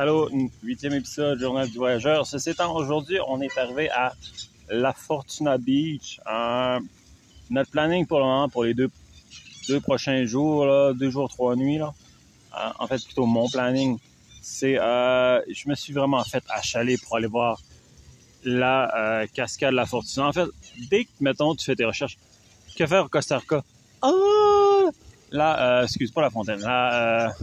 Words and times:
Allô, 0.00 0.30
huitième 0.62 0.94
épisode, 0.94 1.40
Journal 1.40 1.68
du 1.68 1.76
Voyageur. 1.76 2.24
Ceci 2.24 2.50
étant, 2.50 2.72
aujourd'hui, 2.72 3.18
on 3.26 3.40
est 3.40 3.58
arrivé 3.58 3.90
à 3.90 4.12
La 4.68 4.92
Fortuna 4.92 5.58
Beach. 5.58 6.20
Notre 7.50 7.70
planning 7.72 8.06
pour 8.06 8.20
le 8.20 8.24
moment, 8.24 8.48
pour 8.48 8.62
les 8.62 8.74
deux, 8.74 8.90
prochains 9.82 10.24
jours, 10.24 10.94
deux 10.94 11.10
jours, 11.10 11.28
trois 11.28 11.56
nuits, 11.56 11.80
euh, 11.80 11.88
en 12.78 12.86
fait, 12.86 13.04
plutôt 13.04 13.26
mon 13.26 13.48
planning, 13.48 13.98
c'est, 14.40 14.78
euh, 14.78 15.40
je 15.50 15.68
me 15.68 15.74
suis 15.74 15.92
vraiment 15.92 16.22
fait 16.22 16.44
achaler 16.48 16.96
pour 16.96 17.16
aller 17.16 17.26
voir 17.26 17.60
la 18.44 19.22
euh, 19.22 19.26
cascade 19.34 19.72
de 19.72 19.76
La 19.76 19.86
Fortuna. 19.86 20.28
En 20.28 20.32
fait, 20.32 20.46
dès 20.92 21.06
que, 21.06 21.10
mettons, 21.18 21.56
tu 21.56 21.64
fais 21.64 21.74
tes 21.74 21.84
recherches, 21.84 22.18
que 22.76 22.86
faire 22.86 23.06
au 23.06 23.08
Costa 23.08 23.38
Rica? 23.38 23.64
Ah! 24.02 24.10
Là, 25.32 25.82
excuse 25.82 26.12
pas 26.12 26.22
la 26.22 26.30
fontaine, 26.30 26.60
là, 26.60 27.34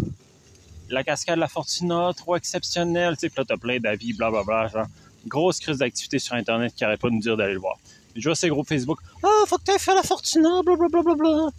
la 0.90 1.04
cascade 1.04 1.36
de 1.36 1.40
la 1.40 1.48
Fortuna, 1.48 2.12
trop 2.16 2.36
exceptionnelle, 2.36 3.16
tu 3.18 3.28
sais, 3.28 3.34
là, 3.36 3.44
t'as 3.48 3.58
plein 3.58 3.80
d'avis, 3.80 4.14
blablabla, 4.14 4.68
genre, 4.68 4.88
grosse 5.26 5.60
crise 5.60 5.80
d'activité 5.80 6.20
sur 6.20 6.36
Internet 6.36 6.74
qui 6.76 6.84
arrête 6.84 7.00
pas 7.00 7.10
de 7.10 7.14
nous 7.14 7.22
dire 7.22 7.36
d'aller 7.36 7.54
le 7.54 7.60
voir. 7.60 7.78
Puis 8.14 8.22
je 8.22 8.30
vois 8.30 8.36
ces 8.36 8.50
groupes 8.50 8.68
Facebook, 8.68 9.00
ah, 9.24 9.28
faut 9.48 9.58
que 9.58 9.64
t'ailles 9.64 9.80
faire 9.80 9.96
la 9.96 10.04
Fortuna, 10.04 10.62
blablabla. 10.64 11.50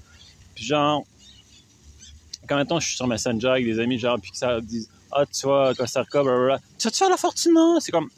Puis 0.54 0.64
genre, 0.64 1.04
quand 2.48 2.56
maintenant 2.56 2.80
je 2.80 2.86
suis 2.86 2.96
sur 2.96 3.06
Messenger 3.06 3.48
avec 3.48 3.64
des 3.64 3.78
amis, 3.80 3.98
genre, 3.98 4.18
puis 4.20 4.30
que 4.30 4.36
ça 4.36 4.60
disent, 4.60 4.88
ah, 5.12 5.24
tu 5.26 5.46
vois, 5.46 5.74
Costa 5.74 6.02
Rica, 6.02 6.22
blablabla, 6.22 6.60
tu 6.78 6.86
vas-tu 6.86 6.98
faire 6.98 7.10
la 7.10 7.16
Fortuna? 7.16 7.80
C'est 7.80 7.92
comme, 7.92 8.08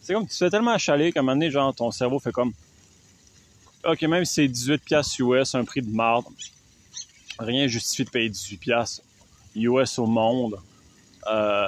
c'est 0.00 0.14
comme, 0.14 0.26
tu 0.26 0.30
te 0.30 0.36
fais 0.36 0.50
tellement 0.50 0.72
achaler 0.72 1.12
qu'à 1.12 1.20
un 1.20 1.22
moment 1.22 1.34
donné, 1.34 1.50
genre, 1.50 1.74
ton 1.74 1.90
cerveau 1.90 2.18
fait 2.18 2.32
comme, 2.32 2.52
ok, 3.84 4.02
même 4.02 4.24
si 4.24 4.34
c'est 4.34 4.48
18 4.48 4.84
piastres 4.84 5.20
US, 5.20 5.54
un 5.54 5.64
prix 5.64 5.82
de 5.82 5.90
marde, 5.90 6.24
rien 7.38 7.66
justifie 7.66 8.04
de 8.04 8.10
payer 8.10 8.28
18 8.28 8.56
piastres 8.58 9.02
US 9.56 9.98
au 9.98 10.06
monde 10.06 10.56
euh, 11.30 11.66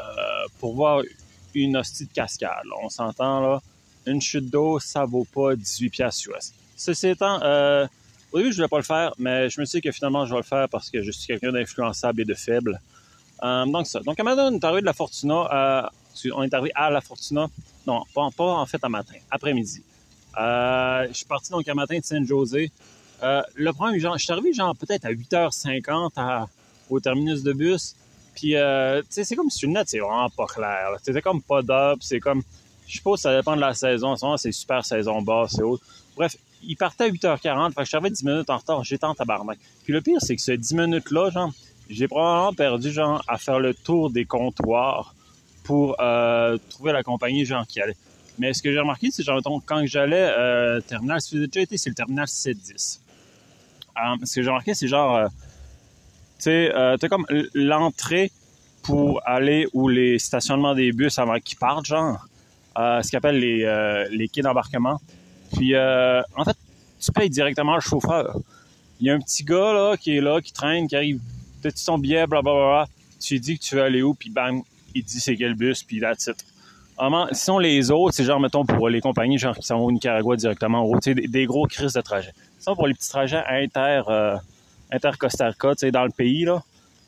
pour 0.59 0.75
voir 0.75 1.03
une 1.55 1.77
hostie 1.77 2.07
de 2.07 2.13
cascade. 2.13 2.65
On 2.83 2.89
s'entend 2.89 3.41
là, 3.41 3.61
une 4.07 4.21
chute 4.21 4.49
d'eau, 4.51 4.79
ça 4.79 5.05
vaut 5.05 5.27
pas 5.33 5.55
18 5.57 5.91
piastres 5.91 6.29
US. 6.31 6.53
Ceci 6.77 7.09
étant, 7.09 7.41
euh, 7.43 7.87
au 8.33 8.39
début 8.39 8.51
je 8.53 8.57
voulais 8.57 8.69
pas 8.69 8.79
le 8.79 8.85
faire, 8.85 9.13
mais 9.19 9.51
je 9.51 9.61
me 9.61 9.67
suis 9.67 9.81
dit 9.81 9.83
que 9.89 9.93
finalement 9.93 10.25
je 10.27 10.31
vais 10.33 10.39
le 10.39 10.43
faire 10.45 10.69
parce 10.69 10.89
que 10.91 11.03
je 11.03 11.11
suis 11.11 11.27
quelqu'un 11.27 11.53
d'influençable 11.53 12.23
et 12.23 12.25
de 12.25 12.35
faible. 12.35 12.81
Euh, 13.43 13.67
donc 13.67 13.87
ça. 13.87 14.01
Donc 14.01 14.19
à 14.21 14.23
matin, 14.23 14.51
on 14.53 14.55
est 14.57 14.65
arrivé 14.65 14.81
de 14.83 14.87
la 14.87 14.93
Fortuna. 14.93 15.49
euh, 15.53 15.83
tu- 16.15 16.33
on 16.33 16.43
est 16.43 16.53
arrivé 16.55 16.71
à 16.75 16.91
la 16.91 17.01
Fortuna. 17.01 17.47
Non, 17.87 18.03
pas, 18.15 18.23
en 18.45 18.67
fait 18.67 18.83
à 18.85 18.89
matin, 18.89 19.15
après-midi. 19.31 19.83
Euh, 20.39 21.07
je 21.09 21.15
suis 21.15 21.25
parti 21.27 21.51
donc 21.51 21.67
à 21.69 21.75
matin 21.75 21.99
de 21.99 22.05
Saint-José. 22.05 22.71
Euh, 23.23 23.43
le 23.55 23.73
problème, 23.73 23.99
genre, 23.99 24.17
je 24.17 24.23
suis 24.25 24.33
arrivé 24.33 24.53
genre 24.53 24.75
peut-être 24.77 25.05
à 25.07 25.11
8h50 25.11 26.13
à- 26.17 26.47
au 26.91 27.01
terminus 27.01 27.43
de 27.43 27.53
bus. 27.53 27.95
Puis, 28.35 28.57
euh, 28.57 29.01
tu 29.03 29.07
sais, 29.11 29.25
c'est 29.25 29.37
comme 29.37 29.51
sur 29.51 29.69
le 29.69 29.75
net, 29.75 29.89
c'est 29.89 29.99
vraiment 29.99 30.29
pas 30.31 30.47
clair. 30.47 30.91
C'est 31.03 31.21
comme 31.23 31.43
pas 31.43 31.63
d'up, 31.63 32.03
c'est 32.03 32.21
comme... 32.21 32.43
Je 32.87 32.97
suppose 32.97 33.21
ça 33.21 33.37
dépend 33.37 33.55
de 33.55 33.61
la 33.61 33.75
saison. 33.75 34.17
Moment, 34.21 34.37
c'est 34.37 34.53
super 34.53 34.85
saison 34.85 35.23
basse 35.23 35.59
et 35.59 35.63
autres. 35.63 35.85
Bref, 36.17 36.37
il 36.63 36.77
partait 36.77 37.05
à 37.05 37.09
8h40, 37.09 37.73
fait 37.73 37.85
que 37.85 37.97
arrivé 37.97 38.11
10 38.11 38.25
minutes 38.25 38.51
en 38.51 38.57
retard, 38.57 38.85
j'étais 38.85 39.05
en 39.05 39.15
tabarnak. 39.15 39.59
Puis 39.85 39.93
le 39.93 40.01
pire, 40.01 40.19
c'est 40.21 40.35
que 40.37 40.43
ce 40.43 40.53
10 40.53 40.75
minutes-là, 40.75 41.31
genre, 41.31 41.53
j'ai 41.89 42.09
probablement 42.09 42.53
perdu, 42.53 42.91
genre, 42.93 43.23
à 43.29 43.39
faire 43.39 43.61
le 43.61 43.75
tour 43.75 44.11
des 44.11 44.25
comptoirs 44.25 45.15
pour 45.65 45.97
euh, 46.01 46.59
trouver 46.69 46.93
la 46.93 47.03
compagnie, 47.03 47.45
genre, 47.45 47.67
qui 47.67 47.81
allait. 47.81 47.97
Mais 48.39 48.55
ce 48.55 48.63
que 48.63 48.73
j'ai 48.73 48.81
remarqué, 48.81 49.11
c'est 49.11 49.23
genre, 49.23 49.41
quand 49.67 49.85
j'allais 49.87 50.33
euh, 50.37 50.81
terminal, 50.81 51.21
si 51.21 51.35
vous 51.35 51.39
avez 51.39 51.47
déjà 51.49 51.61
été, 51.61 51.77
c'est 51.77 51.91
le 51.91 51.95
terminal 51.95 52.27
710. 52.27 53.01
Euh, 53.97 54.17
ce 54.25 54.35
que 54.35 54.43
j'ai 54.43 54.49
remarqué, 54.49 54.75
c'est 54.75 54.89
genre, 54.89 55.17
euh, 55.17 55.27
sais, 56.45 56.73
euh, 56.75 56.97
comme 57.09 57.27
l'entrée 57.55 58.31
pour 58.83 59.21
aller 59.27 59.67
où 59.73 59.89
les 59.89 60.19
stationnements 60.19 60.75
des 60.75 60.93
bus 60.93 61.19
avant 61.19 61.39
qu'ils 61.39 61.59
partent, 61.59 61.87
genre, 61.87 62.27
euh, 62.79 63.03
ce 63.03 63.09
qu'ils 63.09 63.17
appellent 63.17 63.39
les, 63.39 63.65
euh, 63.65 64.09
les 64.11 64.29
quais 64.29 64.43
d'embarquement. 64.43 65.01
Puis, 65.53 65.77
en 65.77 66.45
fait, 66.45 66.57
tu 67.01 67.13
payes 67.13 67.31
directement 67.31 67.75
le 67.75 67.81
chauffeur. 67.81 68.37
Il 69.01 69.07
y 69.07 69.11
a 69.11 69.15
un 69.15 69.21
petit 69.21 69.45
gars, 69.45 69.73
là, 69.73 69.97
qui 69.97 70.17
est 70.17 70.21
là, 70.21 70.41
qui 70.41 70.53
traîne, 70.53 70.87
qui 70.87 70.95
arrive, 70.95 71.21
t'as 71.63 71.71
son 71.75 71.99
billet, 71.99 72.27
blablabla, 72.27 72.87
tu 73.19 73.35
lui 73.35 73.41
dis 73.41 73.59
que 73.59 73.65
tu 73.65 73.75
veux 73.75 73.83
aller 73.83 74.03
où, 74.03 74.15
puis 74.15 74.31
bang, 74.31 74.63
il 74.95 75.03
te 75.03 75.09
dit 75.09 75.21
c'est 75.21 75.37
quel 75.37 75.55
bus, 75.55 75.83
puis 75.83 76.01
that's 76.01 76.27
it. 76.27 76.45
Vraiment, 76.97 77.27
sinon, 77.33 77.59
les 77.59 77.91
autres, 77.91 78.15
c'est 78.15 78.25
genre, 78.25 78.39
mettons, 78.39 78.65
pour 78.65 78.89
les 78.89 79.01
compagnies, 79.01 79.39
genre, 79.39 79.57
qui 79.57 79.67
s'en 79.67 79.79
vont 79.79 79.87
au 79.87 79.93
Nicaragua 79.93 80.37
directement, 80.37 80.89
sais, 81.01 81.15
des, 81.15 81.27
des 81.27 81.47
gros 81.47 81.67
crises 81.67 81.95
de 81.95 82.01
trajet. 82.01 82.33
Sinon, 82.59 82.77
pour 82.77 82.87
les 82.87 82.95
petits 82.95 83.09
trajets 83.09 83.43
inter, 83.49 84.03
inter-Costa 84.93 85.53
tu 85.53 85.69
sais, 85.77 85.91
dans 85.91 86.05
le 86.05 86.11
pays, 86.11 86.45
là, 86.45 86.63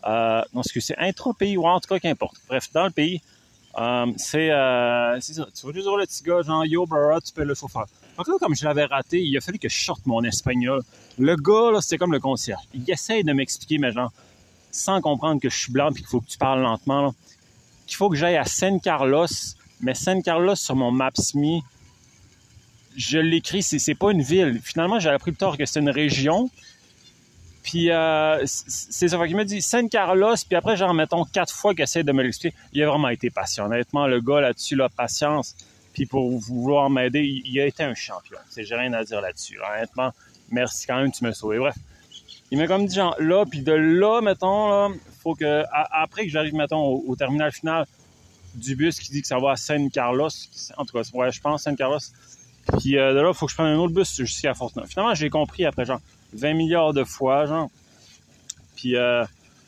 euh, 0.06 0.43
non, 0.53 0.62
excuse, 0.62 0.84
c'est 0.84 0.98
intra-pays, 0.98 1.56
ou 1.56 1.66
en 1.66 1.78
tout 1.81 1.88
cas, 1.88 1.98
qu'importe. 1.98 2.37
Bref, 2.48 2.69
dans 2.72 2.84
le 2.84 2.91
pays, 2.91 3.20
euh, 3.78 4.06
c'est, 4.16 4.50
euh, 4.50 5.19
c'est 5.20 5.34
ça. 5.34 5.47
Tu 5.54 5.66
vas 5.66 5.72
juste 5.72 5.87
voir 5.87 5.97
le 5.97 6.06
petit 6.06 6.22
gars, 6.22 6.42
genre, 6.42 6.65
yo, 6.66 6.87
bro, 6.87 7.21
tu 7.21 7.32
peux 7.32 7.44
le 7.44 7.54
chauffeur. 7.54 7.87
Donc 8.16 8.28
là, 8.28 8.34
comme 8.41 8.54
je 8.54 8.65
l'avais 8.65 8.84
raté, 8.84 9.22
il 9.22 9.37
a 9.37 9.41
fallu 9.41 9.59
que 9.59 9.69
je 9.69 9.78
sorte 9.78 10.04
mon 10.06 10.22
espagnol. 10.25 10.82
Le 11.19 11.37
gars, 11.37 11.72
là, 11.72 11.81
c'était 11.81 11.98
comme 11.98 12.12
le 12.12 12.21
concierge. 12.21 12.62
Il 12.75 12.88
essaye 12.91 13.25
de 13.25 13.32
m'expliquer, 13.32 13.78
mais 13.78 13.92
genre, 13.92 14.12
sans 14.71 15.00
comprendre 15.00 15.41
que 15.41 15.48
je 15.48 15.56
suis 15.56 15.72
blanc 15.72 15.91
puis 15.92 16.03
qu'il 16.03 16.10
faut 16.10 16.21
que 16.21 16.28
tu 16.28 16.38
parles 16.38 16.60
lentement, 16.60 17.03
là, 17.03 17.10
qu'il 17.87 17.97
faut 17.97 18.10
que 18.10 18.16
j'aille 18.16 18.37
à 18.37 18.44
San 18.44 18.81
Carlos, 18.81 19.26
mais 19.81 19.94
San 19.94 20.22
Carlos 20.22 20.54
sur 20.54 20.76
mon 20.76 20.91
Maps.me, 20.91 21.60
je 22.97 23.19
l'écris, 23.19 23.62
c'est 23.62 23.94
pas 23.94 24.12
une 24.12 24.22
ville. 24.22 24.60
Finalement, 24.62 24.98
j'ai 24.98 25.09
appris 25.09 25.32
plus 25.32 25.38
tard 25.38 25.56
que 25.56 25.65
c'est 25.65 25.81
une 25.81 25.91
région. 25.91 26.50
Puis 27.62 27.91
euh, 27.91 28.43
c'est 28.47 29.09
ça. 29.09 29.19
Fait 29.19 29.34
m'a 29.34 29.45
dit 29.45 29.62
San 29.62 29.89
Carlos, 29.89 30.34
puis 30.49 30.56
après, 30.56 30.77
genre, 30.77 30.95
mettons, 30.95 31.25
quatre 31.25 31.55
fois 31.55 31.75
qu'il 31.75 31.84
essaie 31.84 32.03
de 32.03 32.12
me 32.12 32.23
l'expliquer. 32.23 32.56
Il 32.73 32.83
a 32.83 32.89
vraiment 32.89 33.09
été 33.09 33.31
patient. 33.31 33.67
Honnêtement, 33.67 34.06
le 34.06 34.21
gars 34.21 34.41
là-dessus, 34.41 34.75
là, 34.77 34.89
patience. 34.89 35.55
Puis 35.93 36.06
pour 36.06 36.31
vouloir 36.39 36.91
m'aider, 36.91 37.43
il, 37.45 37.61
a 37.61 37.67
été 37.67 37.84
un 37.84 37.95
champion. 37.95 38.39
J'ai 38.56 38.75
rien 38.75 38.93
à 38.95 39.05
dire 39.05 39.21
là-dessus. 39.21 39.56
là. 39.59 39.75
Honnêtement, 39.77 40.12
merci 40.51 40.87
quand 40.87 40.97
même, 40.97 41.12
tu 41.12 41.22
m'as 41.25 41.33
sauvé. 41.33 41.59
Bref. 41.59 41.75
Il 42.51 42.59
m'a 42.59 42.67
comme 42.67 42.87
dit, 42.87 42.95
genre, 42.95 43.17
là, 43.19 43.45
puis 43.47 43.62
de 43.62 43.72
là, 43.72 44.21
mettons, 44.21 44.69
là, 44.69 44.89
faut 45.22 45.34
que, 45.34 45.65
après 45.72 46.25
que 46.25 46.31
j'arrive, 46.31 46.55
mettons, 46.55 46.84
au, 46.84 47.17
terminal 47.17 47.53
final 47.53 47.87
du 48.55 48.77
bus 48.77 49.01
qui 49.01 49.11
dit 49.11 49.22
que 49.22 49.27
ça 49.27 49.39
va 49.39 49.53
à 49.53 49.56
San 49.56 49.91
Carlos, 49.91 50.28
en 50.77 50.84
tout 50.84 50.93
cas, 50.93 51.03
ouais, 51.15 51.33
je 51.33 51.41
pense 51.41 51.62
San 51.62 51.77
Carlos. 51.77 51.99
Puis 52.78 52.99
euh, 52.99 53.15
de 53.15 53.21
là, 53.21 53.33
faut 53.33 53.47
que 53.47 53.53
je 53.53 53.56
prenne 53.56 53.69
un 53.69 53.78
autre 53.78 53.95
bus 53.95 54.17
jusqu'à 54.17 54.53
Fortuna. 54.53 54.87
Finalement, 54.87 55.15
j'ai 55.15 55.31
compris 55.31 55.65
après, 55.65 55.87
genre, 55.87 56.01
20 56.32 56.54
milliards 56.54 56.93
de 56.93 57.04
fois, 57.04 57.47
genre. 57.47 57.69
Puis, 58.76 58.97
euh, 58.97 59.25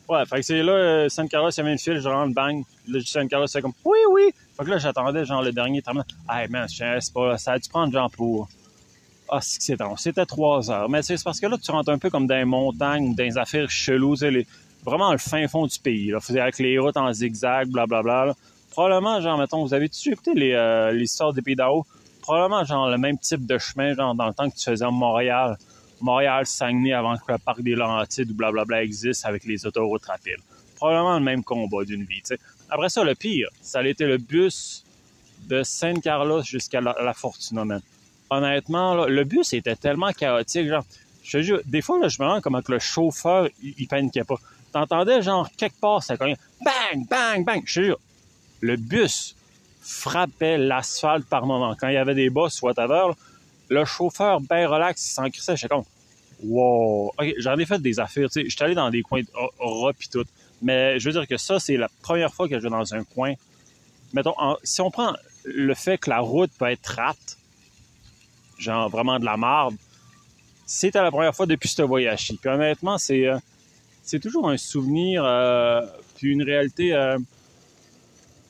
ouais, 0.08 0.24
fait 0.26 0.36
que 0.36 0.42
c'est 0.42 0.62
là, 0.62 0.72
euh, 0.72 1.08
San 1.08 1.28
Carlos, 1.28 1.50
il 1.50 1.56
y 1.56 1.60
avait 1.60 1.72
une 1.72 1.78
file, 1.78 2.00
je 2.00 2.08
rentre, 2.08 2.34
bang. 2.34 2.62
Là, 2.88 3.00
San 3.04 3.28
Carlos, 3.28 3.46
c'est 3.46 3.62
comme, 3.62 3.72
oui, 3.84 3.98
oui. 4.12 4.30
Fait 4.56 4.64
que 4.64 4.70
là, 4.70 4.78
j'attendais, 4.78 5.24
genre, 5.24 5.42
le 5.42 5.52
dernier 5.52 5.82
terminal. 5.82 6.06
Hey, 6.30 6.48
man, 6.48 6.68
sais 6.68 6.98
pas, 7.12 7.38
ça 7.38 7.52
a 7.52 7.58
dû 7.58 7.68
prendre, 7.68 7.92
genre, 7.92 8.10
pour. 8.10 8.48
Ah, 9.28 9.40
c'est 9.40 9.62
c'est 9.62 9.80
long. 9.80 9.96
C'était 9.96 10.26
trois 10.26 10.70
heures. 10.70 10.88
Mais 10.88 11.02
c'est 11.02 11.22
parce 11.24 11.40
que 11.40 11.46
là, 11.46 11.56
tu 11.56 11.70
rentres 11.70 11.88
un 11.90 11.98
peu 11.98 12.10
comme 12.10 12.26
dans 12.26 12.36
les 12.36 12.44
montagnes, 12.44 13.14
dans 13.14 13.24
les 13.24 13.38
affaires 13.38 13.70
cheloues, 13.70 14.16
les- 14.20 14.46
vraiment 14.84 15.10
le 15.12 15.18
fin 15.18 15.48
fond 15.48 15.66
du 15.66 15.78
pays, 15.78 16.10
là. 16.10 16.18
Avec 16.42 16.58
les 16.58 16.78
routes 16.78 16.96
en 16.98 17.10
zigzag, 17.12 17.68
blablabla. 17.68 18.26
là. 18.26 18.34
Probablement, 18.70 19.20
genre, 19.20 19.38
mettons, 19.38 19.64
vous 19.64 19.72
avez-tu 19.72 20.12
écouté 20.12 20.34
les, 20.34 20.52
euh, 20.52 20.92
des 21.32 21.42
pays 21.42 21.56
haut? 21.70 21.86
Probablement, 22.20 22.64
genre, 22.64 22.90
le 22.90 22.98
même 22.98 23.16
type 23.18 23.46
de 23.46 23.56
chemin, 23.56 23.94
genre, 23.94 24.14
dans 24.14 24.26
le 24.26 24.34
temps 24.34 24.50
que 24.50 24.56
tu 24.56 24.64
faisais 24.64 24.84
à 24.84 24.90
Montréal. 24.90 25.56
Montréal-Saguenay 26.04 26.92
avant 26.92 27.16
que 27.16 27.32
le 27.32 27.38
parc 27.38 27.62
des 27.62 27.74
Laurentides 27.74 28.30
ou 28.30 28.34
blablabla 28.34 28.82
existe 28.82 29.24
avec 29.24 29.44
les 29.44 29.66
autoroutes 29.66 30.04
rapides. 30.04 30.40
Probablement 30.76 31.18
le 31.18 31.24
même 31.24 31.42
combat 31.42 31.84
d'une 31.84 32.04
vie. 32.04 32.22
Après 32.68 32.90
ça, 32.90 33.02
le 33.04 33.14
pire, 33.14 33.48
ça 33.62 33.78
a 33.78 33.86
été 33.86 34.06
le 34.06 34.18
bus 34.18 34.84
de 35.46 35.62
San 35.62 36.00
Carlos 36.00 36.42
jusqu'à 36.42 36.80
la, 36.80 37.14
Fortuna, 37.14 37.64
man. 37.64 37.80
Honnêtement, 38.30 38.94
là, 38.94 39.06
le 39.06 39.24
bus 39.24 39.52
était 39.54 39.76
tellement 39.76 40.12
chaotique, 40.12 40.68
genre, 40.68 40.84
je 41.22 41.38
te 41.38 41.42
jure, 41.42 41.60
des 41.64 41.80
fois, 41.80 41.98
là, 41.98 42.08
je 42.08 42.20
me 42.20 42.26
demande 42.26 42.42
comment 42.42 42.60
le 42.68 42.78
chauffeur, 42.78 43.48
il, 43.62 43.74
il 43.78 43.88
paniquait 43.88 44.24
pas. 44.24 44.36
T'entendais, 44.72 45.22
genre, 45.22 45.48
quelque 45.56 45.80
part, 45.80 46.02
ça 46.02 46.16
cognait, 46.16 46.36
bang, 46.62 47.06
bang, 47.08 47.44
bang, 47.44 47.62
je 47.64 47.80
te 47.80 47.84
jure, 47.86 48.00
le 48.60 48.76
bus 48.76 49.36
frappait 49.80 50.58
l'asphalte 50.58 51.26
par 51.26 51.46
moment. 51.46 51.76
Quand 51.78 51.88
il 51.88 51.94
y 51.94 51.98
avait 51.98 52.14
des 52.14 52.30
bosses, 52.30 52.60
whatever, 52.62 53.08
là, 53.08 53.14
le 53.68 53.84
chauffeur, 53.84 54.40
ben 54.40 54.66
relax, 54.66 55.10
il 55.10 55.12
s'en 55.12 55.30
crissait, 55.30 55.56
j'étais 55.56 55.68
comme, 55.68 55.84
wow, 56.44 57.12
ok, 57.18 57.34
j'en 57.38 57.56
ai 57.58 57.66
fait 57.66 57.80
des 57.80 58.00
affaires, 58.00 58.28
tu 58.30 58.42
sais, 58.42 58.48
j'étais 58.48 58.64
allé 58.64 58.74
dans 58.74 58.90
des 58.90 59.02
coins 59.02 59.22
aura 59.58 59.92
pis 59.92 60.08
tout, 60.08 60.24
mais 60.62 60.98
je 60.98 61.08
veux 61.08 61.12
dire 61.12 61.26
que 61.26 61.36
ça, 61.36 61.58
c'est 61.58 61.76
la 61.76 61.88
première 62.02 62.32
fois 62.32 62.48
que 62.48 62.58
je 62.58 62.62
vais 62.62 62.70
dans 62.70 62.94
un 62.94 63.04
coin, 63.04 63.34
mettons, 64.12 64.34
si 64.62 64.80
on 64.80 64.90
prend 64.90 65.14
le 65.44 65.74
fait 65.74 65.98
que 65.98 66.10
la 66.10 66.20
route 66.20 66.50
peut 66.58 66.66
être 66.66 66.86
rate, 66.86 67.38
genre 68.58 68.88
vraiment 68.88 69.18
de 69.18 69.24
la 69.24 69.36
marde, 69.36 69.76
c'était 70.66 71.02
la 71.02 71.10
première 71.10 71.34
fois 71.34 71.46
depuis 71.46 71.68
ce 71.68 71.82
voyage-ci. 71.82 72.36
Puis 72.36 72.48
honnêtement, 72.48 72.96
c'est 72.98 73.26
euh, 73.26 73.38
c'est 74.02 74.20
toujours 74.20 74.48
un 74.48 74.56
souvenir, 74.56 75.24
euh, 75.24 75.80
puis 76.16 76.30
une 76.30 76.42
réalité 76.42 76.92
euh, 76.92 77.18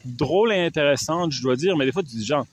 drôle 0.05 0.53
et 0.53 0.67
intéressante, 0.67 1.33
je 1.33 1.41
dois 1.43 1.57
dire, 1.57 1.77
mais 1.77 1.87
des 1.87 1.93
fois, 1.93 2.03
tu 2.03 2.17
dis, 2.17 2.27
genre, 2.27 2.47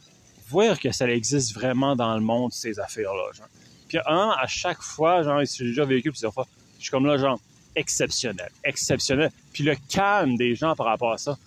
voir 0.50 0.80
que 0.80 0.92
ça 0.92 1.10
existe 1.10 1.54
vraiment 1.54 1.96
dans 1.96 2.14
le 2.16 2.22
monde, 2.22 2.52
ces 2.54 2.80
affaires-là, 2.80 3.32
genre. 3.34 3.48
Puis 3.92 4.00
un, 4.06 4.34
à 4.40 4.48
chaque 4.48 4.82
fois, 4.82 5.22
genre, 5.22 5.42
j'ai 5.44 5.66
déjà 5.66 5.84
vécu 5.84 6.12
plusieurs 6.12 6.34
fois, 6.34 6.48
je 6.78 6.84
suis 6.84 6.92
comme 6.92 7.06
là, 7.06 7.18
genre, 7.18 7.42
exceptionnel, 7.76 8.50
exceptionnel. 8.64 9.32
Puis 9.52 9.66
le 9.66 9.76
calme 9.90 10.38
des 10.38 10.56
gens 10.56 10.78
par 10.78 10.86
rapport 10.86 11.12
à 11.12 11.18
ça, 11.18 11.38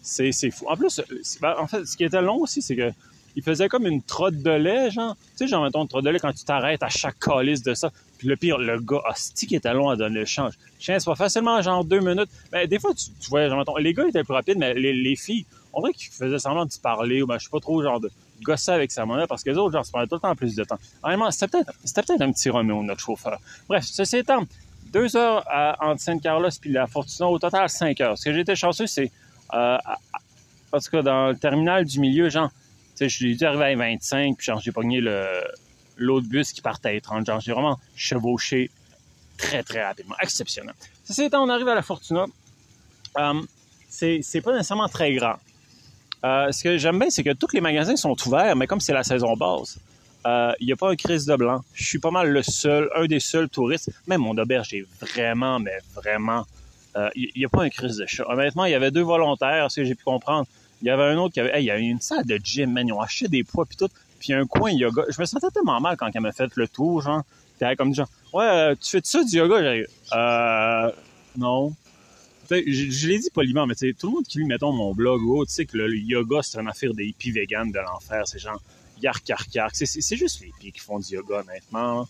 C'est, 0.00 0.32
fou. 0.50 0.64
En 0.66 0.78
plus, 0.78 0.98
ben, 1.42 1.54
en 1.58 1.66
fait, 1.66 1.84
ce 1.84 1.98
qui 1.98 2.04
était 2.04 2.22
long 2.22 2.38
aussi, 2.38 2.62
c'est 2.62 2.74
que 2.74 2.90
il 3.36 3.42
faisait 3.42 3.68
comme 3.68 3.86
une 3.86 4.00
trotte 4.00 4.36
de 4.36 4.50
lait, 4.50 4.90
genre. 4.90 5.14
Tu 5.32 5.44
sais, 5.44 5.48
genre, 5.48 5.62
mettons, 5.62 5.82
une 5.82 5.88
trotte 5.88 6.06
de 6.06 6.08
lait 6.08 6.18
quand 6.18 6.32
tu 6.32 6.42
t'arrêtes 6.42 6.82
à 6.82 6.88
chaque 6.88 7.18
calice 7.18 7.62
de 7.62 7.74
ça. 7.74 7.92
Puis 8.16 8.26
le 8.28 8.36
pire, 8.36 8.56
le 8.56 8.80
gars, 8.80 9.02
hostie 9.06 9.46
qui 9.46 9.56
était 9.56 9.74
long 9.74 9.90
à 9.90 9.96
donner 9.96 10.20
le 10.20 10.24
change. 10.24 10.54
Chien, 10.78 10.98
c'est 10.98 11.04
pas 11.04 11.16
facilement 11.16 11.60
genre 11.60 11.84
deux 11.84 12.00
minutes. 12.00 12.30
Mais 12.50 12.66
des 12.66 12.78
fois, 12.78 12.94
tu, 12.94 13.10
tu 13.20 13.28
vois, 13.28 13.46
genre, 13.50 13.78
les 13.78 13.92
gars 13.92 14.08
étaient 14.08 14.24
plus 14.24 14.32
rapides, 14.32 14.56
mais 14.56 14.72
les, 14.72 14.94
les 14.94 15.16
filles, 15.16 15.44
on 15.74 15.82
dirait 15.82 15.92
qu'ils 15.92 16.10
faisaient 16.10 16.38
semblant 16.38 16.64
de 16.64 16.72
parler, 16.82 17.20
ou 17.20 17.26
ben, 17.26 17.38
je 17.38 17.44
sais 17.44 17.50
pas 17.50 17.60
trop, 17.60 17.82
genre, 17.82 18.00
de 18.00 18.10
gosser 18.42 18.72
avec 18.72 18.90
sa 18.90 19.04
monnaie, 19.04 19.26
parce 19.26 19.42
que 19.42 19.50
les 19.50 19.56
autres, 19.56 19.72
genre, 19.72 19.84
se 19.84 19.90
prenaient 19.90 20.06
tout 20.06 20.16
le 20.16 20.20
temps 20.20 20.34
plus 20.34 20.54
de 20.54 20.64
temps. 20.64 20.78
Vraiment, 21.02 21.30
c'était 21.30 21.48
peut-être, 21.48 21.72
peut-être 21.94 22.20
un 22.20 22.32
petit 22.32 22.50
Roméo, 22.50 22.82
notre 22.82 23.00
chauffeur. 23.00 23.38
Bref, 23.68 23.84
ceci 23.84 24.18
étant, 24.18 24.44
deux 24.92 25.16
heures 25.16 25.44
à, 25.48 25.76
entre 25.84 26.00
Sainte-Carlos 26.00 26.50
puis 26.60 26.72
la 26.72 26.86
Fortuna, 26.86 27.28
au 27.28 27.38
total, 27.38 27.68
cinq 27.68 28.00
heures. 28.00 28.18
Ce 28.18 28.24
que 28.24 28.32
j'ai 28.32 28.40
été 28.40 28.56
chanceux, 28.56 28.86
c'est, 28.86 29.10
euh, 29.54 29.78
en 30.72 30.78
tout 30.78 30.90
cas, 30.90 31.02
dans 31.02 31.28
le 31.28 31.36
terminal 31.36 31.84
du 31.84 32.00
milieu, 32.00 32.28
genre, 32.28 32.50
tu 32.96 33.04
sais, 33.04 33.08
suis 33.08 33.36
dû 33.36 33.44
arriver 33.44 33.64
à 33.64 33.76
25, 33.76 34.36
puis 34.36 34.46
genre, 34.46 34.60
j'ai 34.60 34.72
pogné 34.72 35.00
le, 35.00 35.26
l'autre 35.96 36.26
bus 36.26 36.52
qui 36.52 36.60
partait 36.60 36.96
à 36.96 37.00
30. 37.00 37.26
Genre, 37.26 37.40
j'ai 37.40 37.52
vraiment 37.52 37.78
chevauché 37.94 38.70
très, 39.36 39.62
très 39.62 39.84
rapidement. 39.84 40.16
Exceptionnel. 40.20 40.74
Ceci 41.04 41.24
étant, 41.24 41.42
on 41.42 41.48
arrive 41.48 41.68
à 41.68 41.74
la 41.74 41.82
Fortuna. 41.82 42.26
Euh, 43.18 43.42
c'est 43.88 44.40
pas 44.42 44.52
nécessairement 44.52 44.88
très 44.88 45.12
grand. 45.14 45.36
Euh, 46.24 46.52
ce 46.52 46.62
que 46.62 46.76
j'aime 46.76 46.98
bien, 46.98 47.10
c'est 47.10 47.24
que 47.24 47.32
tous 47.32 47.52
les 47.54 47.60
magasins 47.60 47.96
sont 47.96 48.16
ouverts, 48.26 48.54
mais 48.56 48.66
comme 48.66 48.80
c'est 48.80 48.92
la 48.92 49.04
saison 49.04 49.34
basse, 49.36 49.78
il 50.24 50.30
euh, 50.30 50.52
n'y 50.60 50.72
a 50.72 50.76
pas 50.76 50.90
un 50.90 50.96
crise 50.96 51.24
de 51.24 51.34
blanc. 51.34 51.62
Je 51.74 51.84
suis 51.84 51.98
pas 51.98 52.10
mal 52.10 52.30
le 52.30 52.42
seul, 52.42 52.90
un 52.94 53.06
des 53.06 53.20
seuls 53.20 53.48
touristes. 53.48 53.90
Même 54.06 54.20
mon 54.20 54.36
auberge 54.36 54.74
est 54.74 54.84
vraiment, 55.00 55.58
mais 55.58 55.78
vraiment... 55.94 56.44
Il 56.96 57.00
euh, 57.00 57.30
n'y 57.36 57.44
a 57.44 57.48
pas 57.48 57.62
un 57.62 57.70
crise 57.70 57.96
de 57.98 58.06
chat. 58.06 58.28
Honnêtement, 58.28 58.64
il 58.64 58.72
y 58.72 58.74
avait 58.74 58.90
deux 58.90 59.02
volontaires, 59.02 59.70
ce 59.70 59.80
que 59.80 59.86
j'ai 59.86 59.94
pu 59.94 60.02
comprendre. 60.02 60.46
Il 60.82 60.88
y 60.88 60.90
avait 60.90 61.04
un 61.04 61.16
autre 61.18 61.32
qui 61.32 61.40
avait... 61.40 61.62
il 61.62 61.64
y 61.64 61.70
a 61.70 61.78
une 61.78 62.00
salle 62.00 62.26
de 62.26 62.38
gym, 62.42 62.72
man. 62.72 62.86
Ils 62.86 62.92
ont 62.92 63.00
acheté 63.00 63.28
des 63.28 63.44
poids, 63.44 63.64
puis 63.64 63.76
tout. 63.76 63.88
Puis 64.18 64.32
un 64.32 64.44
coin 64.44 64.72
yoga. 64.72 65.04
Je 65.08 65.20
me 65.20 65.24
sentais 65.24 65.50
tellement 65.50 65.80
mal 65.80 65.96
quand 65.96 66.10
elle 66.12 66.20
m'a 66.20 66.32
fait 66.32 66.50
le 66.56 66.66
tour, 66.66 67.00
genre. 67.00 67.22
T'es 67.60 67.76
comme 67.76 67.94
genre, 67.94 68.08
ouais, 68.32 68.74
tu 68.76 68.90
fais 68.90 69.00
ça 69.04 69.22
du 69.22 69.36
yoga? 69.36 69.62
J'ai 69.62 69.86
euh, 70.14 70.90
non 71.36 71.72
je, 72.50 73.08
l'ai 73.08 73.18
dit 73.18 73.30
poliment, 73.30 73.66
mais 73.66 73.74
tout 73.74 74.06
le 74.06 74.12
monde 74.12 74.24
qui 74.24 74.38
lit, 74.38 74.44
mettons, 74.44 74.72
mon 74.72 74.94
blog 74.94 75.22
ou 75.22 75.44
tu 75.44 75.52
sais 75.52 75.66
que 75.66 75.76
le, 75.76 75.96
yoga, 75.96 76.40
c'est 76.42 76.58
une 76.58 76.68
affaire 76.68 76.92
des 76.94 77.06
hippies 77.06 77.30
véganes 77.30 77.70
de 77.70 77.78
l'enfer. 77.78 78.26
C'est 78.26 78.38
genre, 78.38 78.60
yark, 79.00 79.28
yark, 79.28 79.54
yark. 79.54 79.74
C'est 79.74 80.16
juste 80.16 80.40
les 80.40 80.48
hippies 80.48 80.72
qui 80.72 80.80
font 80.80 80.98
du 80.98 81.14
yoga, 81.14 81.40
honnêtement. 81.40 82.08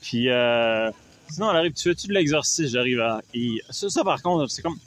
Puis, 0.00 0.28
euh, 0.28 0.90
sinon, 1.30 1.50
elle 1.50 1.56
arrive, 1.56 1.72
tu 1.72 1.84
fais-tu 1.84 2.06
de 2.08 2.12
l'exercice? 2.12 2.70
J'arrive 2.70 3.00
à... 3.00 3.20
Ça, 3.70 4.04
par 4.04 4.22
contre, 4.22 4.50
c'est 4.50 4.62
comme... 4.62 4.78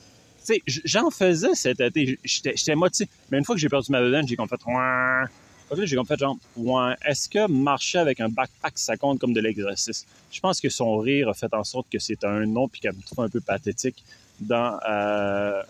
Tu 0.45 0.53
sais, 0.53 0.81
j'en 0.85 1.09
faisais 1.09 1.55
cet 1.55 1.81
été. 1.81 2.17
J'étais 2.23 2.75
motivé. 2.75 3.09
Mais 3.29 3.39
une 3.39 3.43
fois 3.43 3.55
que 3.55 3.61
j'ai 3.61 3.69
perdu 3.69 3.91
ma 3.91 4.01
bedaine, 4.01 4.27
j'ai 4.27 4.35
comme 4.35 4.47
fait... 4.47 4.61
J'ai 5.83 5.97
comme 5.97 6.05
fait 6.05 6.17
genre, 6.17 6.37
ouais, 6.55 6.93
est-ce 7.05 7.27
que 7.27 7.45
marcher 7.47 7.97
avec 7.97 8.21
un 8.21 8.29
backpack, 8.29 8.77
ça 8.77 8.95
compte 8.95 9.19
comme 9.19 9.33
de 9.33 9.41
l'exercice? 9.41 10.05
Je 10.31 10.39
pense 10.39 10.61
que 10.61 10.69
son 10.69 10.97
rire 10.99 11.27
a 11.27 11.33
fait 11.33 11.53
en 11.53 11.65
sorte 11.65 11.87
que 11.91 11.99
c'est 11.99 12.23
un 12.23 12.45
nom 12.45 12.69
puis 12.69 12.79
qu'elle 12.79 12.95
me 12.95 13.01
trouve 13.01 13.25
un 13.25 13.29
peu 13.29 13.41
pathétique 13.41 14.01
dans, 14.39 14.79
euh, 14.87 15.61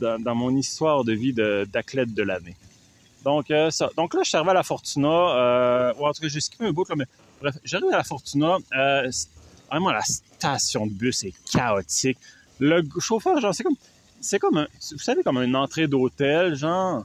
dans, 0.00 0.22
dans, 0.22 0.34
mon 0.34 0.56
histoire 0.56 1.04
de 1.04 1.12
vie 1.12 1.32
d'athlète 1.32 2.14
de, 2.14 2.22
l'année. 2.22 2.56
Donc, 3.24 3.50
euh. 3.50 3.70
Donc 3.96 4.14
là, 4.14 4.20
je 4.22 4.28
suis 4.28 4.36
arrivé 4.36 4.50
à 4.50 4.54
la 4.54 4.62
Fortuna, 4.62 5.08
euh, 5.08 5.92
ou 5.98 6.06
en 6.06 6.12
tout 6.12 6.22
cas, 6.22 6.28
j'ai 6.28 6.40
skippé 6.40 6.66
un 6.66 6.72
bout, 6.72 6.88
là, 6.88 6.94
mais 6.96 7.06
bref, 7.40 7.56
j'arrive 7.64 7.92
à 7.92 7.98
la 7.98 8.04
Fortuna. 8.04 8.58
Vraiment, 9.70 9.90
la 9.90 10.02
station 10.02 10.86
de 10.86 10.92
bus 10.92 11.24
est 11.24 11.34
chaotique. 11.50 12.18
Le 12.60 12.82
chauffeur, 13.00 13.40
genre, 13.40 13.54
c'est 13.54 13.64
comme, 13.64 13.76
c'est 14.20 14.38
comme 14.38 14.58
un, 14.58 14.66
vous 14.92 14.98
savez, 14.98 15.22
comme 15.22 15.38
une 15.38 15.56
entrée 15.56 15.88
d'hôtel, 15.88 16.54
genre, 16.54 17.04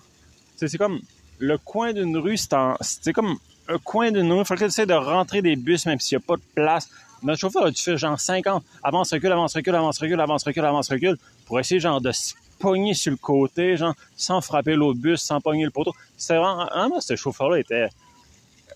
c'est 0.55 0.77
comme 0.77 0.99
le 1.39 1.57
coin 1.57 1.93
d'une 1.93 2.17
rue, 2.17 2.37
c'est 2.37 3.13
comme 3.13 3.37
un 3.67 3.77
coin 3.79 4.11
d'une 4.11 4.31
rue. 4.31 4.39
Il 4.39 4.45
faut 4.45 4.53
que 4.55 4.59
tu 4.59 4.65
essaies 4.65 4.85
de 4.85 4.93
rentrer 4.93 5.41
des 5.41 5.55
bus, 5.55 5.85
même 5.85 5.99
s'il 5.99 6.17
n'y 6.17 6.23
a 6.23 6.27
pas 6.27 6.35
de 6.35 6.41
place. 6.53 6.89
Notre 7.23 7.39
chauffeur 7.39 7.65
a 7.65 7.71
dû 7.71 7.81
faire 7.81 7.97
genre 7.97 8.19
50, 8.19 8.63
avance, 8.83 9.11
recule, 9.11 9.31
avance, 9.31 9.55
recule, 9.55 9.75
avance, 9.75 9.97
recule, 9.99 10.19
avance, 10.19 10.43
recule, 10.43 10.65
avance, 10.65 10.89
recule, 10.89 11.17
pour 11.45 11.59
essayer 11.59 11.79
genre 11.79 12.01
de 12.01 12.11
se 12.11 12.33
pogner 12.59 12.93
sur 12.93 13.11
le 13.11 13.17
côté, 13.17 13.77
genre, 13.77 13.95
sans 14.15 14.41
frapper 14.41 14.75
l'autre 14.75 14.99
bus, 14.99 15.21
sans 15.21 15.41
pogner 15.41 15.65
le 15.65 15.71
poteau. 15.71 15.93
C'était 16.17 16.37
vraiment, 16.37 16.65
vraiment, 16.65 17.01
ce 17.01 17.15
chauffeur-là 17.15 17.59
était, 17.59 17.89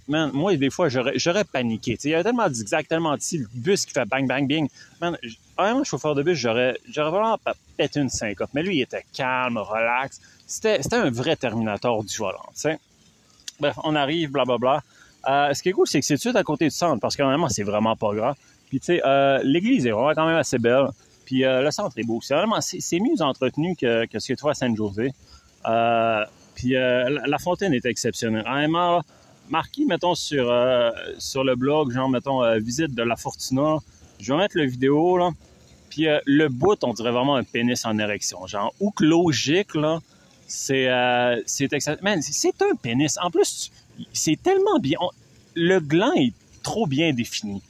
man, 0.07 0.31
moi, 0.33 0.55
des 0.55 0.69
fois, 0.69 0.89
j'aurais, 0.89 1.43
paniqué. 1.43 1.97
il 2.03 2.09
y 2.09 2.13
avait 2.13 2.23
tellement 2.23 2.49
de 2.49 2.83
tellement 2.87 3.15
de 3.15 3.37
le 3.37 3.47
bus 3.53 3.85
qui 3.85 3.93
fait 3.93 4.05
bang, 4.05 4.27
bang, 4.27 4.47
bing. 4.47 4.69
Man, 5.01 5.17
vraiment, 5.57 5.83
chauffeur 5.83 6.15
de 6.15 6.23
bus, 6.23 6.37
j'aurais, 6.37 6.77
vraiment 6.95 7.37
pété 7.77 7.99
une 7.99 8.09
syncope. 8.09 8.49
Mais 8.53 8.63
lui, 8.63 8.77
il 8.77 8.81
était 8.81 9.05
calme, 9.13 9.57
relax. 9.57 10.21
C'était, 10.47 10.81
c'était 10.81 10.97
un 10.97 11.09
vrai 11.09 11.35
terminator 11.35 12.03
du 12.03 12.15
volant, 12.17 12.45
tu 12.53 12.61
sais. 12.61 12.79
Bref, 13.59 13.77
on 13.83 13.95
arrive, 13.95 14.31
blablabla. 14.31 14.57
Bla, 14.57 14.79
bla. 14.79 14.83
Euh, 15.27 15.53
ce 15.53 15.63
qui 15.63 15.69
est 15.69 15.71
cool, 15.71 15.87
c'est 15.87 15.99
que 15.99 16.05
c'est 16.05 16.17
tout 16.17 16.35
à 16.35 16.43
côté 16.43 16.65
du 16.65 16.71
centre, 16.71 16.99
parce 16.99 17.15
que 17.15 17.23
vraiment, 17.23 17.49
c'est 17.49 17.63
vraiment 17.63 17.95
pas 17.95 18.13
grand. 18.13 18.33
Puis, 18.69 18.79
tu 18.79 18.87
sais, 18.87 19.01
euh, 19.05 19.39
l'église 19.43 19.85
est 19.85 19.91
vraiment 19.91 20.13
quand 20.13 20.25
même 20.25 20.37
assez 20.37 20.57
belle. 20.57 20.87
Puis, 21.25 21.45
euh, 21.45 21.61
le 21.61 21.71
centre 21.71 21.97
est 21.97 22.03
beau. 22.03 22.19
C'est 22.21 22.33
vraiment, 22.33 22.59
c'est 22.59 22.99
mieux 22.99 23.21
entretenu 23.21 23.75
que, 23.75 24.05
que, 24.05 24.19
ce 24.19 24.27
que 24.27 24.33
tu 24.33 24.41
vois 24.41 24.51
à 24.51 24.55
Saint-José. 24.55 25.13
puis, 26.55 26.71
la, 26.71 27.37
fontaine 27.39 27.73
est 27.73 27.85
exceptionnelle. 27.85 28.43
Vraiment, 28.43 29.01
marqué, 29.49 29.85
mettons, 29.85 30.15
sur, 30.15 30.53
sur 31.17 31.43
le 31.43 31.55
blog, 31.55 31.91
genre, 31.91 32.09
mettons, 32.09 32.59
visite 32.59 32.93
de 32.93 33.03
la 33.03 33.15
Fortuna. 33.15 33.77
Je 34.19 34.33
vais 34.33 34.39
mettre 34.39 34.57
la 34.57 34.65
vidéo, 34.65 35.17
là. 35.17 35.29
Puis, 35.89 36.07
le 36.25 36.47
bout, 36.49 36.83
on 36.83 36.93
dirait 36.93 37.11
vraiment 37.11 37.35
un 37.35 37.43
pénis 37.43 37.85
en 37.85 37.97
érection. 37.97 38.45
Genre, 38.47 38.73
ou 38.81 38.91
que 38.91 39.05
logique, 39.05 39.75
là, 39.75 39.99
c'est 40.47 40.89
c'est 41.45 41.69
c'est 41.79 42.61
un 42.61 42.75
pénis. 42.81 43.17
En 43.21 43.31
plus, 43.31 43.71
c'est 44.13 44.41
tellement 44.41 44.79
bien. 44.79 44.97
le 45.55 45.79
gland 45.79 46.13
est 46.13 46.33
trop 46.63 46.87
bien 46.87 47.13
défini. 47.13 47.61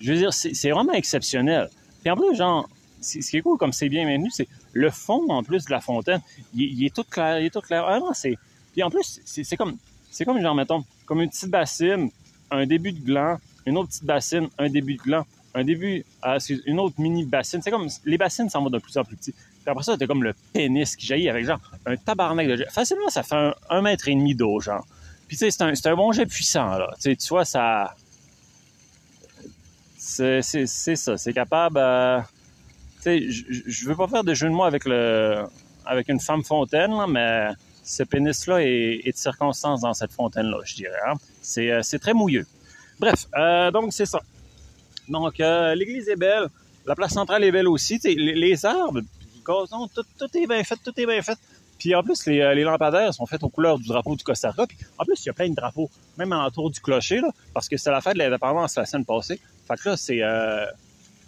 Je 0.00 0.12
veux 0.12 0.18
dire, 0.18 0.32
c'est 0.32 0.70
vraiment 0.70 0.92
exceptionnel. 0.92 1.68
Puis 2.02 2.10
en 2.10 2.16
plus, 2.16 2.36
genre, 2.36 2.68
ce 3.00 3.18
qui 3.18 3.36
est 3.36 3.42
cool, 3.42 3.58
comme 3.58 3.72
c'est 3.72 3.88
bien 3.88 4.04
maintenu, 4.04 4.30
c'est 4.30 4.48
le 4.72 4.90
fond, 4.90 5.28
en 5.30 5.42
plus, 5.42 5.64
de 5.64 5.70
la 5.70 5.80
fontaine, 5.80 6.20
il, 6.54 6.84
est 6.84 6.94
tout 6.94 7.04
clair, 7.04 7.40
il 7.40 7.46
est 7.46 7.50
tout 7.50 7.60
clair. 7.60 7.82
Vraiment, 7.84 8.12
c'est... 8.12 8.36
Puis 8.72 8.82
en 8.82 8.90
plus, 8.90 9.20
c'est 9.24 9.56
comme, 9.56 9.76
c'est 10.10 10.24
comme, 10.24 10.40
genre, 10.40 10.54
mettons, 10.54 10.84
comme 11.06 11.20
une 11.20 11.30
petite 11.30 11.50
bassine, 11.50 12.10
un 12.50 12.66
début 12.66 12.92
de 12.92 13.00
gland, 13.00 13.38
une 13.66 13.78
autre 13.78 13.88
petite 13.88 14.04
bassine, 14.04 14.48
un 14.58 14.68
début 14.68 14.94
de 14.94 15.02
gland, 15.02 15.24
un 15.54 15.64
début, 15.64 16.04
euh, 16.24 16.38
une 16.66 16.80
autre 16.80 17.00
mini 17.00 17.24
bassine. 17.24 17.62
C'est 17.62 17.70
comme, 17.70 17.88
les 18.04 18.18
bassines 18.18 18.50
s'en 18.50 18.62
vont 18.62 18.70
de 18.70 18.78
plus 18.78 18.96
en 18.98 19.04
plus 19.04 19.16
petit. 19.16 19.32
Puis 19.32 19.70
après 19.70 19.84
ça, 19.84 19.96
t'as 19.96 20.06
comme 20.06 20.24
le 20.24 20.34
pénis 20.52 20.96
qui 20.96 21.06
jaillit 21.06 21.28
avec, 21.28 21.46
genre, 21.46 21.60
un 21.86 21.96
tabarnak 21.96 22.48
de... 22.48 22.66
Facilement, 22.70 23.08
ça 23.08 23.22
fait 23.22 23.52
un 23.70 23.80
mètre 23.80 24.08
et 24.08 24.14
demi 24.14 24.34
d'eau, 24.34 24.60
genre. 24.60 24.84
Puis 25.28 25.36
tu 25.36 25.50
sais, 25.50 25.50
c'est 25.50 25.62
un, 25.62 25.92
un, 25.92 25.96
bon 25.96 26.12
jet 26.12 26.26
puissant, 26.26 26.76
là. 26.76 26.90
Tu, 26.96 27.10
sais, 27.10 27.16
tu 27.16 27.28
vois, 27.28 27.44
ça... 27.44 27.94
C'est 29.96 30.42
ça, 30.42 31.16
c'est 31.16 31.32
capable... 31.32 31.78
Euh... 31.78 32.20
Tu 33.02 33.02
sais, 33.02 33.30
je 33.30 33.86
veux 33.86 33.96
pas 33.96 34.08
faire 34.08 34.24
de 34.24 34.34
jeu 34.34 34.48
de 34.48 34.54
mots 34.54 34.64
avec 34.64 34.84
le 34.86 35.44
avec 35.86 36.08
une 36.08 36.20
femme 36.20 36.42
fontaine, 36.42 36.90
là, 36.92 37.06
mais 37.06 37.50
ce 37.82 38.02
pénis-là 38.02 38.62
est, 38.62 39.12
de 39.12 39.16
circonstance 39.16 39.82
dans 39.82 39.92
cette 39.92 40.12
fontaine-là, 40.12 40.58
je 40.64 40.74
dirais. 40.74 40.98
Hein? 41.06 41.14
C'est 41.42 41.70
euh, 41.70 41.98
très 42.00 42.14
mouilleux. 42.14 42.46
Bref, 42.98 43.26
euh, 43.36 43.70
donc 43.70 43.92
c'est 43.92 44.06
ça. 44.06 44.20
Donc, 45.08 45.38
euh, 45.40 45.74
l'église 45.74 46.08
est 46.08 46.16
belle, 46.16 46.48
la 46.86 46.94
place 46.94 47.12
centrale 47.12 47.44
est 47.44 47.52
belle 47.52 47.68
aussi. 47.68 48.00
Les, 48.04 48.14
les, 48.14 48.64
arbres, 48.64 49.00
tout, 49.44 50.02
tout 50.18 50.38
est 50.38 50.46
bien 50.46 50.64
fait, 50.64 50.76
tout 50.82 50.98
est 50.98 51.06
bien 51.06 51.20
fait. 51.20 51.38
Puis 51.84 51.94
en 51.94 52.02
plus, 52.02 52.24
les, 52.24 52.40
euh, 52.40 52.54
les, 52.54 52.62
lampadaires 52.62 53.12
sont 53.12 53.26
faits 53.26 53.42
aux 53.42 53.50
couleurs 53.50 53.78
du 53.78 53.86
drapeau 53.86 54.16
du 54.16 54.24
Costa 54.24 54.48
Rica. 54.48 54.66
Puis 54.66 54.78
en 54.96 55.04
plus, 55.04 55.22
il 55.22 55.26
y 55.26 55.28
a 55.28 55.34
plein 55.34 55.50
de 55.50 55.54
drapeaux, 55.54 55.90
même 56.16 56.32
autour 56.32 56.70
du 56.70 56.80
clocher, 56.80 57.20
là, 57.20 57.28
parce 57.52 57.68
que 57.68 57.76
c'est 57.76 57.90
la 57.90 58.00
fête 58.00 58.14
de 58.14 58.20
l'indépendance 58.20 58.76
la 58.76 58.86
semaine 58.86 59.04
passée. 59.04 59.38
Fait 59.68 59.76
que 59.76 59.90
là, 59.90 59.96
c'est... 59.98 60.22
Euh, 60.22 60.64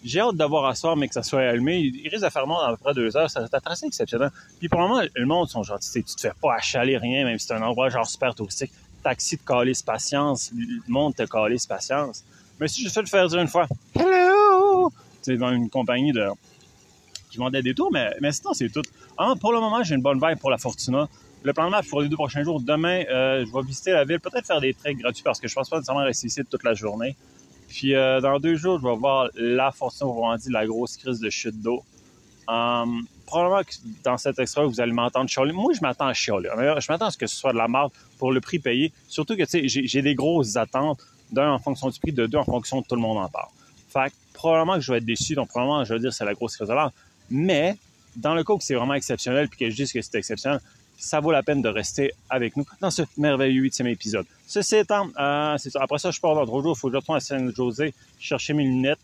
j'ai 0.02 0.20
hâte 0.20 0.36
d'avoir 0.36 0.64
à 0.64 0.74
soir, 0.74 0.96
mais 0.96 1.08
que 1.08 1.12
ça 1.12 1.22
soit 1.22 1.42
allumé. 1.42 1.80
Il 1.80 2.08
risque 2.08 2.24
de 2.24 2.30
faire 2.30 2.46
noir 2.46 2.66
à 2.66 2.70
peu 2.70 2.78
près 2.78 2.94
deux 2.94 3.14
heures. 3.18 3.28
Ça 3.28 3.40
va 3.40 3.48
être 3.52 3.70
assez 3.70 3.84
exceptionnel. 3.84 4.30
Puis 4.58 4.70
pour 4.70 4.80
le 4.80 4.88
moment, 4.88 5.02
le 5.14 5.26
monde 5.26 5.46
sont 5.50 5.62
gentils. 5.62 6.02
Tu 6.02 6.14
te 6.14 6.20
fais 6.22 6.32
pas 6.40 6.54
achaler 6.54 6.96
rien, 6.96 7.26
même 7.26 7.38
si 7.38 7.48
c'est 7.48 7.52
un 7.52 7.62
endroit 7.62 7.90
genre 7.90 8.06
super 8.06 8.34
touristique. 8.34 8.72
Taxi 9.02 9.36
de 9.36 9.42
calice 9.42 9.82
patience. 9.82 10.52
Le 10.56 10.90
monde 10.90 11.14
te 11.14 11.24
calisse 11.24 11.66
patience. 11.66 12.24
Mais 12.58 12.68
si 12.68 12.82
je 12.82 12.88
fais 12.88 13.02
le 13.02 13.08
faire 13.08 13.28
dire 13.28 13.40
une 13.40 13.48
fois, 13.48 13.66
hello! 13.94 14.90
Tu 15.22 15.32
sais, 15.32 15.36
dans 15.36 15.50
une 15.50 15.68
compagnie 15.68 16.12
de 16.12 16.30
qui 17.36 17.40
vendait 17.40 17.62
des 17.62 17.74
tours, 17.74 17.92
mais, 17.92 18.32
sinon, 18.32 18.52
c'est 18.54 18.68
tout. 18.70 18.82
Ah, 19.18 19.34
pour 19.40 19.52
le 19.52 19.60
moment, 19.60 19.82
j'ai 19.82 19.94
une 19.94 20.02
bonne 20.02 20.20
vibe 20.20 20.38
pour 20.38 20.50
la 20.50 20.58
Fortuna. 20.58 21.08
Le 21.42 21.52
plan 21.52 21.66
de 21.66 21.70
match 21.70 21.88
pour 21.88 22.00
les 22.00 22.08
deux 22.08 22.16
prochains 22.16 22.42
jours, 22.42 22.60
demain, 22.60 23.04
euh, 23.08 23.44
je 23.46 23.52
vais 23.52 23.62
visiter 23.62 23.92
la 23.92 24.04
ville, 24.04 24.18
peut-être 24.18 24.46
faire 24.46 24.60
des 24.60 24.74
treks 24.74 24.98
gratuits 24.98 25.22
parce 25.22 25.38
que 25.38 25.46
je 25.46 25.54
pense 25.54 25.68
pas 25.68 25.76
nécessairement 25.76 26.02
rester 26.02 26.26
ici 26.26 26.40
toute 26.50 26.64
la 26.64 26.74
journée. 26.74 27.14
Puis 27.68 27.94
euh, 27.94 28.20
dans 28.20 28.40
deux 28.40 28.56
jours, 28.56 28.80
je 28.80 28.86
vais 28.88 28.96
voir 28.96 29.28
la 29.36 29.70
Fortuna, 29.70 30.36
dit 30.38 30.50
la 30.50 30.66
grosse 30.66 30.96
crise 30.96 31.20
de 31.20 31.30
chute 31.30 31.60
d'eau. 31.60 31.84
Um, 32.48 33.06
probablement 33.26 33.62
que 33.62 33.74
dans 34.02 34.16
cet 34.16 34.38
extra, 34.38 34.64
vous 34.64 34.80
allez 34.80 34.92
m'entendre 34.92 35.28
chialer. 35.28 35.52
Moi, 35.52 35.72
je 35.74 35.80
m'attends 35.82 36.06
à 36.06 36.14
chialer. 36.14 36.48
Je 36.56 36.90
m'attends 36.90 37.06
à 37.06 37.10
ce 37.10 37.18
que 37.18 37.26
ce 37.26 37.36
soit 37.36 37.52
de 37.52 37.58
la 37.58 37.68
marde 37.68 37.92
pour 38.18 38.32
le 38.32 38.40
prix 38.40 38.58
payé. 38.58 38.92
Surtout 39.08 39.36
que, 39.36 39.42
tu 39.42 39.68
sais, 39.68 39.86
j'ai 39.86 40.02
des 40.02 40.14
grosses 40.14 40.56
attentes. 40.56 41.00
D'un, 41.32 41.50
en 41.50 41.58
fonction 41.58 41.88
du 41.90 41.98
prix, 41.98 42.12
de 42.12 42.26
deux, 42.26 42.38
en 42.38 42.44
fonction 42.44 42.80
de 42.80 42.86
tout 42.86 42.94
le 42.94 43.00
monde 43.00 43.18
en 43.18 43.28
parle. 43.28 43.48
Fait 43.88 44.10
que, 44.10 44.14
probablement 44.32 44.74
que 44.74 44.80
je 44.80 44.92
vais 44.92 44.98
être 44.98 45.04
déçu. 45.04 45.34
Donc, 45.34 45.48
probablement, 45.48 45.84
je 45.84 45.92
vais 45.92 45.98
dire, 45.98 46.12
c'est 46.12 46.24
la 46.24 46.34
grosse 46.34 46.54
crise 46.54 46.68
de 46.68 46.72
l'art. 46.72 46.92
Mais 47.30 47.76
dans 48.16 48.34
le 48.34 48.44
cas 48.44 48.54
où 48.54 48.60
c'est 48.60 48.74
vraiment 48.74 48.94
exceptionnel, 48.94 49.48
puis 49.48 49.58
que 49.58 49.70
je 49.70 49.76
dise 49.76 49.92
que 49.92 50.00
c'est 50.00 50.14
exceptionnel, 50.16 50.60
ça 50.98 51.20
vaut 51.20 51.30
la 51.30 51.42
peine 51.42 51.60
de 51.60 51.68
rester 51.68 52.12
avec 52.30 52.56
nous 52.56 52.64
dans 52.80 52.90
ce 52.90 53.02
merveilleux 53.18 53.62
huitième 53.62 53.88
épisode. 53.88 54.26
Ceci 54.46 54.76
étant, 54.76 55.08
euh, 55.18 55.56
c'est 55.58 55.70
ça. 55.70 55.82
Après 55.82 55.98
ça, 55.98 56.10
je 56.10 56.20
pars 56.20 56.34
dans 56.34 56.46
trois 56.46 56.62
jours. 56.62 56.74
Il 56.76 56.80
faut 56.80 56.88
que 56.88 56.92
je 56.92 56.96
retourne 56.98 57.18
à 57.18 57.20
Saint-José 57.20 57.92
chercher 58.18 58.54
mes 58.54 58.64
lunettes. 58.64 58.98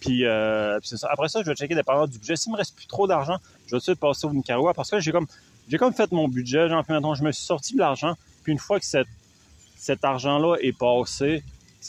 Puis, 0.00 0.24
euh, 0.24 0.78
ça. 0.82 1.08
Après 1.10 1.28
ça, 1.28 1.42
je 1.42 1.50
vais 1.50 1.54
checker 1.54 1.74
dépendant 1.74 2.06
du 2.06 2.18
budget. 2.18 2.36
S'il 2.36 2.52
me 2.52 2.56
reste 2.56 2.74
plus 2.74 2.86
trop 2.86 3.06
d'argent, 3.06 3.36
je 3.66 3.70
vais 3.70 3.70
tout 3.70 3.76
de 3.78 3.82
suite 3.82 4.00
passer 4.00 4.26
au 4.26 4.32
Nicaragua 4.32 4.72
parce 4.72 4.90
que 4.90 5.00
j'ai 5.00 5.12
comme 5.12 5.26
j'ai 5.68 5.78
comme 5.78 5.92
fait 5.92 6.10
mon 6.12 6.28
budget. 6.28 6.68
Genre, 6.68 6.84
maintenant, 6.88 7.14
je 7.14 7.24
me 7.24 7.32
suis 7.32 7.44
sorti 7.44 7.74
de 7.74 7.80
l'argent. 7.80 8.14
Puis 8.42 8.52
une 8.52 8.58
fois 8.58 8.78
que 8.78 8.86
cet 8.86 10.04
argent-là 10.04 10.56
est 10.60 10.76
passé, 10.76 11.42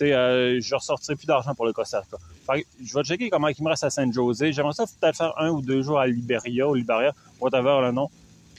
euh, 0.06 0.60
je 0.62 0.75
ressortirai 0.75 1.16
plus 1.16 1.25
d'argent 1.25 1.54
pour 1.56 1.66
le 1.66 1.74
Costa 1.74 2.01
Rica. 2.01 2.18
Fait 2.46 2.62
que 2.62 2.68
je 2.84 2.94
vais 2.94 3.04
checker 3.04 3.30
comment 3.30 3.48
il 3.48 3.63
me 3.63 3.70
reste 3.70 3.84
à 3.84 3.89
Saint-José. 3.89 4.54
J'aimerais 4.54 4.74
ça 4.74 4.86
peut-être 4.86 5.18
faire 5.18 5.34
un 5.38 5.50
ou 5.50 5.62
deux 5.62 5.82
jours 5.82 6.00
à 6.00 6.08
Liberia, 6.08 6.68
au 6.68 6.75
Liberia, 6.75 7.13
whatever 7.39 7.80
le 7.82 7.92
nom. 7.92 8.10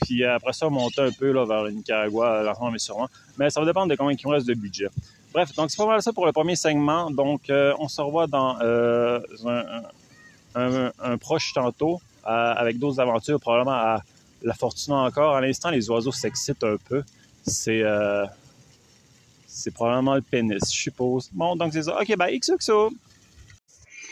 Puis 0.01 0.23
euh, 0.23 0.35
après 0.35 0.53
ça, 0.53 0.69
monter 0.69 1.01
un 1.01 1.11
peu 1.11 1.31
là, 1.31 1.45
vers 1.45 1.63
le 1.63 1.71
Nicaragua, 1.71 2.43
l'argent, 2.43 2.71
mais 2.71 2.79
sûrement. 2.79 3.09
Mais 3.37 3.49
ça 3.49 3.59
va 3.59 3.65
dépendre 3.65 3.89
de 3.89 3.95
combien 3.95 4.15
il 4.15 4.27
me 4.27 4.33
reste 4.33 4.47
de 4.47 4.53
budget. 4.53 4.89
Bref, 5.33 5.53
donc 5.55 5.69
c'est 5.69 5.77
pas 5.77 5.85
mal 5.85 6.01
ça 6.01 6.13
pour 6.13 6.25
le 6.25 6.31
premier 6.31 6.55
segment. 6.55 7.11
Donc, 7.11 7.49
euh, 7.49 7.73
on 7.79 7.87
se 7.87 8.01
revoit 8.01 8.27
dans 8.27 8.57
euh, 8.61 9.19
un, 9.45 9.83
un, 10.55 10.91
un, 10.99 11.17
proche 11.17 11.53
tantôt 11.53 12.01
avec 12.23 12.77
d'autres 12.77 12.99
aventures, 12.99 13.39
probablement 13.39 13.71
à 13.71 14.01
la 14.43 14.53
Fortuna 14.53 14.97
encore. 14.97 15.35
À 15.35 15.41
l'instant, 15.41 15.71
les 15.71 15.89
oiseaux 15.89 16.11
s'excitent 16.11 16.63
un 16.63 16.77
peu. 16.87 17.03
C'est 17.43 17.83
c'est 19.59 19.71
probablement 19.71 20.15
le 20.15 20.21
pénis, 20.21 20.61
je 20.65 20.79
suppose. 20.79 21.29
Bon, 21.33 21.55
donc 21.55 21.73
c'est 21.73 21.83
ça. 21.83 21.99
OK, 21.99 22.15
ben 22.17 22.37
XOXO. 22.37 22.91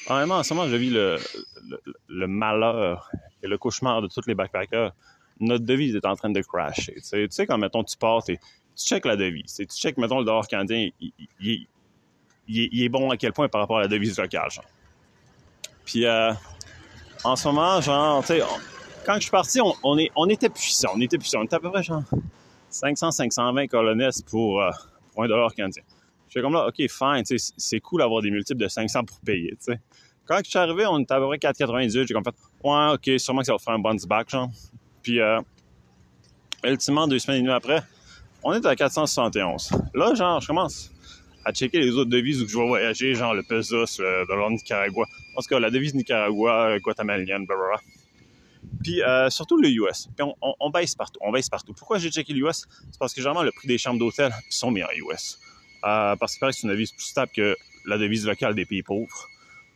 Honnêtement, 0.09 0.35
en 0.35 0.43
ce 0.43 0.53
moment, 0.53 0.69
je 0.69 0.75
vis 0.75 0.89
le, 0.89 1.17
le, 2.07 2.27
malheur 2.27 3.09
et 3.43 3.47
le 3.47 3.57
cauchemar 3.57 4.01
de 4.01 4.07
tous 4.07 4.25
les 4.27 4.35
backpackers 4.35 4.93
notre 5.39 5.65
devise 5.65 5.95
est 5.95 6.05
en 6.05 6.15
train 6.15 6.29
de 6.29 6.41
crasher. 6.41 6.95
Tu 6.95 7.27
sais, 7.29 7.45
quand, 7.45 7.57
mettons, 7.57 7.83
tu 7.83 7.97
pars, 7.97 8.23
tu 8.23 8.37
checkes 8.75 9.05
la 9.05 9.15
devise. 9.15 9.53
Tu 9.55 9.65
checkes, 9.65 9.97
mettons, 9.97 10.19
le 10.19 10.25
dollar 10.25 10.47
canadien, 10.47 10.89
il, 11.39 11.67
est 12.49 12.89
bon 12.89 13.11
à 13.11 13.17
quel 13.17 13.33
point 13.33 13.47
par 13.47 13.61
rapport 13.61 13.77
à 13.77 13.81
la 13.81 13.87
devise 13.87 14.17
locale, 14.17 14.49
genre. 14.49 14.65
Puis, 15.85 16.05
euh, 16.05 16.33
en 17.23 17.35
ce 17.35 17.47
moment, 17.47 17.79
genre, 17.81 18.23
quand 19.05 19.15
je 19.15 19.21
suis 19.21 19.31
parti, 19.31 19.59
on, 19.61 20.29
était 20.29 20.49
puissant. 20.49 20.89
On 20.95 21.01
était 21.01 21.17
puissant. 21.17 21.39
On 21.41 21.45
était 21.45 21.55
à 21.55 21.59
peu 21.59 21.71
près, 21.71 21.83
genre, 21.83 22.03
500, 22.69 23.11
520 23.11 23.67
colonnes 23.67 24.09
pour, 24.29 24.61
euh, 24.61 24.71
pour 25.17 25.24
un 25.24 25.27
dollar 25.27 25.51
canadien. 25.55 25.81
J'étais 26.29 26.41
comme 26.41 26.53
là, 26.53 26.67
OK, 26.67 26.75
fine, 26.75 27.24
c'est 27.57 27.79
cool 27.79 28.01
d'avoir 28.01 28.21
des 28.21 28.29
multiples 28.29 28.62
de 28.62 28.67
500 28.67 29.03
pour 29.05 29.19
payer, 29.21 29.50
tu 29.51 29.74
sais. 29.74 29.79
Quand 30.27 30.39
je 30.43 30.50
suis 30.50 30.59
arrivé, 30.59 30.86
on 30.86 31.00
était 31.00 31.13
à 31.13 31.19
peu 31.19 31.25
près 31.25 31.38
4,98. 31.38 32.05
J'ai 32.07 32.13
comme 32.13 32.24
fait, 32.24 32.36
ouais, 32.63 32.93
OK, 32.93 33.19
sûrement 33.19 33.39
que 33.39 33.47
ça 33.47 33.53
va 33.53 33.57
faire 33.57 33.74
un 33.74 33.79
bounce 33.79 34.05
back, 34.05 34.29
genre. 34.29 34.50
Puis, 35.01 35.19
euh, 35.19 35.39
ultimement, 36.63 37.07
deux 37.07 37.17
semaines 37.17 37.39
et 37.39 37.41
demie 37.43 37.53
après, 37.53 37.81
on 38.43 38.53
est 38.53 38.63
à 38.63 38.75
471. 38.75 39.71
Là, 39.95 40.13
genre, 40.13 40.39
je 40.39 40.47
commence 40.47 40.91
à 41.45 41.51
checker 41.51 41.79
les 41.79 41.91
autres 41.91 42.12
devises 42.12 42.43
où 42.43 42.47
je 42.47 42.57
vais 42.57 42.67
voyager, 42.67 43.15
genre 43.15 43.33
le 43.33 43.41
pesos, 43.41 43.97
le 44.00 44.27
dollar 44.27 44.51
Nicaragua. 44.51 45.05
En 45.36 45.41
tout 45.41 45.47
cas, 45.47 45.59
la 45.59 45.71
devise 45.71 45.95
Nicaragua, 45.95 46.77
guatemalienne, 46.77 47.45
blablabla. 47.47 47.79
Puis 48.83 49.01
euh, 49.01 49.29
surtout 49.29 49.57
le 49.57 49.69
US. 49.69 50.09
Puis 50.15 50.27
on, 50.41 50.69
baisse 50.69 50.95
partout. 50.95 51.19
On 51.21 51.31
baisse 51.31 51.50
partout. 51.50 51.74
Pourquoi 51.74 51.97
j'ai 52.00 52.09
checké 52.09 52.33
le 52.33 52.47
US? 52.47 52.65
C'est 52.91 53.00
parce 53.00 53.13
que 53.13 53.21
généralement, 53.21 53.43
le 53.43 53.51
prix 53.51 53.67
des 53.67 53.77
chambres 53.77 54.00
d'hôtel 54.00 54.31
sont 54.50 54.71
mis 54.71 54.83
en 54.83 54.89
US. 54.95 55.39
Euh, 55.83 56.15
parce 56.15 56.33
qu'il 56.33 56.39
paraît 56.39 56.51
que 56.51 56.57
c'est 56.57 56.67
une 56.67 56.74
devise 56.74 56.91
plus 56.91 57.05
stable 57.05 57.31
que 57.36 57.55
la 57.86 57.97
devise 57.97 58.25
locale 58.25 58.55
des 58.55 58.65
pays 58.65 58.83
pauvres. 58.83 59.27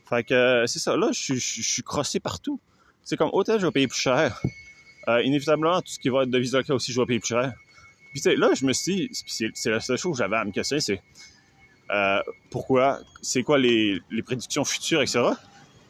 Fait 0.08 0.24
que 0.24 0.34
euh, 0.34 0.66
c'est 0.66 0.78
ça. 0.78 0.96
Là, 0.96 1.10
je, 1.12 1.34
suis 1.34 1.82
crossé 1.82 2.20
partout. 2.20 2.60
C'est 3.02 3.16
comme 3.16 3.30
hôtel, 3.32 3.60
je 3.60 3.66
vais 3.66 3.72
payer 3.72 3.88
plus 3.88 4.00
cher. 4.00 4.40
Inévitablement, 5.24 5.80
tout 5.82 5.90
ce 5.90 5.98
qui 5.98 6.08
va 6.08 6.22
être 6.22 6.30
de 6.30 6.38
visa 6.38 6.58
local 6.58 6.76
aussi, 6.76 6.92
je 6.92 7.00
vais 7.00 7.06
payer 7.06 7.18
plus 7.18 7.28
cher. 7.28 7.52
Puis 8.12 8.36
là, 8.36 8.50
je 8.54 8.64
me 8.64 8.72
suis 8.72 9.08
dit, 9.08 9.10
c'est 9.54 9.70
la 9.70 9.80
seule 9.80 9.98
chose 9.98 10.12
que 10.12 10.18
j'avais 10.18 10.36
à 10.36 10.44
me 10.44 10.52
casser, 10.52 10.78
c'est 10.78 11.02
pourquoi, 12.50 13.00
c'est 13.20 13.42
quoi 13.42 13.58
les, 13.58 14.00
prédictions 14.24 14.64
futures, 14.64 15.02
etc. 15.02 15.32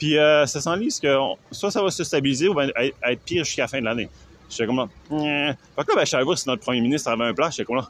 Puis 0.02 0.18
euh, 0.18 0.46
ça 0.46 0.60
s'enlise 0.60 0.98
que 0.98 1.16
soit 1.52 1.70
ça 1.70 1.80
va 1.80 1.88
se 1.92 2.02
stabiliser 2.02 2.48
ou 2.48 2.54
bien 2.54 2.66
être, 2.76 3.22
pire 3.24 3.44
jusqu'à 3.44 3.62
la 3.62 3.68
fin 3.68 3.78
de 3.78 3.84
l'année. 3.84 4.08
J'étais 4.50 4.66
comme 4.66 4.78
là, 4.78 4.88
fait 5.08 5.84
que 5.84 5.92
là, 5.92 5.94
ben, 5.94 6.04
je 6.04 6.34
si 6.34 6.48
notre 6.48 6.60
premier 6.60 6.80
ministre 6.80 7.08
avait 7.08 7.26
un 7.26 7.32
plan. 7.32 7.48
J'étais 7.52 7.64
comme 7.64 7.76
là, 7.76 7.88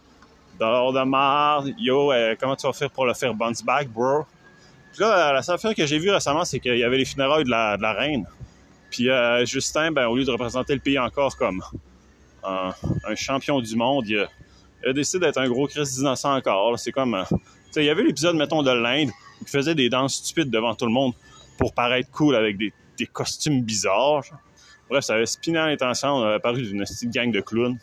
dehors 0.61 0.93
de 0.93 1.03
marde, 1.05 1.73
yo, 1.79 2.13
euh, 2.13 2.35
comment 2.39 2.55
tu 2.55 2.67
vas 2.67 2.75
faire 2.75 2.91
pour 2.91 3.07
le 3.07 3.15
faire 3.15 3.33
bounce 3.33 3.65
back, 3.65 3.89
bro? 3.89 4.27
Puis 4.93 5.01
là, 5.01 5.33
la 5.33 5.41
seule 5.41 5.55
affaire 5.55 5.75
que 5.75 5.87
j'ai 5.87 5.99
vue 5.99 6.11
récemment, 6.11 6.45
c'est 6.45 6.61
qu'il 6.61 6.77
y 6.77 6.85
avait 6.85 6.99
les 6.99 7.07
funérailles 7.07 7.45
de 7.45 7.51
la, 7.51 7.93
reine. 7.95 8.27
Puis 8.91 9.09
euh, 9.09 9.47
Justin, 9.47 9.91
ben, 9.93 10.07
au 10.07 10.15
lieu 10.15 10.25
de 10.27 10.31
représenter 10.33 10.75
le 10.75 10.81
pays 10.81 10.99
encore 10.99 11.35
comme 11.39 11.63
un, 12.45 12.75
champion 13.17 13.59
du 13.63 13.75
monde, 13.75 14.07
il 14.07 14.29
a, 14.87 14.93
décidé 14.93 15.25
d'être 15.25 15.39
un 15.39 15.49
gros 15.49 15.67
Christ 15.67 15.97
d'innocent 15.97 16.37
encore. 16.37 16.79
C'est 16.79 16.93
comme... 16.93 17.15
Euh, 17.15 17.25
il 17.75 17.85
y 17.85 17.89
avait 17.89 18.05
l'épisode, 18.05 18.37
mettons, 18.37 18.63
de 18.63 18.71
l'Inde, 18.71 19.09
qui 19.39 19.51
faisait 19.51 19.75
des 19.75 19.89
danses 19.89 20.17
stupides 20.17 20.51
devant 20.51 20.75
tout 20.75 20.85
le 20.85 20.93
monde 20.93 21.15
pour 21.63 21.75
paraître 21.75 22.11
cool 22.11 22.35
avec 22.35 22.57
des, 22.59 22.73
costumes 23.13 23.63
bizarres. 23.63 24.25
Bref, 24.91 25.05
ça 25.05 25.15
avait 25.15 25.27
spiné 25.27 25.59
à 25.59 25.67
l'intention. 25.67 26.09
On 26.09 26.23
avait 26.25 26.41
paru 26.41 26.63
d'une 26.63 26.81
petite 26.81 27.11
gang 27.11 27.31
de 27.31 27.41
clowns. 27.41 27.79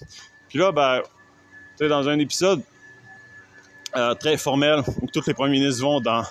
Puis 0.49 0.59
là, 0.59 0.73
ben, 0.73 1.01
dans 1.79 2.09
un 2.09 2.19
épisode 2.19 2.61
euh, 3.95 4.13
très 4.15 4.37
formel 4.37 4.81
où 5.01 5.07
tous 5.13 5.25
les 5.27 5.33
premiers 5.33 5.59
ministres 5.59 5.81
vont 5.81 6.01
dans 6.01 6.23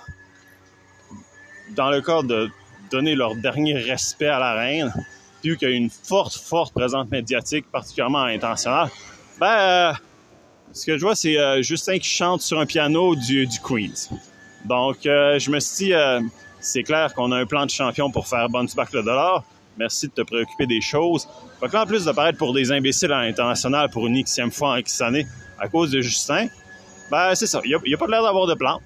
dans 1.70 1.90
le 1.90 2.02
cadre 2.02 2.24
de, 2.24 2.50
donner 2.90 3.14
leur 3.14 3.34
dernier 3.34 3.78
respect 3.78 4.28
à 4.28 4.38
la 4.38 4.54
reine, 4.54 4.92
vu 5.42 5.56
qu'il 5.56 5.70
y 5.70 5.72
a 5.72 5.74
une 5.74 5.90
forte, 5.90 6.34
forte 6.34 6.74
présence 6.74 7.08
médiatique, 7.10 7.70
particulièrement 7.70 8.24
intentionnelle, 8.24 8.90
ben, 9.40 9.46
euh, 9.46 9.92
ce 10.72 10.84
que 10.84 10.98
je 10.98 11.02
vois, 11.02 11.14
c'est 11.14 11.38
euh, 11.38 11.62
Justin 11.62 11.98
qui 11.98 12.08
chante 12.08 12.42
sur 12.42 12.58
un 12.58 12.66
piano 12.66 13.14
du, 13.14 13.46
du 13.46 13.58
Queens. 13.60 14.10
Donc, 14.64 14.98
je 15.04 15.50
me 15.50 15.60
suis 15.60 15.86
dit, 15.86 15.94
c'est 16.60 16.82
clair 16.82 17.14
qu'on 17.14 17.32
a 17.32 17.36
un 17.38 17.46
plan 17.46 17.66
de 17.66 17.70
champion 17.70 18.10
pour 18.10 18.26
faire 18.26 18.48
bounce 18.48 18.74
back 18.74 18.92
le 18.92 19.02
dollar. 19.02 19.44
Merci 19.76 20.08
de 20.08 20.12
te 20.12 20.22
préoccuper 20.22 20.66
des 20.66 20.80
choses. 20.80 21.28
Fait 21.60 21.68
que 21.68 21.72
là, 21.72 21.82
en 21.84 21.86
plus 21.86 22.04
de 22.04 22.12
paraître 22.12 22.38
pour 22.38 22.52
des 22.52 22.72
imbéciles 22.72 23.12
à 23.12 23.22
l'international 23.22 23.88
pour 23.90 24.06
une 24.06 24.20
xème 24.22 24.50
fois 24.50 24.70
en 24.70 24.76
X 24.76 25.00
année 25.00 25.26
à 25.58 25.68
cause 25.68 25.90
de 25.90 26.00
Justin, 26.00 26.48
ben, 27.10 27.34
c'est 27.34 27.46
ça. 27.46 27.60
Il 27.64 27.78
n'y 27.86 27.94
a, 27.94 27.96
pas 27.96 28.06
l'air 28.06 28.22
d'avoir 28.22 28.46
de 28.46 28.54
plan. 28.54 28.80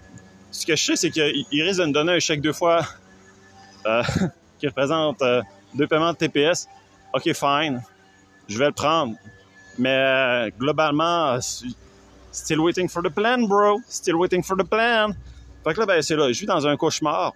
Ce 0.50 0.66
que 0.66 0.76
je 0.76 0.84
sais, 0.84 0.96
c'est 0.96 1.10
qu'il 1.10 1.62
risque 1.62 1.80
de 1.80 1.86
me 1.86 1.92
donner 1.92 2.12
un 2.12 2.18
chèque 2.18 2.42
deux 2.42 2.52
fois 2.52 2.86
euh, 3.86 4.02
qui 4.58 4.66
représente 4.66 5.22
euh, 5.22 5.42
deux 5.74 5.86
paiements 5.86 6.12
de 6.12 6.18
TPS, 6.18 6.68
OK, 7.14 7.32
fine, 7.32 7.82
je 8.48 8.58
vais 8.58 8.66
le 8.66 8.72
prendre. 8.72 9.14
Mais 9.78 9.96
euh, 9.96 10.50
globalement, 10.58 11.38
still 12.30 12.60
waiting 12.60 12.88
for 12.88 13.02
the 13.02 13.08
plan, 13.08 13.46
bro. 13.46 13.80
Still 13.88 14.16
waiting 14.16 14.42
for 14.42 14.56
the 14.56 14.64
plan. 14.64 15.12
Fait 15.64 15.74
que 15.74 15.80
là, 15.80 15.86
ben, 15.86 16.02
c'est 16.02 16.16
là, 16.16 16.30
je 16.30 16.40
vis 16.40 16.46
dans 16.46 16.66
un 16.66 16.76
cauchemar. 16.76 17.32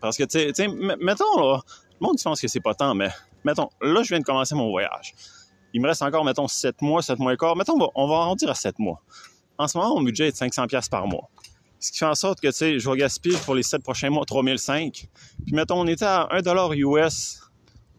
Parce 0.00 0.16
que, 0.16 0.24
tu 0.24 0.52
sais, 0.54 0.68
mettons, 0.68 1.36
là, 1.38 1.60
le 2.00 2.06
monde 2.06 2.16
pense 2.22 2.40
que 2.40 2.48
c'est 2.48 2.60
pas 2.60 2.74
tant, 2.74 2.94
mais 2.94 3.08
mettons, 3.44 3.68
là, 3.80 4.02
je 4.02 4.08
viens 4.08 4.20
de 4.20 4.24
commencer 4.24 4.54
mon 4.54 4.70
voyage. 4.70 5.14
Il 5.72 5.80
me 5.80 5.88
reste 5.88 6.02
encore, 6.02 6.24
mettons, 6.24 6.48
7 6.48 6.82
mois, 6.82 7.02
7 7.02 7.18
mois 7.18 7.34
et 7.34 7.36
quart. 7.36 7.56
Mettons, 7.56 7.76
on 7.94 8.08
va, 8.08 8.34
dire 8.34 8.50
à 8.50 8.54
7 8.54 8.78
mois. 8.78 9.02
En 9.58 9.68
ce 9.68 9.76
moment, 9.78 9.96
mon 9.96 10.02
budget 10.02 10.28
est 10.28 10.32
de 10.32 10.36
500$ 10.36 10.88
par 10.88 11.06
mois. 11.06 11.28
Ce 11.78 11.92
qui 11.92 11.98
fait 11.98 12.06
en 12.06 12.14
sorte 12.14 12.40
que, 12.40 12.48
tu 12.48 12.54
sais, 12.54 12.78
je 12.78 12.90
vais 12.90 12.96
gaspiller 12.96 13.36
pour 13.44 13.54
les 13.54 13.62
7 13.62 13.82
prochains 13.82 14.10
mois 14.10 14.24
3005. 14.24 15.08
Puis, 15.44 15.54
mettons, 15.54 15.80
on 15.80 15.86
était 15.86 16.04
à 16.04 16.28
1 16.30 16.72
US 16.72 17.40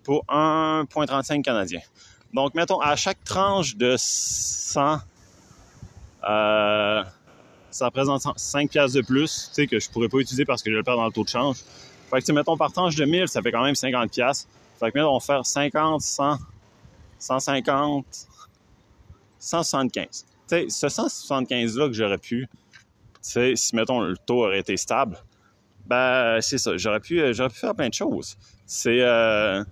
pour 0.04 0.26
1,35 0.26 1.42
canadien. 1.42 1.82
Donc, 2.34 2.56
mettons, 2.56 2.80
à 2.80 2.96
chaque 2.96 3.24
tranche 3.24 3.76
de 3.76 3.96
100, 3.98 5.00
euh, 6.28 7.04
ça 7.70 7.86
représente 7.86 8.24
5 8.36 8.70
piastres 8.70 8.98
de 8.98 9.06
plus, 9.06 9.50
tu 9.50 9.54
sais, 9.54 9.68
que 9.68 9.80
je 9.80 9.90
pourrais 9.90 10.10
pas 10.10 10.18
utiliser 10.18 10.46
parce 10.46 10.64
que 10.64 10.72
je 10.72 10.76
le 10.76 10.84
perds 10.84 10.98
dans 10.98 11.06
le 11.06 11.12
taux 11.12 11.24
de 11.24 11.30
change. 11.30 11.58
Fait 12.10 12.22
que, 12.22 12.32
mettons, 12.32 12.58
par 12.58 12.72
tranche 12.72 12.96
de 12.96 13.06
1000, 13.06 13.28
ça 13.28 13.42
fait 13.42 13.52
quand 13.52 13.64
même 13.64 13.76
50 13.76 14.12
piastres. 14.12 14.50
Fait 14.80 14.92
que, 14.92 14.98
mettons, 14.98 15.12
on 15.16 15.18
va 15.18 15.26
faire 15.26 15.46
50, 15.46 16.02
100, 16.02 16.38
150, 17.20 18.06
175. 19.40 20.26
Tu 20.50 20.70
sais, 20.70 20.70
ce 20.70 20.88
175-là 20.88 21.88
que 21.88 21.94
j'aurais 21.94 22.18
pu, 22.18 22.48
sais, 23.28 23.54
si, 23.56 23.76
mettons, 23.76 24.02
le 24.02 24.18
taux 24.18 24.46
aurait 24.46 24.60
été 24.60 24.78
stable, 24.78 25.18
ben, 25.86 26.40
c'est 26.42 26.58
ça. 26.58 26.76
J'aurais 26.78 27.00
pu, 27.00 27.22
euh, 27.22 27.34
j'aurais 27.34 27.50
pu 27.50 27.60
faire 27.60 27.76
plein 27.76 27.90
de 27.90 27.94
choses. 27.94 28.38
C'est, 28.66 29.02
euh, 29.02 29.64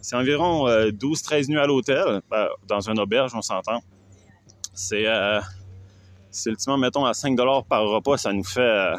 c'est 0.00 0.16
environ 0.16 0.68
12-13 0.68 1.44
euh, 1.44 1.52
nuits 1.52 1.58
à 1.58 1.66
l'hôtel, 1.66 2.20
ben, 2.30 2.48
dans 2.66 2.88
une 2.88 2.98
auberge, 3.00 3.32
on 3.34 3.42
s'entend. 3.42 3.80
C'est, 4.72 5.06
euh, 5.06 5.40
c'est 6.30 6.50
ultimement, 6.50 6.78
mettons, 6.78 7.04
à 7.04 7.14
5 7.14 7.36
par 7.68 7.82
repas, 7.82 8.16
ça 8.16 8.32
nous 8.32 8.44
fait... 8.44 8.92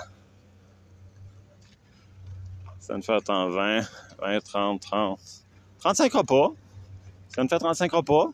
ça 2.85 2.95
nous 2.95 3.01
fait, 3.01 3.13
attends, 3.13 3.49
20, 3.49 3.81
20, 4.21 4.39
30, 4.43 4.81
30... 4.81 5.19
35 5.79 6.13
repas. 6.13 6.51
Ça 7.29 7.43
nous 7.43 7.49
fait 7.49 7.59
35 7.59 7.91
repas. 7.91 8.29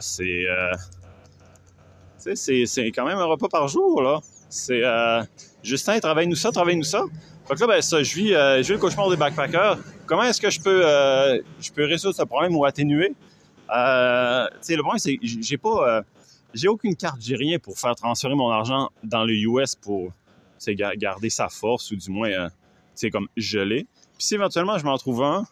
c'est 0.00 0.46
c'est 2.34 2.90
quand 2.90 3.06
même 3.06 3.18
un 3.18 3.24
repas 3.24 3.48
par 3.48 3.68
jour, 3.68 4.02
là. 4.02 4.20
C'est 4.50 4.84
euh, 4.84 5.22
Justin, 5.62 5.98
travaille-nous 6.00 6.36
ça, 6.36 6.50
travaille-nous 6.52 6.82
ça. 6.82 7.04
Fait 7.46 7.54
que 7.54 7.60
là, 7.60 7.66
ben, 7.66 7.82
ça, 7.82 8.02
je 8.02 8.14
vis, 8.14 8.34
euh, 8.34 8.62
je 8.62 8.68
vis 8.68 8.72
le 8.74 8.78
cauchemar 8.78 9.08
des 9.10 9.16
backpackers. 9.16 9.78
comment 10.06 10.22
est-ce 10.22 10.40
que 10.40 10.50
je 10.50 10.60
peux, 10.60 10.82
euh, 10.84 11.40
je 11.60 11.72
peux 11.72 11.84
résoudre 11.84 12.14
ce 12.14 12.22
problème 12.22 12.54
ou 12.56 12.64
atténuer? 12.64 13.14
Euh, 13.74 14.46
le 14.68 14.82
problème, 14.82 14.98
c'est 14.98 15.16
que 15.16 15.26
j'ai 15.26 15.56
pas, 15.58 15.98
euh, 15.98 16.02
j'ai 16.54 16.68
aucune 16.68 16.94
carte, 16.96 17.18
j'ai 17.20 17.36
rien 17.36 17.58
pour 17.58 17.78
faire 17.78 17.94
transférer 17.94 18.34
mon 18.34 18.50
argent 18.50 18.90
dans 19.02 19.24
le 19.24 19.34
US 19.34 19.74
pour 19.74 20.10
garder 20.96 21.30
sa 21.30 21.48
force 21.48 21.90
ou 21.90 21.96
du 21.96 22.10
moins, 22.10 22.30
euh, 22.30 23.10
comme 23.10 23.28
gelé. 23.36 23.86
Puis 24.16 24.26
si 24.26 24.34
éventuellement 24.34 24.78
je 24.78 24.84
m'en 24.84 24.98
trouve 24.98 25.22
un, 25.22 25.46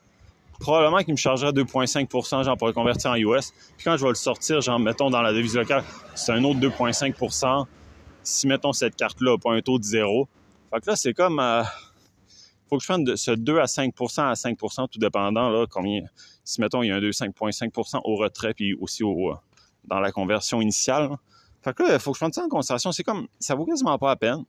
probablement 0.59 0.99
qu'il 0.99 1.13
me 1.13 1.19
chargerait 1.19 1.53
2,5 1.53 2.45
genre 2.45 2.57
pour 2.57 2.67
le 2.67 2.73
convertir 2.73 3.11
en 3.11 3.17
US. 3.17 3.53
Puis 3.77 3.85
quand 3.85 3.97
je 3.97 4.03
vais 4.03 4.11
le 4.11 4.15
sortir, 4.15 4.61
genre, 4.61 4.79
mettons, 4.79 5.11
dans 5.11 5.23
la 5.23 5.33
devise 5.33 5.55
locale, 5.55 5.85
c'est 6.15 6.33
un 6.33 6.43
autre 6.45 6.61
2,5% 6.61 7.67
si, 8.27 8.47
mettons, 8.49 8.73
cette 8.73 8.97
carte-là 8.97 9.39
pas 9.39 9.53
un 9.53 9.61
taux 9.63 9.79
de 9.79 9.85
zéro. 9.85 10.29
Fait 10.71 10.81
que 10.81 10.91
là, 10.91 10.97
c'est 10.97 11.15
comme... 11.15 11.39
Euh, 11.39 11.63
faut 12.69 12.79
que 12.79 12.85
je 12.85 13.05
de 13.05 13.15
ce 13.15 13.31
2 13.31 13.61
à 13.61 13.67
5% 13.67 14.23
à 14.23 14.33
5% 14.33 14.89
tout 14.89 14.99
dépendant, 14.99 15.49
là, 15.49 15.67
combien... 15.71 16.03
Si, 16.43 16.61
mettons, 16.61 16.83
il 16.83 16.89
y 16.89 16.91
a 16.91 16.97
un 16.97 17.01
2,5% 17.01 18.01
au 18.05 18.17
retrait, 18.17 18.55
puis 18.55 18.75
aussi 18.75 19.05
au, 19.05 19.35
dans 19.85 20.01
la 20.01 20.11
conversion 20.11 20.61
initiale. 20.61 21.11
Fait 21.63 21.73
que 21.73 21.85
là, 21.85 21.95
il 21.95 22.01
faut 22.01 22.13
que 22.13 22.17
je 22.17 22.21
prenne 22.21 22.33
ça 22.33 22.45
en 22.45 22.49
considération. 22.49 22.93
C'est 22.93 23.05
comme... 23.05 23.29
Ça 23.39 23.55
vaut 23.55 23.65
quasiment 23.65 23.97
pas 23.99 24.09
la 24.09 24.17
peine. 24.17 24.45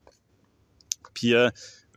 Puis... 1.14 1.34
Euh, 1.34 1.50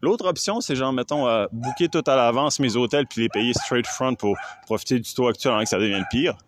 L'autre 0.03 0.27
option, 0.27 0.63
c'est 0.63 0.77
genre, 0.77 0.95
mettons, 0.95 1.29
euh, 1.29 1.45
booker 1.53 1.89
tout 1.89 2.03
à 2.07 2.17
l'avance 2.17 2.59
mes 2.59 2.75
hôtels 2.75 3.07
puis 3.07 3.21
les 3.21 3.29
payer 3.29 3.53
straight 3.53 3.87
front 3.87 4.15
pour 4.15 4.35
profiter 4.65 4.99
du 4.99 5.13
taux 5.13 5.29
actuel 5.29 5.53
avant 5.53 5.63
que 5.63 5.69
ça 5.69 5.79
devienne 5.79 6.07
pire. 6.11 6.39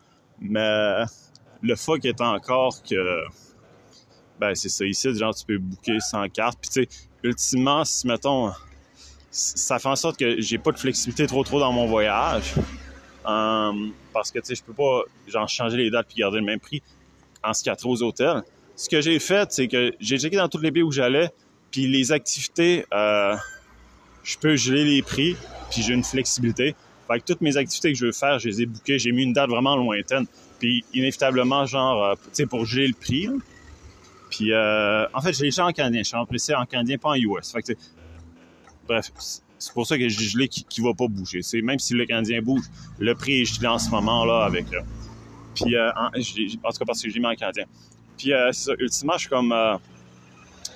Mais 0.41 1.05
le 1.61 1.77
fuck 1.77 2.05
est 2.05 2.21
encore 2.21 2.83
que, 2.83 3.25
ben, 4.41 4.55
c'est 4.55 4.71
ça. 4.71 4.85
Ici, 4.85 5.15
genre, 5.15 5.35
tu 5.35 5.45
peux 5.45 5.59
booker 5.59 6.01
sans 6.01 6.29
carte. 6.29 6.59
Puis, 6.63 6.71
tu 6.71 6.83
sais, 6.83 7.07
ultimement, 7.23 7.85
si, 7.85 8.07
mettons, 8.07 8.53
ça 9.31 9.79
fait 9.79 9.89
en 9.89 9.97
sorte 9.97 10.19
que 10.19 10.41
j'ai 10.41 10.59
pas 10.59 10.73
de 10.73 10.79
flexibilité 10.79 11.27
trop 11.27 11.45
trop 11.45 11.61
dans 11.61 11.73
mon 11.73 11.87
voyage. 11.87 12.55
Euh, 13.27 13.73
parce 14.13 14.31
que, 14.31 14.39
tu 14.41 14.47
sais, 14.47 14.55
je 14.55 14.65
peux 14.65 14.73
pas, 14.73 15.03
genre, 15.29 15.49
changer 15.49 15.77
les 15.77 15.91
dates 15.91 16.07
puis 16.09 16.17
garder 16.17 16.39
le 16.39 16.45
même 16.45 16.59
prix 16.59 16.83
en 17.45 17.53
ce 17.53 17.63
qui 17.63 17.71
a 17.71 17.77
trop 17.77 17.91
aux 17.91 18.03
hôtels. 18.03 18.43
Ce 18.77 18.89
que 18.89 19.01
j'ai 19.01 19.19
fait, 19.19 19.53
c'est 19.53 19.69
que 19.69 19.93
j'ai 20.01 20.19
checké 20.19 20.37
dans 20.37 20.49
tous 20.49 20.59
les 20.59 20.73
pays 20.73 20.83
où 20.83 20.91
j'allais, 20.91 21.31
puis 21.73 21.89
les 21.89 22.13
activités, 22.13 22.85
euh, 22.93 23.35
je 24.23 24.37
peux 24.39 24.55
geler 24.57 24.85
les 24.85 25.03
prix, 25.03 25.37
puis 25.71 25.83
j'ai 25.83 25.95
une 25.95 26.05
flexibilité. 26.05 26.77
Fait 27.09 27.19
que 27.19 27.25
toutes 27.25 27.41
mes 27.41 27.57
activités 27.57 27.93
que 27.93 27.99
je 27.99 28.07
veux 28.07 28.13
faire, 28.13 28.39
je 28.39 28.49
les 28.49 28.63
ai 28.63 28.67
bookées. 28.67 28.99
J'ai 28.99 29.11
mis 29.11 29.25
une 29.25 29.33
date 29.33 29.51
vraiment 29.51 29.75
lointaine. 29.75 30.27
Puis 30.61 30.85
inévitablement, 30.93 31.67
genre, 31.67 32.05
euh, 32.05 32.15
tu 32.15 32.29
sais, 32.35 32.47
pour 32.47 32.65
geler 32.67 32.87
le 32.87 32.95
prix. 32.95 33.29
Puis 34.31 34.53
euh, 34.53 35.07
en 35.13 35.21
fait, 35.21 35.33
j'ai 35.33 35.47
les 35.47 35.61
en 35.61 35.73
canadien. 35.73 36.03
Je 36.03 36.09
suis 36.09 36.17
remplacé 36.17 36.55
en 36.55 36.67
canadien, 36.67 36.99
pas 36.99 37.11
en 37.11 37.15
US. 37.15 37.51
Fait 37.51 37.63
que, 37.63 37.73
bref, 38.87 39.11
c'est 39.59 39.73
pour 39.73 39.87
ça 39.87 39.97
que 39.97 40.09
j'ai 40.09 40.25
gelé 40.25 40.49
qui, 40.49 40.65
qui 40.65 40.83
va 40.83 40.93
pas 40.95 41.09
bouger. 41.09 41.43
C'est 41.43 41.63
même 41.63 41.79
si 41.79 41.95
le 41.95 42.05
canadien 42.05 42.41
bouge, 42.43 42.65
le 42.99 43.15
prix 43.15 43.43
est 43.43 43.45
gelé 43.45 43.67
en 43.67 43.79
ce 43.79 43.91
moment-là 43.91 44.45
avec. 44.45 44.67
puis 45.55 45.77
en, 45.79 46.07
en, 46.07 46.11
tout 46.13 46.79
cas 46.79 46.85
parce 46.87 47.03
que 47.03 47.09
j'ai 47.11 47.19
mis 47.19 47.27
en 47.27 47.35
canadien. 47.35 47.65
Puis 48.17 48.31
ultimement, 48.79 49.15
je 49.15 49.21
suis 49.21 49.29
comme 49.29 49.53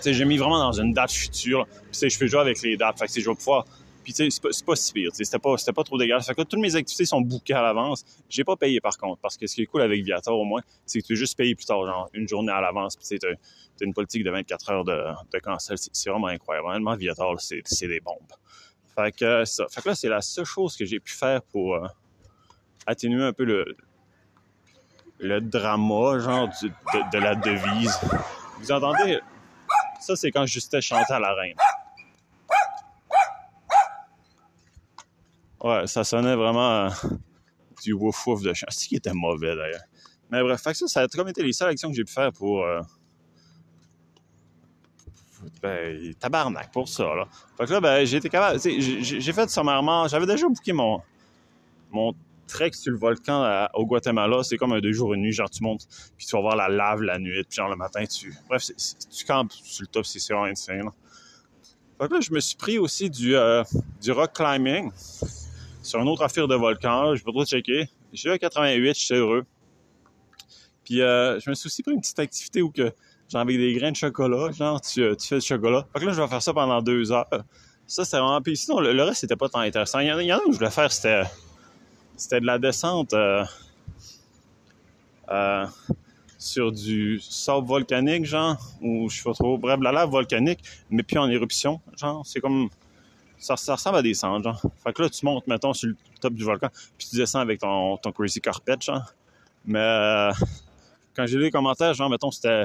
j'ai 0.05 0.25
mis 0.25 0.37
vraiment 0.37 0.59
dans 0.59 0.73
une 0.73 0.93
date 0.93 1.13
future. 1.13 1.67
Je 1.93 2.19
peux 2.19 2.27
jouer 2.27 2.41
avec 2.41 2.61
les 2.63 2.77
dates. 2.77 2.99
Fait 2.99 3.07
que 3.07 3.21
je 3.21 3.29
vais 3.29 3.37
pouvoir. 3.37 3.65
Puis 4.05 4.13
c'est 4.13 4.41
pas, 4.41 4.51
pas 4.65 4.77
si 4.77 4.93
pire. 4.93 5.11
C'était 5.13 5.39
pas, 5.41 5.57
pas 5.57 5.83
trop 5.83 5.99
dégueulasse. 5.99 6.27
Fait 6.27 6.35
que 6.35 6.43
toutes 6.43 6.61
mes 6.61 6.77
activités 6.77 7.07
sont 7.07 7.21
bookées 7.21 7.55
à 7.55 7.63
l'avance. 7.63 8.05
J'ai 8.29 8.45
pas 8.45 8.55
payé 8.55 8.81
par 8.81 8.97
contre. 8.97 9.21
Parce 9.21 9.37
que 9.37 9.49
ce 9.49 9.57
qui 9.57 9.63
est 9.63 9.67
cool 9.67 9.83
avec 9.83 10.05
Viator 10.05 10.39
au 10.39 10.45
moins, 10.45 10.61
c'est 10.85 11.01
que 11.01 11.07
tu 11.07 11.15
peux 11.15 11.19
juste 11.19 11.37
payer 11.37 11.57
plus 11.57 11.67
tard, 11.67 11.85
genre 11.85 12.09
une 12.13 12.29
journée 12.29 12.53
à 12.53 12.61
l'avance. 12.61 12.97
Puis 12.97 13.19
tu 13.19 13.27
as 13.27 13.35
une 13.85 13.93
politique 13.93 14.23
de 14.23 14.31
24 14.31 14.71
heures 14.71 14.85
de, 14.85 15.03
de 15.33 15.39
cancel. 15.41 15.77
C'est 15.79 16.09
vraiment 16.09 16.29
incroyable. 16.29 16.69
Honnêtement, 16.69 16.95
Viator, 16.95 17.41
c'est 17.41 17.89
des 17.89 17.99
bombes. 17.99 18.33
Fait 18.95 19.11
que 19.11 19.45
ça. 19.45 19.67
Fait 19.69 19.83
que 19.83 19.89
là, 19.89 19.95
c'est 19.97 20.09
la 20.09 20.21
seule 20.21 20.45
chose 20.45 20.77
que 20.77 20.85
j'ai 20.85 21.01
pu 21.01 21.13
faire 21.13 21.43
pour 21.43 21.75
euh, 21.75 21.87
atténuer 22.87 23.25
un 23.25 23.33
peu 23.33 23.45
le, 23.45 23.77
le 25.19 25.41
drama, 25.41 26.21
genre, 26.21 26.49
de, 26.63 26.69
de 27.13 27.19
la 27.19 27.35
devise. 27.35 27.99
Vous 28.61 28.71
entendez 28.71 29.19
ça, 30.01 30.17
c'est 30.17 30.31
quand 30.31 30.47
Justin 30.47 30.81
chantait 30.81 31.13
à 31.13 31.21
la 31.21 31.35
reine. 31.35 31.57
Ouais, 35.63 35.87
ça 35.87 36.05
sonnait 36.05 36.37
vraiment 36.37 36.87
euh, 36.87 36.91
du 37.83 37.93
wouf 37.93 38.27
wouf 38.27 38.43
de 38.43 38.53
chant. 38.53 38.67
C'est 38.71 38.89
qui 38.89 38.97
était 38.97 39.13
mauvais 39.13 39.57
d'ailleurs? 39.57 39.83
Mais 40.31 40.43
bref, 40.43 40.63
fait 40.63 40.75
ça, 40.75 40.87
ça 40.87 41.01
a 41.03 41.09
comme 41.09 41.29
été 41.29 41.43
les 41.43 41.53
seules 41.53 41.71
actions 41.71 41.89
que 41.89 41.97
j'ai 41.97 42.05
pu 42.05 42.13
faire 42.13 42.33
pour. 42.33 42.63
Euh, 42.63 42.83
ben, 45.63 46.15
tabarnak 46.15 46.71
pour 46.73 46.89
ça, 46.89 47.15
là. 47.15 47.27
Fait 47.57 47.67
que 47.67 47.73
là, 47.73 47.81
ben, 47.81 48.05
j'ai 48.05 48.19
été 48.19 48.29
capable. 48.29 48.61
J'ai 48.61 49.33
fait 49.33 49.49
sommairement. 49.49 50.09
J'avais 50.09 50.27
déjà 50.27 50.47
booké 50.47 50.73
mon, 50.73 51.01
mon 51.91 52.13
trek 52.47 52.73
sur 52.73 52.93
le 52.93 52.99
volcan 52.99 53.69
au 53.75 53.87
Guatemala, 53.87 54.43
c'est 54.43 54.57
comme 54.57 54.73
un 54.73 54.81
deux 54.81 54.93
jours 54.93 55.15
une 55.15 55.23
nuit. 55.23 55.33
Genre, 55.33 55.51
tu 55.51 55.63
montes, 55.63 55.87
puis 56.17 56.27
tu 56.27 56.35
vas 56.37 56.43
voir 56.43 56.57
la 56.57 56.69
lave 56.69 57.03
la 57.03 57.19
nuit, 57.19 57.45
puis 57.45 57.57
genre 57.57 57.69
le 57.69 57.77
matin, 57.77 58.05
tu. 58.05 58.35
Bref, 58.49 58.71
tu 59.11 59.25
campes 59.25 59.53
sur 59.53 59.83
le 59.83 59.89
top, 59.89 60.07
c'est 60.07 60.21
vraiment 60.33 60.47
insane. 60.47 60.91
Fait 62.01 62.09
que 62.09 62.15
là, 62.15 62.21
je 62.21 62.33
me 62.33 62.41
suis 62.41 62.57
pris 62.57 62.79
aussi 62.79 63.09
du, 63.09 63.35
euh, 63.35 63.65
du 64.03 64.13
rock 64.13 64.33
climbing 64.35 64.91
sur 65.83 66.01
une 66.01 66.09
autre 66.09 66.23
affaire 66.23 66.47
de 66.47 66.55
volcan. 66.55 67.15
Je 67.15 67.25
peux 67.25 67.33
trop 67.33 67.47
checker. 67.47 67.89
J'ai 68.13 68.29
eu 68.29 68.33
à 68.33 68.39
88, 68.39 68.95
j'étais 68.99 69.15
heureux. 69.15 69.45
Puis 70.85 71.01
euh, 71.01 71.41
je 71.41 71.49
me 71.51 71.55
suis 71.55 71.67
aussi 71.67 71.83
pris 71.83 71.93
une 71.93 72.01
petite 72.01 72.19
activité 72.19 72.61
où 72.63 72.71
que, 72.71 72.93
genre 73.29 73.41
avec 73.41 73.57
des 73.57 73.73
grains 73.75 73.93
de 73.93 73.97
chocolat, 73.97 74.53
genre 74.53 74.81
tu, 74.81 75.03
euh, 75.03 75.15
tu 75.15 75.27
fais 75.27 75.39
du 75.39 75.47
chocolat. 75.47 75.87
Fait 75.93 76.01
que 76.01 76.05
là, 76.05 76.13
je 76.13 76.21
vais 76.21 76.29
faire 76.29 76.43
ça 76.43 76.53
pendant 76.53 76.83
deux 76.83 77.11
heures. 77.13 77.27
Ça, 77.87 78.05
c'était 78.05 78.19
vraiment... 78.19 78.43
Puis 78.43 78.57
sinon, 78.57 78.81
le, 78.81 79.03
reste, 79.03 79.21
c'était 79.21 79.37
pas 79.37 79.49
tant 79.49 79.61
intéressant. 79.61 80.01
Il 80.01 80.09
y 80.09 80.13
en 80.13 80.19
il 80.19 80.27
y 80.27 80.33
en 80.33 80.39
a 80.39 80.43
où 80.47 80.53
je 80.53 80.59
voulais 80.59 80.71
faire, 80.71 80.93
c'était 80.93 81.23
c'était 82.17 82.41
de 82.41 82.47
la 82.47 82.59
descente 82.59 83.13
euh, 83.15 83.45
euh, 85.31 85.67
sur 86.39 86.73
du 86.73 87.21
sable 87.21 87.67
volcanique, 87.67 88.25
genre, 88.25 88.57
ou 88.81 89.09
je 89.09 89.19
sais 89.19 89.25
pas 89.25 89.33
trop, 89.33 89.59
bref, 89.59 89.79
la 89.81 89.93
lave 89.93 90.11
volcanique, 90.11 90.61
mais 90.91 91.03
puis 91.03 91.19
en 91.19 91.29
éruption, 91.29 91.81
genre, 91.97 92.25
c'est 92.27 92.41
comme, 92.41 92.69
ça, 93.39 93.55
ressemble 93.55 93.99
à 93.99 94.03
genre. 94.13 94.61
Fait 94.83 94.93
que 94.93 95.03
là, 95.03 95.11
tu 95.11 95.25
montes, 95.25 95.47
mettons, 95.47 95.75
sur 95.75 95.89
le 95.89 95.97
top 96.21 96.35
du 96.35 96.45
volcan, 96.45 96.69
puis 96.97 97.09
tu 97.09 97.17
descends 97.17 97.41
avec 97.41 97.61
ton, 97.61 97.97
ton 97.99 98.13
crazy 98.13 98.41
carpet, 98.41 98.77
genre. 98.81 99.13
Mais 99.65 99.79
euh, 99.79 100.33
quand 101.15 101.27
j'ai 101.27 101.37
lu 101.37 101.45
les 101.45 101.51
commentaires, 101.51 101.93
genre, 101.95 102.09
mettons, 102.09 102.31
c'était 102.31 102.65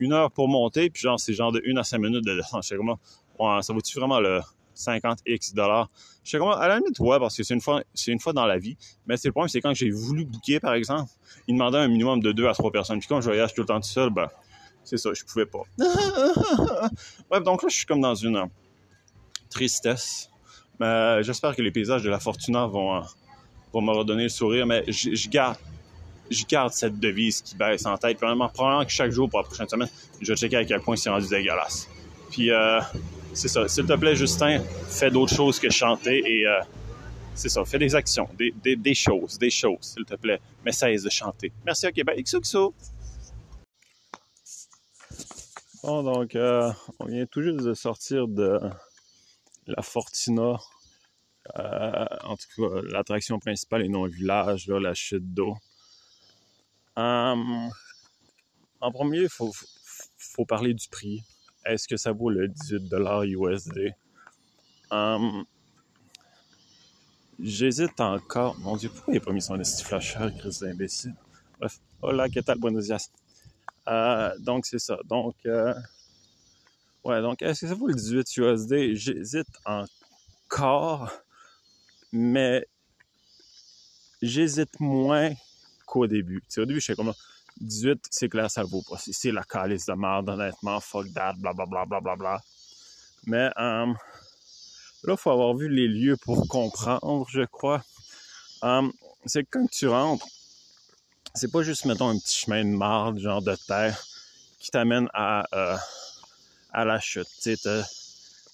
une 0.00 0.12
heure 0.12 0.30
pour 0.30 0.48
monter, 0.48 0.88
puis 0.90 1.02
genre, 1.02 1.18
c'est 1.18 1.34
genre 1.34 1.52
de 1.52 1.60
une 1.64 1.78
à 1.78 1.84
cinq 1.84 1.98
minutes 1.98 2.24
de 2.24 2.36
descente. 2.36 2.62
Je 2.62 2.68
sais 2.68 2.76
comment, 2.76 2.98
ouais, 3.38 3.62
ça 3.62 3.72
vaut-tu 3.72 3.98
vraiment 3.98 4.20
le, 4.20 4.40
50 4.78 5.20
X 5.26 5.54
dollars. 5.54 5.90
Je 6.24 6.30
sais 6.30 6.38
comment, 6.38 6.56
à 6.56 6.68
la 6.68 6.78
limite, 6.78 6.98
ouais, 7.00 7.18
parce 7.18 7.36
que 7.36 7.42
c'est 7.42 7.54
une 7.54 7.60
fois, 7.60 7.82
c'est 7.94 8.12
une 8.12 8.20
fois 8.20 8.32
dans 8.32 8.46
la 8.46 8.58
vie. 8.58 8.76
Mais 9.06 9.16
c'est 9.16 9.28
le 9.28 9.32
problème, 9.32 9.48
c'est 9.48 9.60
quand 9.60 9.74
j'ai 9.74 9.90
voulu 9.90 10.24
booker, 10.24 10.60
par 10.60 10.74
exemple, 10.74 11.10
ils 11.46 11.54
demandaient 11.54 11.78
un 11.78 11.88
minimum 11.88 12.20
de 12.20 12.32
deux 12.32 12.46
à 12.46 12.52
trois 12.52 12.70
personnes. 12.70 12.98
Puis 12.98 13.08
quand 13.08 13.20
je 13.20 13.26
voyage 13.26 13.54
tout 13.54 13.62
le 13.62 13.66
temps 13.66 13.80
tout 13.80 13.88
seul, 13.88 14.10
ben, 14.10 14.28
c'est 14.84 14.96
ça, 14.96 15.10
je 15.12 15.24
pouvais 15.24 15.46
pas. 15.46 15.62
Bref, 17.30 17.42
donc 17.42 17.62
là, 17.62 17.68
je 17.68 17.76
suis 17.76 17.86
comme 17.86 18.00
dans 18.00 18.14
une 18.14 18.48
tristesse. 19.50 20.30
Mais 20.80 21.22
j'espère 21.22 21.56
que 21.56 21.62
les 21.62 21.70
paysages 21.70 22.02
de 22.02 22.10
la 22.10 22.20
Fortuna 22.20 22.66
vont, 22.66 22.96
euh, 22.96 23.00
vont 23.72 23.80
me 23.80 23.92
redonner 23.92 24.24
le 24.24 24.28
sourire. 24.28 24.66
Mais 24.66 24.84
je, 24.86 25.28
garde, 25.28 25.56
je 26.30 26.44
garde 26.44 26.72
cette 26.72 26.98
devise 26.98 27.42
qui 27.42 27.56
baisse 27.56 27.84
en 27.84 27.96
tête. 27.96 28.16
Probablement, 28.16 28.48
probablement 28.48 28.84
que 28.84 28.92
chaque 28.92 29.10
jour 29.10 29.28
pour 29.28 29.40
la 29.40 29.44
prochaine 29.44 29.68
semaine, 29.68 29.88
je 30.20 30.32
vais 30.32 30.36
checker 30.36 30.56
à 30.56 30.64
quel 30.64 30.80
point 30.80 30.96
c'est 30.96 31.10
rendu 31.10 31.26
dégueulasse. 31.28 31.88
Puis, 32.30 32.50
euh, 32.50 32.80
c'est 33.38 33.46
ça. 33.46 33.68
S'il 33.68 33.86
te 33.86 33.92
plaît, 33.92 34.16
Justin, 34.16 34.60
fais 34.88 35.12
d'autres 35.12 35.32
choses 35.32 35.60
que 35.60 35.70
chanter 35.70 36.22
et 36.26 36.44
euh, 36.44 36.60
c'est 37.36 37.48
ça. 37.48 37.64
Fais 37.64 37.78
des 37.78 37.94
actions, 37.94 38.28
des, 38.36 38.94
choses, 38.94 39.38
des 39.38 39.50
choses, 39.50 39.78
s'il 39.80 40.04
te 40.04 40.16
plaît. 40.16 40.40
Mais 40.64 40.72
cesse 40.72 41.04
de 41.04 41.10
chanter. 41.10 41.52
Merci, 41.64 41.86
ok, 41.86 42.04
ben, 42.04 42.20
XOXO. 42.20 42.74
Bon, 45.84 46.02
donc, 46.02 46.34
euh, 46.34 46.72
on 46.98 47.06
vient 47.06 47.26
tout 47.26 47.42
juste 47.42 47.60
de 47.60 47.74
sortir 47.74 48.26
de 48.26 48.58
la 49.68 49.82
Fortuna. 49.82 50.58
Euh, 51.60 52.06
en 52.24 52.36
tout 52.36 52.48
cas, 52.56 52.80
l'attraction 52.90 53.38
principale 53.38 53.84
est 53.84 53.88
non 53.88 54.06
le 54.06 54.10
village, 54.10 54.66
la 54.66 54.94
chute 54.94 55.32
d'eau. 55.32 55.56
en 56.96 57.70
premier, 58.80 59.20
il 59.20 59.28
faut 59.28 60.44
parler 60.44 60.74
du 60.74 60.88
prix 60.88 61.22
est-ce 61.68 61.86
que 61.86 61.96
ça 61.96 62.12
vaut 62.12 62.30
le 62.30 62.48
18 62.48 62.90
USD? 63.24 63.94
Um, 64.90 65.44
J'hésite 67.38 68.00
encore. 68.00 68.58
Mon 68.58 68.76
Dieu, 68.76 68.88
pourquoi 68.88 69.14
il 69.14 69.18
n'a 69.18 69.24
pas 69.24 69.32
mis 69.32 69.42
son 69.42 69.60
esti 69.60 69.84
flasher, 69.84 70.28
Chris 70.38 70.58
d'imbécile? 70.60 71.14
Bref. 71.60 71.78
Hola, 72.02 72.28
¿qué 72.28 72.42
tal? 72.42 72.58
Buenos 72.58 72.86
días. 72.86 73.10
Euh, 73.86 74.36
donc, 74.40 74.66
c'est 74.66 74.78
ça. 74.78 74.98
Donc, 75.04 75.36
euh, 75.46 75.74
ouais, 77.04 77.20
donc, 77.20 77.42
est-ce 77.42 77.60
que 77.60 77.68
ça 77.68 77.74
vaut 77.74 77.86
le 77.86 77.94
18 77.94 78.36
USD? 78.38 78.94
J'hésite 78.94 79.46
encore, 79.64 81.12
mais 82.10 82.66
j'hésite 84.20 84.80
moins 84.80 85.32
qu'au 85.86 86.06
début. 86.06 86.42
au 86.56 86.64
début, 86.64 86.80
je 86.80 86.86
sais 86.86 86.94
comment 86.96 87.14
18, 87.60 88.06
c'est 88.10 88.28
clair, 88.28 88.50
ça 88.50 88.62
le 88.62 88.68
vaut 88.68 88.82
pas. 88.82 88.96
C'est 88.98 89.32
la 89.32 89.42
calice 89.42 89.86
de 89.86 89.94
merde, 89.94 90.28
honnêtement. 90.28 90.80
Fuck 90.80 91.12
that, 91.12 91.34
blablabla, 91.34 91.84
bla, 91.86 92.00
bla, 92.00 92.16
bla. 92.16 92.40
Mais, 93.26 93.50
um, 93.56 93.96
là, 95.04 95.14
il 95.14 95.16
faut 95.16 95.30
avoir 95.30 95.54
vu 95.54 95.68
les 95.68 95.88
lieux 95.88 96.16
pour 96.16 96.46
comprendre, 96.48 97.26
je 97.28 97.44
crois. 97.44 97.82
Hum, 98.62 98.92
c'est 99.26 99.44
que 99.44 99.48
quand 99.52 99.70
tu 99.70 99.88
rentres, 99.88 100.26
c'est 101.34 101.50
pas 101.50 101.62
juste, 101.62 101.84
mettons, 101.84 102.08
un 102.08 102.18
petit 102.18 102.36
chemin 102.36 102.64
de 102.64 102.70
marde, 102.70 103.18
genre 103.18 103.42
de 103.42 103.56
terre, 103.66 104.02
qui 104.58 104.70
t'amène 104.70 105.08
à, 105.12 105.44
euh, 105.54 105.76
à 106.72 106.84
la 106.84 106.98
chute. 107.00 107.28
Tu 107.42 107.56
sais, 107.56 107.82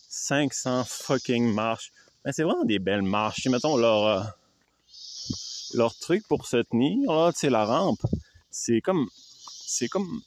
500 0.09 0.85
fucking 0.85 1.53
marches. 1.53 1.93
Mais 2.25 2.33
c'est 2.33 2.43
vraiment 2.43 2.65
des 2.65 2.79
belles 2.79 3.03
marches. 3.03 3.43
Tu 3.43 3.51
mettons, 3.51 3.77
leur, 3.77 4.07
euh, 4.07 4.23
leur 5.75 5.95
truc 5.97 6.27
pour 6.29 6.47
se 6.47 6.59
tenir, 6.59 7.11
là, 7.13 7.33
tu 7.33 7.49
la 7.49 7.65
rampe, 7.65 8.01
c'est 8.57 8.81
comme, 8.81 9.09
c'est 9.67 9.89
comme, 9.89 10.21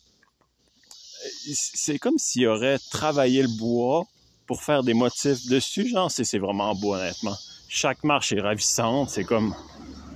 c'est 1.54 1.98
comme 1.98 2.18
s'il 2.18 2.46
aurait 2.48 2.78
travaillé 2.92 3.42
le 3.42 3.58
bois 3.58 4.06
pour 4.46 4.62
faire 4.62 4.84
des 4.84 4.94
motifs 4.94 5.48
dessus. 5.48 5.88
Genre, 5.88 6.12
c'est, 6.12 6.38
vraiment 6.38 6.76
beau, 6.76 6.96
honnêtement. 6.96 7.36
Chaque 7.70 8.04
marche 8.04 8.34
est 8.34 8.42
ravissante. 8.42 9.12
C'est 9.12 9.24
comme, 9.24 9.56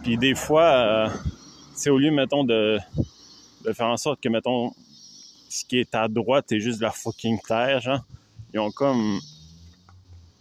puis 0.03 0.17
des 0.17 0.35
fois, 0.35 0.63
euh, 0.63 1.09
c'est 1.73 1.89
au 1.89 1.97
lieu, 1.97 2.11
mettons, 2.11 2.43
de, 2.43 2.79
de 3.63 3.71
faire 3.71 3.87
en 3.87 3.97
sorte 3.97 4.19
que, 4.19 4.27
mettons, 4.27 4.73
ce 5.49 5.63
qui 5.63 5.79
est 5.79 5.95
à 5.95 6.09
droite 6.09 6.51
est 6.51 6.59
juste 6.59 6.79
de 6.79 6.83
la 6.83 6.91
fucking 6.91 7.39
terre, 7.39 7.79
genre, 7.79 8.03
ils 8.53 8.59
ont 8.59 8.71
comme 8.71 9.21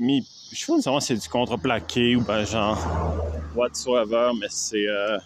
mis, 0.00 0.26
je 0.50 0.58
sais 0.58 0.66
pas 0.66 0.72
nécessairement 0.72 1.00
c'est 1.00 1.14
du 1.14 1.28
contreplaqué 1.28 2.16
ou 2.16 2.22
ben 2.22 2.44
genre 2.44 2.78
whatsoever, 3.54 4.32
mais 4.40 4.48
c'est 4.50 4.88
euh, 4.88 5.18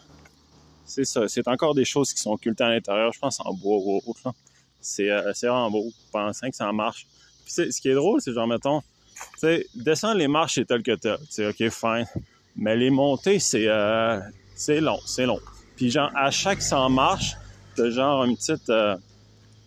c'est 0.84 1.04
ça, 1.04 1.26
c'est 1.28 1.46
encore 1.48 1.74
des 1.74 1.84
choses 1.84 2.12
qui 2.12 2.20
sont 2.20 2.32
occultées 2.32 2.64
à 2.64 2.70
l'intérieur, 2.70 3.12
je 3.12 3.18
pense 3.18 3.40
en 3.40 3.52
bois 3.54 3.76
ou 3.78 4.02
autre. 4.06 4.34
C'est, 4.80 5.10
euh, 5.10 5.32
vraiment 5.42 5.70
beau, 5.70 5.90
pendant 6.12 6.30
que 6.30 6.54
ça 6.54 6.70
marche. 6.72 7.06
Puis 7.44 7.72
ce 7.72 7.80
qui 7.80 7.88
est 7.88 7.94
drôle, 7.94 8.20
c'est 8.20 8.32
genre, 8.32 8.46
mettons, 8.46 8.80
tu 8.80 9.38
sais, 9.38 9.66
descendre 9.74 10.16
les 10.16 10.28
marches, 10.28 10.56
c'est 10.56 10.66
tel 10.66 10.82
que 10.82 10.94
tel, 10.94 11.18
tu 11.18 11.26
sais, 11.30 11.46
ok, 11.46 11.70
fine. 11.70 12.06
Mais 12.56 12.76
les 12.76 12.90
montées, 12.90 13.38
c'est, 13.38 13.66
euh, 13.66 14.20
long, 14.68 15.00
c'est 15.06 15.26
long. 15.26 15.40
Puis 15.76 15.90
genre, 15.90 16.10
à 16.14 16.30
chaque 16.30 16.62
100 16.62 16.90
marches, 16.90 17.36
t'as 17.76 17.90
genre 17.90 18.24
une 18.24 18.36
petite, 18.36 18.68
euh, 18.70 18.96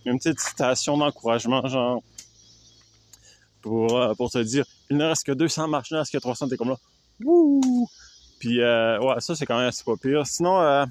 une 0.05 0.17
petite 0.17 0.39
citation 0.39 0.97
d'encouragement, 0.97 1.65
genre, 1.67 2.01
pour, 3.61 3.97
euh, 3.97 4.13
pour 4.13 4.31
te 4.31 4.37
dire, 4.37 4.65
il 4.89 4.97
ne 4.97 5.05
reste 5.05 5.25
que 5.25 5.33
200 5.33 5.67
marches, 5.67 5.91
il 5.91 5.95
ne 5.95 5.99
reste 5.99 6.13
que 6.13 6.17
300, 6.17 6.47
t'es 6.47 6.57
comme 6.57 6.69
là, 6.69 6.77
wouh! 7.23 7.89
Puis, 8.39 8.61
euh, 8.61 8.99
ouais, 8.99 9.19
ça, 9.19 9.35
c'est 9.35 9.45
quand 9.45 9.57
même 9.57 9.67
assez 9.67 9.83
pas 9.83 9.97
pire. 9.97 10.25
Sinon, 10.25 10.61
euh, 10.61 10.85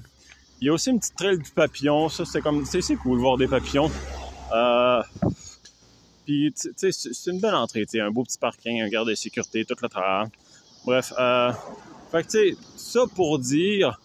il 0.59 0.67
y 0.67 0.69
a 0.69 0.73
aussi 0.73 0.89
une 0.89 0.99
petite 0.99 1.15
trail 1.15 1.37
du 1.37 1.51
papillon, 1.51 2.09
ça, 2.09 2.25
c'est 2.25 2.41
comme, 2.41 2.65
c'est 2.65 2.95
cool 2.95 3.17
de 3.17 3.21
voir 3.21 3.37
des 3.37 3.47
papillons. 3.47 3.91
Euh, 4.53 5.03
puis, 6.25 6.53
tu 6.53 6.71
sais, 6.75 6.91
c'est 6.91 7.31
une 7.31 7.39
belle 7.39 7.55
entrée, 7.55 7.85
tu 7.85 7.99
un 7.99 8.11
beau 8.11 8.23
petit 8.23 8.37
parking, 8.37 8.81
un 8.81 8.89
garde 8.89 9.09
de 9.09 9.15
sécurité, 9.15 9.65
tout 9.65 9.75
le 9.81 9.89
travail. 9.89 10.27
Bref, 10.85 11.13
euh, 11.17 11.51
fait 12.11 12.23
que, 12.23 12.29
tu 12.29 12.55
sais, 12.55 12.57
ça 12.75 13.01
pour 13.15 13.39
dire 13.39 13.99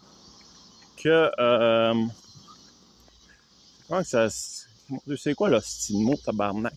que, 0.96 1.30
euh, 1.38 1.94
comment 3.88 4.02
que 4.02 4.08
ça, 4.08 4.28
c'est 5.16 5.34
quoi 5.34 5.48
là, 5.48 5.60
ce 5.60 5.92
mot 5.94 6.16
tabarnak? 6.16 6.74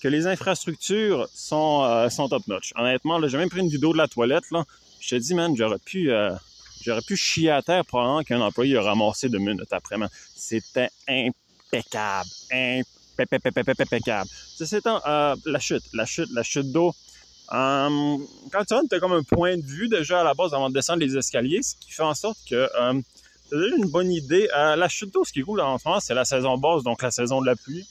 Que 0.00 0.08
les 0.08 0.26
infrastructures 0.26 1.26
sont, 1.34 1.82
euh, 1.82 2.08
sont 2.10 2.28
top 2.28 2.46
notch. 2.46 2.72
Honnêtement, 2.76 3.18
là, 3.18 3.28
j'ai 3.28 3.38
même 3.38 3.48
pris 3.48 3.60
une 3.60 3.68
vidéo 3.68 3.92
de 3.92 3.98
la 3.98 4.06
toilette, 4.06 4.50
là. 4.50 4.64
Je 5.00 5.16
te 5.16 5.20
dis, 5.20 5.34
man, 5.34 5.56
j'aurais 5.56 5.78
pu, 5.78 6.10
euh, 6.10 6.34
j'aurais 6.86 7.02
pu 7.02 7.16
chier 7.16 7.50
à 7.50 7.62
terre 7.62 7.84
probablement 7.84 8.22
qu'un 8.22 8.40
employé 8.40 8.76
a 8.76 8.82
ramassé 8.82 9.28
deux 9.28 9.38
minutes 9.38 9.72
après. 9.72 9.96
C'était 10.34 10.90
impeccable. 11.08 12.30
Impeccable. 12.52 14.30
C'est 14.56 14.86
euh, 14.86 15.36
la 15.44 15.58
chute, 15.58 15.82
la 15.92 16.06
chute, 16.06 16.30
la 16.32 16.42
chute 16.42 16.70
d'eau. 16.72 16.94
Euh, 17.52 18.18
quand 18.52 18.64
tu 18.64 18.74
rentres, 18.74 18.88
t'as 18.90 18.98
comme 18.98 19.12
un 19.12 19.22
point 19.22 19.56
de 19.56 19.62
vue 19.62 19.88
déjà 19.88 20.20
à 20.20 20.24
la 20.24 20.34
base 20.34 20.54
avant 20.54 20.68
de 20.68 20.74
descendre 20.74 21.00
les 21.00 21.16
escaliers, 21.16 21.62
ce 21.62 21.74
qui 21.76 21.92
fait 21.92 22.02
en 22.02 22.14
sorte 22.14 22.38
que 22.48 22.54
euh, 22.54 23.00
t'as 23.50 23.56
déjà 23.56 23.76
une 23.76 23.90
bonne 23.90 24.10
idée. 24.10 24.48
Euh, 24.56 24.76
la 24.76 24.88
chute 24.88 25.12
d'eau, 25.12 25.24
ce 25.24 25.32
qui 25.32 25.40
est 25.40 25.48
en 25.48 25.78
ce 25.78 25.88
moment, 25.88 26.00
c'est 26.00 26.14
la 26.14 26.24
saison 26.24 26.56
basse, 26.58 26.82
donc 26.82 27.02
la 27.02 27.10
saison 27.10 27.40
de 27.40 27.46
la 27.46 27.56
pluie. 27.56 27.86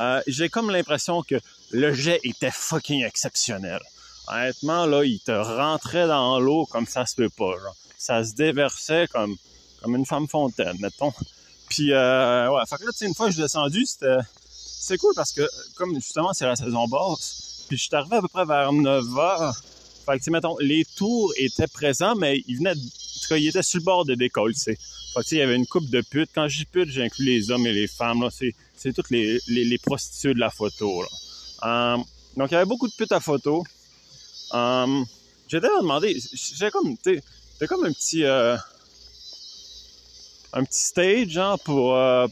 Euh, 0.00 0.22
j'ai 0.26 0.48
comme 0.48 0.70
l'impression 0.70 1.22
que 1.22 1.34
le 1.72 1.92
jet 1.92 2.20
était 2.24 2.52
fucking 2.52 3.04
exceptionnel. 3.04 3.80
Honnêtement, 4.30 4.86
là, 4.86 5.04
il 5.04 5.20
te 5.20 5.32
rentrait 5.32 6.06
dans 6.06 6.38
l'eau 6.38 6.66
comme 6.66 6.86
ça 6.86 7.06
se 7.06 7.14
peut 7.14 7.30
pas. 7.30 7.52
Genre. 7.52 7.76
Ça 7.96 8.24
se 8.24 8.34
déversait 8.34 9.06
comme, 9.08 9.36
comme 9.82 9.96
une 9.96 10.06
femme 10.06 10.28
fontaine, 10.28 10.76
mettons. 10.80 11.12
Puis, 11.68 11.92
euh, 11.92 12.50
ouais, 12.50 12.62
fait 12.68 12.76
que 12.76 12.84
là, 12.84 12.92
tu 12.92 12.98
sais, 12.98 13.06
une 13.06 13.14
fois 13.14 13.26
que 13.26 13.32
je 13.32 13.36
suis 13.36 13.42
descendu, 13.42 13.84
c'était, 13.84 14.18
c'était 14.50 14.98
cool 14.98 15.12
parce 15.14 15.32
que, 15.32 15.46
comme 15.76 15.94
justement, 15.94 16.32
c'est 16.32 16.46
la 16.46 16.56
saison 16.56 16.86
basse, 16.88 17.64
puis 17.68 17.76
je 17.76 17.84
suis 17.84 17.94
arrivé 17.94 18.16
à 18.16 18.20
peu 18.22 18.28
près 18.28 18.44
vers 18.44 18.72
9 18.72 19.18
heures. 19.18 19.54
Fait 20.06 20.12
que, 20.12 20.18
tu 20.18 20.24
sais, 20.24 20.30
mettons, 20.30 20.56
les 20.58 20.84
tours 20.96 21.32
étaient 21.36 21.66
présents, 21.66 22.14
mais 22.14 22.42
ils 22.46 22.56
venaient, 22.58 22.74
de, 22.74 22.80
en 22.80 23.36
ils 23.36 23.48
étaient 23.48 23.62
sur 23.62 23.78
le 23.78 23.84
bord 23.84 24.04
de 24.04 24.14
décolle, 24.14 24.54
tu 24.54 24.60
sais. 24.60 24.78
Fait 25.14 25.20
que, 25.20 25.24
tu 25.24 25.28
sais, 25.28 25.36
il 25.36 25.38
y 25.40 25.42
avait 25.42 25.56
une 25.56 25.66
coupe 25.66 25.88
de 25.90 26.00
putes. 26.00 26.30
Quand 26.34 26.48
je 26.48 26.58
dis 26.58 26.64
putes, 26.64 26.90
j'inclus 26.90 27.24
les 27.24 27.50
hommes 27.50 27.66
et 27.66 27.72
les 27.72 27.86
femmes, 27.86 28.22
là. 28.22 28.28
C'est, 28.30 28.54
c'est 28.76 28.92
toutes 28.92 29.10
les, 29.10 29.38
les, 29.48 29.64
les 29.64 29.78
prostituées 29.78 30.34
de 30.34 30.40
la 30.40 30.50
photo, 30.50 31.02
là. 31.02 31.08
Euh, 31.64 31.96
donc, 32.36 32.50
il 32.50 32.54
y 32.54 32.56
avait 32.56 32.66
beaucoup 32.66 32.88
de 32.88 32.94
putes 32.94 33.12
à 33.12 33.20
photo. 33.20 33.64
Um, 34.52 35.04
j'ai 35.48 35.60
d'ailleurs 35.60 35.82
demandé, 35.82 36.16
j'ai 36.32 36.70
comme, 36.70 36.96
sais, 37.02 37.22
comme 37.66 37.84
un 37.84 37.92
petit, 37.92 38.24
euh, 38.24 38.56
un 40.52 40.64
petit 40.64 40.84
stage, 40.84 41.28
genre, 41.28 41.58
pour, 41.60 41.94
euh, 41.96 42.26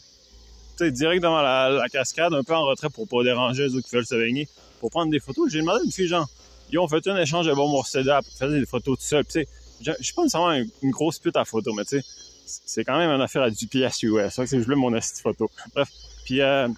tu 0.78 0.90
direct 0.92 1.22
devant 1.22 1.40
la, 1.40 1.86
cascade, 1.90 2.34
un 2.34 2.42
peu 2.42 2.54
en 2.54 2.64
retrait 2.64 2.90
pour 2.90 3.08
pas 3.08 3.22
déranger 3.22 3.64
les 3.64 3.74
autres 3.74 3.88
qui 3.88 3.94
veulent 3.94 4.06
se 4.06 4.14
baigner, 4.14 4.48
pour 4.80 4.90
prendre 4.90 5.10
des 5.10 5.20
photos. 5.20 5.50
J'ai 5.50 5.60
demandé 5.60 5.80
à 5.80 5.84
une 5.84 5.92
fille, 5.92 6.08
genre, 6.08 6.28
ils 6.70 6.78
ont 6.78 6.88
fait 6.88 7.06
un 7.06 7.16
échange 7.16 7.46
de 7.46 7.54
bon 7.54 7.68
morceau 7.68 8.00
pour 8.02 8.38
faire 8.38 8.50
des 8.50 8.66
photos 8.66 8.98
tout 8.98 9.04
seul. 9.04 9.24
Tu 9.24 9.32
sais, 9.32 9.48
je 9.80 9.92
suis 10.00 10.12
pas 10.12 10.22
nécessairement 10.22 10.52
une, 10.82 10.90
grosse 10.90 11.18
pute 11.18 11.36
à 11.36 11.44
photo, 11.44 11.72
mais 11.72 11.84
tu 11.84 12.00
sais, 12.00 12.04
c'est 12.44 12.84
quand 12.84 12.98
même 12.98 13.10
une 13.10 13.20
affaire 13.20 13.42
à 13.42 13.50
du 13.50 13.66
pièce 13.66 14.02
US. 14.02 14.32
C'est 14.34 14.58
voulais 14.58 14.76
mon 14.76 14.92
astuce 14.92 15.22
photo. 15.22 15.50
Bref, 15.74 15.88
puis, 16.24 16.40
euh, 16.40 16.68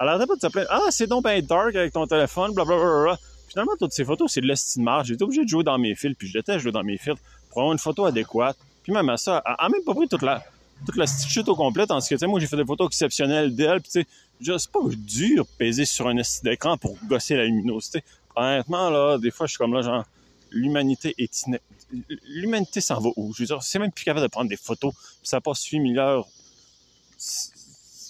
elle 0.00 0.08
arrêtait 0.08 0.26
pas 0.26 0.36
de 0.36 0.40
s'appeler, 0.40 0.64
ah, 0.68 0.86
c'est 0.90 1.06
donc 1.06 1.24
ben 1.24 1.44
dark 1.44 1.74
avec 1.74 1.92
ton 1.92 2.06
téléphone, 2.06 2.52
blablabla. 2.52 3.18
Finalement, 3.48 3.72
toutes 3.78 3.92
ces 3.92 4.04
photos, 4.04 4.30
c'est 4.32 4.40
de 4.40 4.46
l'estime. 4.46 4.88
J'étais 5.04 5.22
obligé 5.22 5.44
de 5.44 5.48
jouer 5.48 5.64
dans 5.64 5.78
mes 5.78 5.94
fils, 5.94 6.14
puis 6.16 6.28
j'étais 6.28 6.58
jouer 6.58 6.72
dans 6.72 6.84
mes 6.84 6.98
fils 6.98 7.16
pour 7.50 7.62
avoir 7.62 7.72
une 7.72 7.78
photo 7.78 8.04
adéquate. 8.04 8.56
Puis 8.82 8.92
même 8.92 9.08
à 9.08 9.16
ça, 9.16 9.42
elle 9.44 9.54
a 9.58 9.68
même 9.68 9.82
pas 9.84 9.94
pris 9.94 10.08
toute 10.08 10.22
la, 10.22 10.42
toute 10.86 10.96
la 10.96 11.06
chute 11.06 11.48
au 11.48 11.56
complet, 11.56 11.86
tandis 11.86 12.08
que, 12.08 12.14
tu 12.14 12.18
sais, 12.20 12.26
moi, 12.26 12.40
j'ai 12.40 12.46
fait 12.46 12.56
des 12.56 12.64
photos 12.64 12.88
exceptionnelles 12.88 13.54
d'elle, 13.54 13.80
puis 13.80 13.90
tu 13.90 14.02
sais, 14.02 14.58
c'est 14.58 14.70
pas 14.70 14.80
dur 14.96 15.46
peser 15.58 15.84
sur 15.84 16.08
un 16.08 16.14
d'écran 16.42 16.76
pour 16.76 16.96
gosser 17.04 17.36
la 17.36 17.44
luminosité. 17.44 18.02
Honnêtement, 18.36 18.90
là, 18.90 19.18
des 19.18 19.30
fois, 19.30 19.46
je 19.46 19.52
suis 19.52 19.58
comme 19.58 19.74
là, 19.74 19.82
genre, 19.82 20.04
l'humanité 20.50 21.14
est 21.18 21.42
iné... 21.46 21.60
L'humanité 22.28 22.80
s'en 22.80 23.00
va 23.00 23.08
où? 23.16 23.32
Je 23.34 23.42
veux 23.42 23.46
dire, 23.46 23.62
c'est 23.62 23.78
même 23.78 23.90
plus 23.90 24.04
capable 24.04 24.26
de 24.26 24.30
prendre 24.30 24.48
des 24.48 24.56
photos, 24.56 24.92
puis 24.94 25.28
ça 25.28 25.40
passe 25.40 25.64
8000 25.64 25.98
heures, 25.98 26.28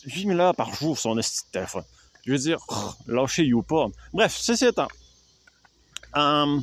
8000 0.04 0.40
heures 0.40 0.54
par 0.54 0.74
jour 0.74 0.98
sur 0.98 1.16
un 1.16 1.20
téléphone. 1.52 1.84
Je 2.26 2.32
veux 2.32 2.38
dire, 2.38 2.58
oh, 2.68 2.90
lâchez 3.06 3.44
YouPorn. 3.44 3.92
Bref, 4.12 4.36
ceci 4.36 4.66
étant, 4.66 4.88
Um, 6.14 6.62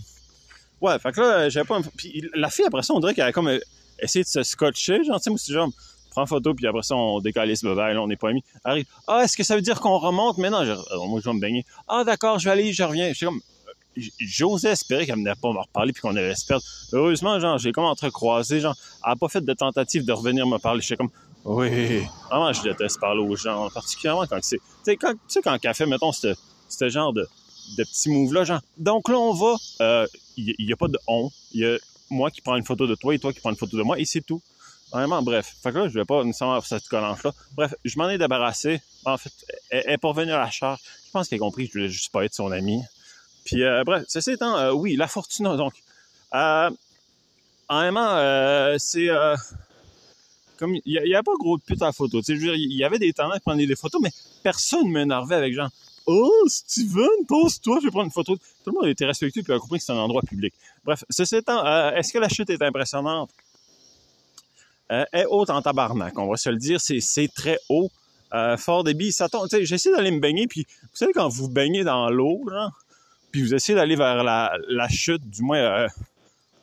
ouais, 0.82 0.98
fait 1.00 1.12
que 1.12 1.22
là, 1.22 1.50
j'avais 1.50 1.68
pas... 1.68 1.80
Puis 1.96 2.30
la 2.34 2.50
fille, 2.50 2.66
après 2.66 2.84
ça, 2.84 2.94
on 2.94 3.00
dirait 3.00 3.14
qu'elle 3.14 3.28
a 3.28 3.32
comme 3.32 3.52
essayé 4.00 4.24
de 4.24 4.30
se 4.30 4.44
scotcher. 4.44 5.04
Genre, 5.04 5.18
tu 5.18 5.24
sais, 5.24 5.30
moi, 5.30 5.40
c'est 5.40 5.54
genre, 5.54 5.70
prends 6.12 6.26
photo, 6.26 6.54
puis 6.54 6.68
après 6.68 6.84
ça, 6.84 6.96
on 6.96 7.20
décale 7.20 7.56
ce 7.56 7.66
là, 7.66 8.02
on 8.02 8.08
n'est 8.08 8.16
pas 8.16 8.30
amis. 8.30 8.44
Arrive, 8.64 8.86
ah, 9.08 9.22
est-ce 9.24 9.38
que 9.38 9.44
ça 9.44 9.56
veut 9.56 9.62
dire 9.62 9.80
qu'on 9.80 9.98
remonte? 9.98 10.38
Mais 10.38 10.50
non. 10.50 10.58
Alors, 10.58 11.08
moi, 11.08 11.20
je 11.24 11.30
vais 11.30 11.36
me 11.36 11.42
baigner. 11.42 11.66
Ah, 11.88 12.04
d'accord, 12.04 12.40
je 12.40 12.46
vais 12.46 12.52
aller, 12.52 12.74
je 12.74 12.84
reviens. 12.84 13.10
Je 13.10 13.14
suis 13.14 13.26
comme... 13.26 13.42
J'osais 14.20 14.72
espérer 14.72 15.06
qu'elle 15.06 15.16
venait 15.16 15.36
pas 15.36 15.54
me 15.54 15.60
reparler 15.60 15.94
puis 15.94 16.02
qu'on 16.02 16.16
allait 16.18 16.36
se 16.36 16.46
perdre. 16.46 16.66
Heureusement, 16.92 17.40
genre, 17.40 17.58
j'ai 17.58 17.72
comme 17.72 17.86
entrecroisé, 17.86 18.60
genre, 18.60 18.76
elle 19.06 19.14
a 19.14 19.16
pas 19.16 19.30
fait 19.30 19.40
de 19.40 19.54
tentative 19.54 20.04
de 20.06 20.12
revenir 20.12 20.46
me 20.46 20.58
parler. 20.58 20.82
J'étais 20.82 20.98
comme, 20.98 21.12
oui, 21.46 22.04
vraiment, 22.30 22.52
je 22.52 22.62
déteste 22.64 23.00
parler 23.00 23.22
aux 23.22 23.36
gens, 23.38 23.70
particulièrement 23.70 24.26
quand 24.28 24.40
c'est, 24.42 24.58
tu 24.58 24.64
sais, 24.84 24.98
quand, 24.98 25.14
tu 25.14 25.20
sais, 25.28 25.42
quand 25.42 25.58
café, 25.60 25.86
mettons, 25.86 26.12
ce 26.12 26.90
genre 26.90 27.14
de, 27.14 27.26
de 27.78 27.84
petits 27.84 28.10
moves-là, 28.10 28.44
genre. 28.44 28.62
Donc 28.78 29.10
là, 29.10 29.18
on 29.18 29.34
va, 29.34 29.56
il 29.80 29.84
euh, 29.84 30.08
n'y 30.60 30.74
a 30.74 30.76
pas 30.76 30.88
de 30.88 31.00
on. 31.08 31.32
Il 31.54 31.62
y 31.62 31.66
a 31.66 31.78
moi 32.10 32.32
qui 32.32 32.42
prends 32.42 32.56
une 32.56 32.66
photo 32.66 32.88
de 32.88 32.96
toi 32.96 33.14
et 33.16 33.20
toi 33.20 33.34
qui 33.34 33.40
prends 33.40 33.50
une 33.50 33.56
photo 33.56 33.78
de 33.78 33.84
moi 33.84 34.00
et 34.00 34.06
c'est 34.06 34.22
tout. 34.22 34.42
Vraiment, 34.92 35.22
bref. 35.22 35.56
Fait 35.62 35.72
que 35.72 35.80
là, 35.80 35.88
je 35.88 35.94
vais 35.94 36.06
pas 36.06 36.24
nécessairement 36.24 36.62
faire 36.62 36.80
cette 36.80 36.88
collante-là. 36.88 37.34
Bref, 37.56 37.74
je 37.84 37.98
m'en 37.98 38.10
ai 38.10 38.18
débarrassé. 38.18 38.82
En 39.04 39.18
fait, 39.18 39.32
elle, 39.70 39.84
elle 39.86 39.94
est 39.94 39.98
pas 39.98 40.12
à 40.12 40.26
la 40.26 40.52
charge. 40.52 40.80
Je 41.08 41.12
pense 41.12 41.28
qu'elle 41.28 41.38
a 41.38 41.40
compris 41.40 41.68
que 41.68 41.74
je 41.74 41.80
voulais 41.80 41.92
juste 41.92 42.12
pas 42.12 42.24
être 42.24 42.34
son 42.34 42.52
ami. 42.52 42.82
Puis, 43.46 43.64
euh, 43.64 43.84
bref, 43.84 44.06
ceci 44.08 44.32
étant, 44.32 44.58
euh, 44.58 44.72
oui, 44.72 44.96
la 44.96 45.08
Fortuna, 45.08 45.56
donc. 45.56 45.74
Euh, 46.34 46.70
vraiment, 47.70 48.16
euh, 48.16 48.76
c'est... 48.80 49.10
Euh, 49.10 49.36
comme 50.58 50.76
il 50.76 50.82
y, 50.86 51.16
a 51.16 51.24
pas 51.24 51.34
gros 51.38 51.58
de 51.58 51.64
pute 51.64 51.82
à 51.82 51.88
la 51.88 51.92
photo. 51.92 52.22
Tu 52.22 52.26
sais, 52.26 52.36
je 52.36 52.40
veux 52.40 52.56
dire, 52.56 52.56
il 52.56 52.78
y 52.78 52.86
avait 52.86 53.00
des 53.00 53.12
talents 53.12 53.34
qui 53.34 53.42
prenaient 53.42 53.68
des 53.68 53.76
photos, 53.76 54.02
mais 54.02 54.12
personne 54.42 54.90
m'énervait 54.90 55.36
avec 55.36 55.54
genre 55.54 55.70
Oh, 56.08 56.44
Steven, 56.48 57.26
pose-toi, 57.28 57.80
je 57.82 57.86
vais 57.86 57.92
prendre 57.92 58.06
une 58.06 58.12
photo. 58.12 58.36
Tout 58.36 58.72
le 58.72 58.74
monde 58.74 58.88
été 58.88 59.06
respectueux 59.06 59.42
et 59.48 59.52
a 59.52 59.60
compris 59.60 59.80
que 59.80 59.86
c'est 59.86 59.92
un 59.92 59.98
endroit 59.98 60.22
public. 60.22 60.54
Bref, 60.84 61.04
ceci 61.10 61.38
étant, 61.38 61.66
euh, 61.66 61.92
est-ce 61.92 62.14
que 62.14 62.20
la 62.20 62.30
chute 62.30 62.50
est 62.50 62.62
impressionnante? 62.62 63.32
Euh, 64.92 65.04
est 65.14 65.26
haute 65.26 65.50
en 65.50 65.64
tabarnak, 65.64 66.16
on 66.20 66.30
va 66.30 66.38
se 66.38 66.48
le 66.48 66.58
dire, 66.58 66.80
c'est, 66.80 67.28
très 67.34 67.58
haut. 67.70 67.90
Euh, 68.36 68.56
fort 68.56 68.84
débit, 68.84 69.12
ça 69.12 69.28
tombe. 69.30 69.48
J'essaie 69.62 69.92
d'aller 69.92 70.12
me 70.12 70.20
baigner, 70.20 70.46
puis 70.46 70.68
vous 70.84 70.96
savez, 70.96 71.12
quand 71.12 71.28
vous 71.28 71.50
baignez 71.50 71.84
dans 71.84 72.10
l'eau, 72.10 72.46
puis 73.32 73.42
vous 73.42 73.56
essayez 73.56 73.76
d'aller 73.76 73.96
vers 73.96 74.24
la, 74.24 74.88
chute, 74.90 75.28
du 75.28 75.42
moins 75.42 75.58
euh, 75.58 75.88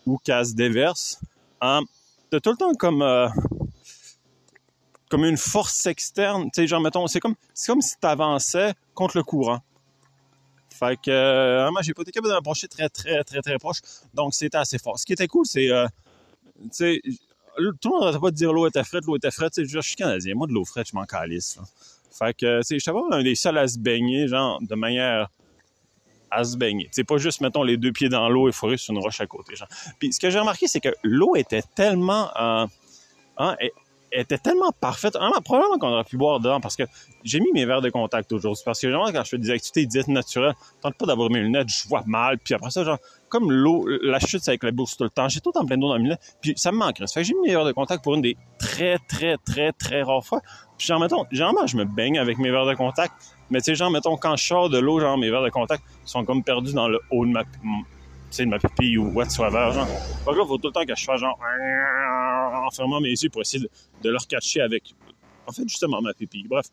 où 0.07 0.19
casse 0.19 0.55
déverse, 0.55 1.19
hein, 1.61 1.81
t'as 2.31 2.39
tout 2.39 2.51
le 2.51 2.57
temps 2.57 2.75
comme 2.75 3.03
comme 5.13 5.27
une 5.27 5.37
force 5.37 5.85
externe, 5.85 6.45
tu 6.45 6.63
sais, 6.63 6.67
genre 6.67 6.81
mettons, 6.81 7.07
c'est 7.07 7.21
comme 7.21 7.35
comme 7.67 7.83
si 7.83 7.97
t'avançais 8.01 8.73
contre 8.95 9.19
le 9.19 9.23
courant. 9.23 9.61
Fait 10.71 10.97
que 10.97 11.11
euh, 11.11 11.71
moi 11.71 11.83
j'ai 11.83 11.93
pas 11.93 12.01
été 12.01 12.13
capable 12.13 12.35
de 12.35 12.67
très 12.67 12.89
très 12.89 13.23
très 13.23 13.43
très 13.43 13.59
proche, 13.59 13.81
donc 14.15 14.33
c'était 14.33 14.57
assez 14.57 14.79
fort. 14.79 14.99
Ce 14.99 15.05
qui 15.05 15.13
était 15.13 15.27
cool, 15.27 15.45
c'est 15.45 15.71
euh, 15.71 15.87
tu 16.63 16.69
sais 16.73 17.01
tout 17.57 17.61
le 17.61 17.91
monde 17.91 18.05
n'arrête 18.05 18.23
pas 18.23 18.31
de 18.31 18.37
dire 18.37 18.55
l'eau 18.55 18.67
était 18.67 18.85
frette, 18.85 19.05
l'eau 19.05 19.17
était 19.17 19.31
frette. 19.31 19.63
Je 19.63 19.81
suis 19.81 19.97
canadien. 19.97 20.35
Moi, 20.35 20.47
de 20.47 20.53
l'eau 20.55 20.65
frette, 20.65 20.89
je 20.89 20.97
m'en 20.97 21.05
calisse. 21.05 21.59
Fait 22.11 22.35
que, 22.35 22.61
je 22.63 22.79
suis 22.79 22.91
un 23.11 23.23
des 23.23 23.35
seuls 23.35 23.59
à 23.59 23.69
se 23.69 23.79
baigner, 23.79 24.29
genre, 24.29 24.61
de 24.63 24.75
manière 24.75 25.29
à 26.31 26.45
se 26.45 26.57
baigner. 26.57 26.89
C'est 26.93 27.05
pas 27.05 27.19
juste, 27.19 27.43
mettons, 27.43 27.63
les 27.63 27.77
deux 27.77 27.93
pieds 27.93 28.09
dans 28.09 28.31
l'eau 28.31 28.49
et 28.49 28.53
fourrer 28.53 28.79
sur 28.79 28.95
une 28.95 29.01
roche 29.01 29.21
à 29.21 29.27
côté. 29.27 29.53
Puis 29.99 30.15
ce 30.15 30.21
que 30.21 30.31
j'ai 30.31 30.39
remarqué, 30.39 30.67
c'est 30.69 30.81
que 30.81 30.95
l'eau 31.03 31.37
était 31.37 31.63
tellement... 31.75 32.31
Euh, 32.41 32.67
hein, 33.37 33.57
était 34.13 34.39
tellement 34.39 34.73
parfaite. 34.81 35.17
Hein, 35.19 35.31
probablement 35.45 35.79
qu'on 35.79 35.89
aurait 35.89 36.05
pu 36.05 36.17
boire 36.17 36.41
dedans 36.41 36.61
parce 36.61 36.77
que 36.77 36.85
j'ai 37.25 37.41
mis 37.41 37.51
mes 37.53 37.65
verres 37.65 37.81
de 37.81 37.91
contact 37.91 38.31
aujourd'hui. 38.33 38.63
Parce 38.65 38.81
que 38.81 39.13
quand 39.13 39.25
je 39.25 39.29
fais 39.29 39.39
des 39.39 39.51
activités 39.51 39.87
dites 39.87 40.09
naturelles, 40.09 40.55
tente 40.81 40.97
pas 40.97 41.07
d'avoir 41.07 41.31
mes 41.31 41.41
lunettes, 41.41 41.69
je 41.69 41.89
vois 41.89 42.03
mal. 42.07 42.39
Puis 42.39 42.55
après 42.55 42.71
ça, 42.71 42.85
genre, 42.85 42.99
comme 43.29 43.51
l'eau, 43.51 43.87
la 44.03 44.19
chute, 44.21 44.47
avec 44.49 44.63
la 44.63 44.71
bourse 44.71 44.97
tout 44.97 45.05
le 45.05 45.11
temps. 45.11 45.29
J'ai 45.29 45.41
tout 45.41 45.57
en 45.57 45.65
plein 45.65 45.79
d'eau 45.79 45.89
dans 45.89 45.97
mes 45.97 46.05
lunettes. 46.05 46.37
Puis 46.41 46.53
ça 46.57 46.73
me 46.73 46.77
manque. 46.77 46.99
Ça 46.99 47.07
fait 47.07 47.21
que 47.21 47.27
j'ai 47.27 47.35
mis 47.35 47.49
mes 47.49 47.55
verres 47.55 47.65
de 47.65 47.73
contact 47.73 48.05
pour 48.05 48.15
une 48.15 48.23
des 48.23 48.37
très, 48.59 48.99
très, 49.09 49.37
très, 49.39 49.73
très 49.73 50.03
rares 50.03 50.25
fois. 50.25 50.41
Puis 50.77 50.87
genre, 50.87 51.01
mettons, 51.01 51.25
généralement, 51.31 51.67
je 51.67 51.77
me 51.77 51.85
baigne 51.85 52.19
avec 52.19 52.39
mes 52.39 52.51
verres 52.51 52.67
de 52.67 52.75
contact. 52.75 53.15
Mais 53.51 53.61
tu 53.61 53.67
sais, 53.67 53.75
genre, 53.75 53.91
mettons, 53.91 54.17
quand 54.17 54.37
je 54.37 54.45
sors 54.45 54.71
de 54.71 54.79
l'eau, 54.79 55.01
genre, 55.01 55.17
mes 55.17 55.31
verres 55.31 55.43
de 55.43 55.51
contact 55.51 55.83
sont 56.05 56.25
comme 56.25 56.43
perdus 56.43 56.75
dans 56.75 56.89
le 56.89 57.01
haut 57.11 57.25
de 57.25 57.31
ma, 57.31 57.45
de 58.39 58.45
ma 58.47 58.59
pupille 58.59 58.99
ou 58.99 59.13
whatsoever, 59.13 59.71
genre. 59.73 59.87
Donc 60.27 60.37
là, 60.37 60.43
il 60.43 60.49
faut 60.49 60.59
tout 60.59 60.69
le 60.69 60.73
temps 60.73 60.85
que 60.85 60.95
je 60.95 61.05
fasse 61.05 61.21
genre 61.21 61.39
en 62.65 62.71
fermant 62.71 63.01
mes 63.01 63.11
yeux 63.11 63.29
pour 63.29 63.43
essayer 63.43 63.69
de, 64.03 64.11
leur 64.11 64.27
cacher 64.27 64.61
avec, 64.61 64.95
en 65.47 65.53
fait, 65.53 65.69
justement, 65.69 66.01
ma 66.01 66.15
pupille. 66.15 66.47
Bref, 66.49 66.67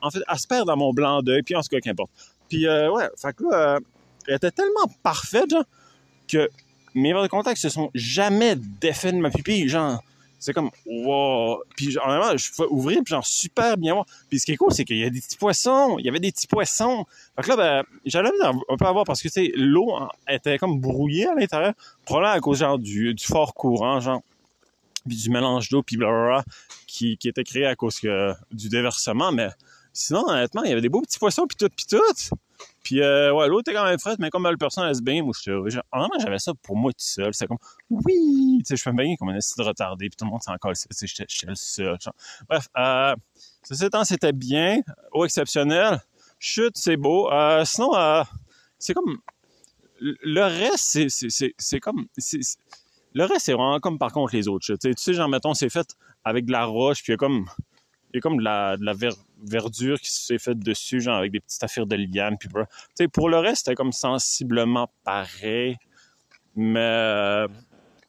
en 0.00 0.10
fait, 0.10 0.20
elle 0.28 0.38
se 0.38 0.46
perd 0.46 0.66
dans 0.66 0.76
mon 0.76 0.92
blanc 0.92 1.22
d'œil, 1.22 1.42
puis 1.42 1.54
en 1.54 1.60
tout 1.60 1.68
cas, 1.68 1.80
qu'importe. 1.80 2.10
Puis, 2.48 2.66
euh, 2.66 2.90
ouais, 2.90 3.08
fait 3.16 3.34
que 3.34 3.44
là, 3.44 3.76
euh, 3.76 3.80
elle 4.26 4.36
était 4.36 4.50
tellement 4.50 4.86
parfaite, 5.02 5.50
genre, 5.50 5.64
que 6.28 6.48
mes 6.94 7.12
verres 7.12 7.22
de 7.22 7.28
contact 7.28 7.60
se 7.60 7.68
sont 7.68 7.90
jamais 7.94 8.56
défaits 8.56 9.14
de 9.14 9.20
ma 9.20 9.30
pupille, 9.30 9.68
genre 9.68 10.02
c'est 10.42 10.52
comme, 10.52 10.70
wow! 10.86 11.62
Puis, 11.76 11.92
genre, 11.92 12.36
je 12.36 12.50
pouvais 12.50 12.68
ouvrir, 12.68 12.98
puis 13.04 13.12
genre, 13.12 13.24
super 13.24 13.76
bien 13.76 13.94
voir. 13.94 14.06
Puis, 14.28 14.40
ce 14.40 14.44
qui 14.44 14.52
est 14.52 14.56
cool, 14.56 14.72
c'est 14.72 14.84
qu'il 14.84 14.96
y 14.96 15.04
a 15.04 15.10
des 15.10 15.20
petits 15.20 15.36
poissons. 15.36 15.96
Il 16.00 16.04
y 16.04 16.08
avait 16.08 16.18
des 16.18 16.32
petits 16.32 16.48
poissons. 16.48 17.06
Fait 17.36 17.42
que 17.42 17.48
là, 17.50 17.56
ben, 17.56 17.84
j'allais 18.04 18.30
un 18.42 18.76
peu 18.76 18.86
avoir 18.86 19.04
parce 19.04 19.22
que, 19.22 19.28
tu 19.28 19.34
sais, 19.34 19.52
l'eau 19.54 19.96
était 20.28 20.58
comme 20.58 20.80
brouillée 20.80 21.28
à 21.28 21.34
l'intérieur. 21.34 21.74
Probablement 22.04 22.34
à 22.34 22.40
cause, 22.40 22.58
genre, 22.58 22.78
du, 22.78 23.14
du 23.14 23.24
fort 23.24 23.54
courant, 23.54 24.00
genre, 24.00 24.22
puis 25.06 25.16
du 25.16 25.30
mélange 25.30 25.68
d'eau, 25.68 25.84
puis 25.84 25.96
blablabla, 25.96 26.44
qui, 26.88 27.16
qui 27.18 27.28
était 27.28 27.44
créé 27.44 27.66
à 27.66 27.76
cause 27.76 28.00
que, 28.00 28.32
du 28.50 28.68
déversement. 28.68 29.30
Mais 29.30 29.48
sinon, 29.92 30.28
honnêtement, 30.28 30.62
il 30.64 30.70
y 30.70 30.72
avait 30.72 30.80
des 30.80 30.88
beaux 30.88 31.02
petits 31.02 31.18
poissons, 31.18 31.46
puis 31.46 31.56
tout, 31.56 31.68
puis 31.74 31.86
tout. 31.86 32.36
Puis, 32.82 33.00
euh, 33.00 33.32
ouais, 33.32 33.48
l'eau 33.48 33.60
était 33.60 33.72
quand 33.72 33.84
même 33.84 33.98
fraîche, 33.98 34.18
mais 34.18 34.30
comme 34.30 34.48
le 34.48 34.56
personne 34.56 34.90
baigne, 35.00 35.22
moi, 35.24 35.32
j'avais 36.18 36.38
ça 36.38 36.52
pour 36.62 36.76
moi 36.76 36.92
tout 36.92 36.98
seul. 36.98 37.32
C'est 37.32 37.46
comme, 37.46 37.58
oui, 37.90 38.58
tu 38.58 38.64
sais, 38.66 38.76
je 38.76 38.84
peux 38.84 38.92
me 38.92 38.96
baigner 38.96 39.16
comme 39.16 39.28
un 39.28 39.36
essai 39.36 39.54
de 39.56 39.62
retardé, 39.62 40.08
puis 40.08 40.16
tout 40.16 40.24
le 40.24 40.30
monde 40.30 40.42
s'en 40.42 40.56
colle. 40.56 40.74
J'étais 40.76 41.26
le 41.46 41.54
seul. 41.54 41.98
Bref, 42.48 42.68
euh, 42.76 43.14
ceci 43.62 43.86
c'était 44.04 44.32
bien, 44.32 44.80
au 45.12 45.24
exceptionnel. 45.24 46.00
Chute, 46.38 46.76
c'est 46.76 46.96
beau. 46.96 47.30
Euh, 47.30 47.64
sinon, 47.64 47.94
euh, 47.94 48.24
c'est 48.78 48.94
comme, 48.94 49.18
le 50.00 50.42
reste, 50.42 51.08
c'est 51.08 51.80
comme, 51.80 52.06
le 53.14 53.24
reste, 53.24 53.44
c'est 53.46 53.52
vraiment 53.52 53.78
comme 53.78 53.98
par 53.98 54.12
contre 54.12 54.34
les 54.34 54.48
autres 54.48 54.64
chutes. 54.64 54.80
Tu 54.80 54.92
sais, 54.96 55.14
genre, 55.14 55.28
mettons, 55.28 55.54
c'est 55.54 55.70
fait 55.70 55.86
avec 56.24 56.46
de 56.46 56.52
la 56.52 56.64
roche, 56.64 57.02
puis 57.02 57.16
comme, 57.16 57.46
il 58.12 58.16
y 58.16 58.18
a 58.18 58.20
comme 58.20 58.36
de 58.36 58.44
la, 58.44 58.76
de 58.76 58.84
la 58.84 58.94
verdure 59.42 60.00
qui 60.00 60.10
s'est 60.12 60.38
faite 60.38 60.58
dessus, 60.58 61.00
genre 61.00 61.16
avec 61.16 61.32
des 61.32 61.40
petites 61.40 61.62
affaires 61.62 61.86
de 61.86 61.96
liane. 61.96 62.36
Puis, 62.38 62.48
pour 63.08 63.28
le 63.28 63.38
reste, 63.38 63.64
c'était 63.64 63.74
comme 63.74 63.92
sensiblement 63.92 64.90
pareil. 65.04 65.76
Mais, 66.54 66.78
euh, 66.80 67.48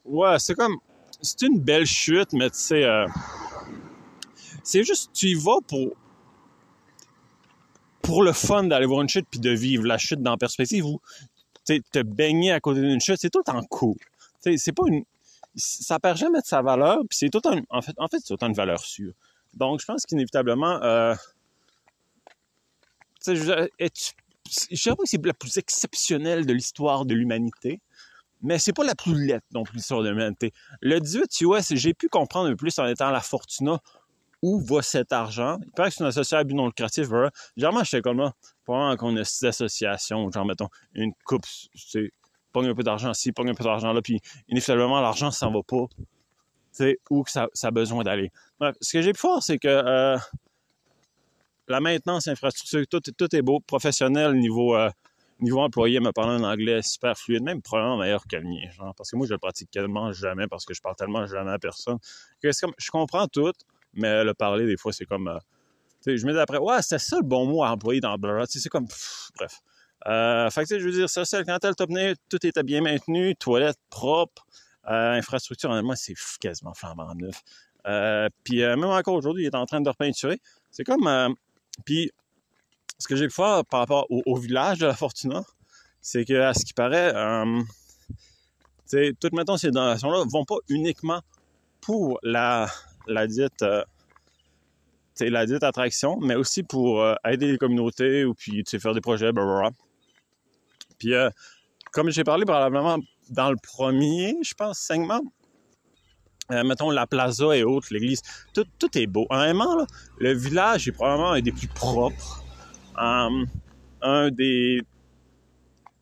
ouais, 0.04 0.38
c'est 0.38 0.54
comme, 0.54 0.76
c'est 1.22 1.42
une 1.42 1.58
belle 1.58 1.86
chute, 1.86 2.32
mais 2.34 2.50
tu 2.50 2.58
sais, 2.58 2.84
euh, 2.84 3.06
c'est 4.62 4.84
juste, 4.84 5.10
tu 5.14 5.28
y 5.28 5.34
vas 5.34 5.60
pour, 5.66 5.94
pour 8.02 8.22
le 8.22 8.32
fun 8.32 8.64
d'aller 8.64 8.86
voir 8.86 9.00
une 9.00 9.08
chute 9.08 9.26
puis 9.30 9.40
de 9.40 9.50
vivre 9.50 9.84
la 9.84 9.96
chute 9.96 10.20
dans 10.20 10.32
la 10.32 10.36
perspective 10.36 10.84
où, 10.84 11.00
tu 11.66 11.82
te 11.82 12.02
baigner 12.02 12.52
à 12.52 12.60
côté 12.60 12.82
d'une 12.82 13.00
chute, 13.00 13.16
c'est 13.18 13.30
tout 13.30 13.48
en 13.48 13.62
cool. 13.62 13.96
C'est 14.40 14.72
pas 14.72 14.82
une, 14.86 15.04
ça 15.56 15.98
perd 15.98 16.18
jamais 16.18 16.40
de 16.40 16.46
sa 16.46 16.60
valeur, 16.60 16.98
puis 17.08 17.16
c'est 17.16 17.30
tout 17.30 17.46
en, 17.46 17.58
en 17.70 17.80
fait, 17.80 17.94
en 17.96 18.08
fait, 18.08 18.18
c'est 18.22 18.34
autant 18.34 18.48
une 18.48 18.54
valeur 18.54 18.80
sûre. 18.80 19.14
Donc, 19.56 19.80
je 19.80 19.86
pense 19.86 20.04
qu'inévitablement, 20.06 20.82
euh, 20.82 21.14
je 23.26 23.32
ne 23.32 23.36
sais 24.50 24.90
pas 24.90 24.96
que 24.96 25.08
c'est 25.08 25.24
la 25.24 25.34
plus 25.34 25.56
exceptionnelle 25.56 26.46
de 26.46 26.52
l'histoire 26.52 27.04
de 27.04 27.14
l'humanité, 27.14 27.80
mais 28.42 28.58
c'est 28.58 28.72
pas 28.72 28.84
la 28.84 28.94
plus 28.94 29.26
lettre 29.26 29.46
non 29.52 29.62
plus 29.64 29.76
l'histoire 29.76 30.02
de 30.02 30.10
l'humanité. 30.10 30.52
Le 30.80 31.00
18 31.00 31.40
US, 31.42 31.74
j'ai 31.74 31.94
pu 31.94 32.08
comprendre 32.08 32.48
un 32.48 32.50
peu 32.50 32.56
plus 32.56 32.78
en 32.78 32.86
étant 32.86 33.10
la 33.10 33.20
Fortuna 33.20 33.80
où 34.42 34.60
va 34.60 34.82
cet 34.82 35.12
argent? 35.12 35.58
Il 35.64 35.72
paraît 35.72 35.88
que 35.88 35.94
c'est 35.94 36.04
une 36.04 36.08
association 36.08 36.36
à 36.38 36.44
but 36.44 36.54
non 36.54 36.66
lucratif. 36.66 37.08
Généralement, 37.56 37.82
j'étais 37.82 38.02
comme 38.02 38.18
là, 38.18 38.34
pas 38.66 38.94
qu'on 38.96 39.16
a 39.16 39.22
des 39.22 39.46
associations, 39.46 40.30
genre, 40.30 40.44
mettons, 40.44 40.68
une 40.94 41.14
coupe, 41.24 41.46
c'est 41.74 42.12
pogne 42.52 42.68
un 42.68 42.74
peu 42.74 42.82
d'argent 42.82 43.10
ici, 43.10 43.32
pogne 43.32 43.50
un 43.50 43.54
peu 43.54 43.64
d'argent 43.64 43.92
là, 43.92 44.02
puis 44.02 44.20
inévitablement, 44.48 45.00
l'argent 45.00 45.30
s'en 45.30 45.50
va 45.50 45.62
pas 45.66 45.86
sais, 45.86 46.12
où 47.10 47.24
ça, 47.26 47.48
a 47.62 47.70
besoin 47.70 48.04
d'aller. 48.04 48.32
ce 48.80 48.92
que 48.92 49.02
j'ai 49.02 49.12
pu 49.12 49.20
voir, 49.20 49.42
c'est 49.42 49.58
que 49.58 49.68
euh, 49.68 50.16
la 51.68 51.80
maintenance, 51.80 52.28
infrastructure, 52.28 52.84
tout, 52.88 53.36
est 53.36 53.42
beau, 53.42 53.60
professionnel, 53.60 54.34
niveau, 54.34 54.76
euh, 54.76 54.90
employé, 55.56 56.00
me 56.00 56.12
parlant 56.12 56.40
en 56.40 56.44
anglais 56.44 56.82
super 56.82 57.16
fluide, 57.18 57.42
même 57.42 57.62
probablement 57.62 57.98
meilleur 57.98 58.24
que 58.26 58.36
le 58.36 58.44
mien, 58.44 58.92
parce 58.96 59.10
que 59.10 59.16
moi, 59.16 59.26
je 59.26 59.32
le 59.32 59.38
pratique 59.38 59.70
tellement 59.70 60.12
jamais, 60.12 60.46
parce 60.46 60.64
que 60.64 60.74
je 60.74 60.80
parle 60.80 60.96
tellement 60.96 61.26
jamais 61.26 61.52
à 61.52 61.58
personne, 61.58 61.98
comme, 62.60 62.72
je 62.78 62.90
comprends 62.90 63.26
tout, 63.28 63.52
mais 63.94 64.24
le 64.24 64.34
parler, 64.34 64.66
des 64.66 64.76
fois, 64.76 64.92
c'est 64.92 65.06
comme, 65.06 65.28
euh, 65.28 65.38
je 66.06 66.26
me 66.26 66.32
dis 66.32 66.38
après, 66.38 66.58
ouais, 66.58 66.82
c'est 66.82 66.98
ça 66.98 67.16
le 67.16 67.22
bon 67.22 67.46
mot 67.46 67.62
à 67.62 67.70
employer 67.70 68.00
dans 68.00 68.16
Blur, 68.16 68.44
c'est 68.48 68.68
comme, 68.68 68.86
bref. 69.36 69.60
Fait 70.52 70.64
que, 70.66 70.78
je 70.78 70.84
veux 70.84 70.92
dire, 70.92 71.08
ça, 71.08 71.24
quand 71.44 71.64
elle 71.64 71.74
top 71.74 71.90
tout 72.28 72.46
était 72.46 72.62
bien 72.62 72.82
maintenu, 72.82 73.34
toilette 73.36 73.78
propre, 73.88 74.44
infrastructure, 74.86 75.70
honnêtement, 75.70 75.96
c'est 75.96 76.14
quasiment 76.40 76.74
flambant 76.74 77.14
neuf. 77.14 77.42
Euh, 77.86 78.28
puis 78.44 78.62
euh, 78.62 78.76
même 78.76 78.90
encore 78.90 79.14
aujourd'hui, 79.14 79.44
il 79.44 79.46
est 79.46 79.54
en 79.54 79.66
train 79.66 79.80
de 79.80 79.88
repeinturer. 79.88 80.40
C'est 80.70 80.84
comme... 80.84 81.06
Euh, 81.06 81.28
puis 81.84 82.10
ce 82.98 83.08
que 83.08 83.16
j'ai 83.16 83.26
pu 83.26 83.34
faire 83.34 83.64
par 83.64 83.80
rapport 83.80 84.06
au, 84.08 84.36
village 84.36 84.78
de 84.78 84.86
la 84.86 84.94
Fortuna, 84.94 85.42
c'est 86.00 86.24
que 86.24 86.40
à 86.40 86.54
ce 86.54 86.64
qui 86.64 86.72
paraît, 86.72 87.12
euh, 87.14 87.62
toutes 89.20 89.32
maintenant 89.32 89.56
ces 89.56 89.72
donations-là 89.72 90.24
vont 90.30 90.44
pas 90.44 90.58
uniquement 90.68 91.20
pour 91.80 92.20
la, 92.22 92.68
la 93.08 93.26
dite 93.26 93.64
la 95.20 95.46
dite 95.46 95.64
attraction, 95.64 96.18
mais 96.20 96.36
aussi 96.36 96.62
pour 96.62 97.04
aider 97.24 97.50
les 97.50 97.58
communautés 97.58 98.24
ou 98.24 98.34
puis 98.34 98.62
faire 98.64 98.94
des 98.94 99.00
projets. 99.00 99.32
Puis 100.98 101.12
comme 101.92 102.10
j'ai 102.10 102.24
parlé 102.24 102.44
probablement 102.44 102.98
dans 103.30 103.50
le 103.50 103.56
premier, 103.56 104.36
je 104.42 104.54
pense, 104.54 104.78
segment, 104.78 105.20
euh, 106.52 106.62
mettons 106.62 106.90
la 106.90 107.06
plaza 107.06 107.56
et 107.56 107.64
autres, 107.64 107.88
l'église, 107.90 108.20
tout, 108.52 108.98
est 108.98 109.06
beau. 109.06 109.26
Honnêtement, 109.30 109.76
là, 109.76 109.86
le 110.18 110.32
village 110.34 110.86
est 110.88 110.92
probablement 110.92 111.32
un 111.32 111.40
des 111.40 111.52
plus 111.52 111.68
propres. 111.68 112.44
Um, 112.98 113.46
un 114.02 114.30
des. 114.30 114.82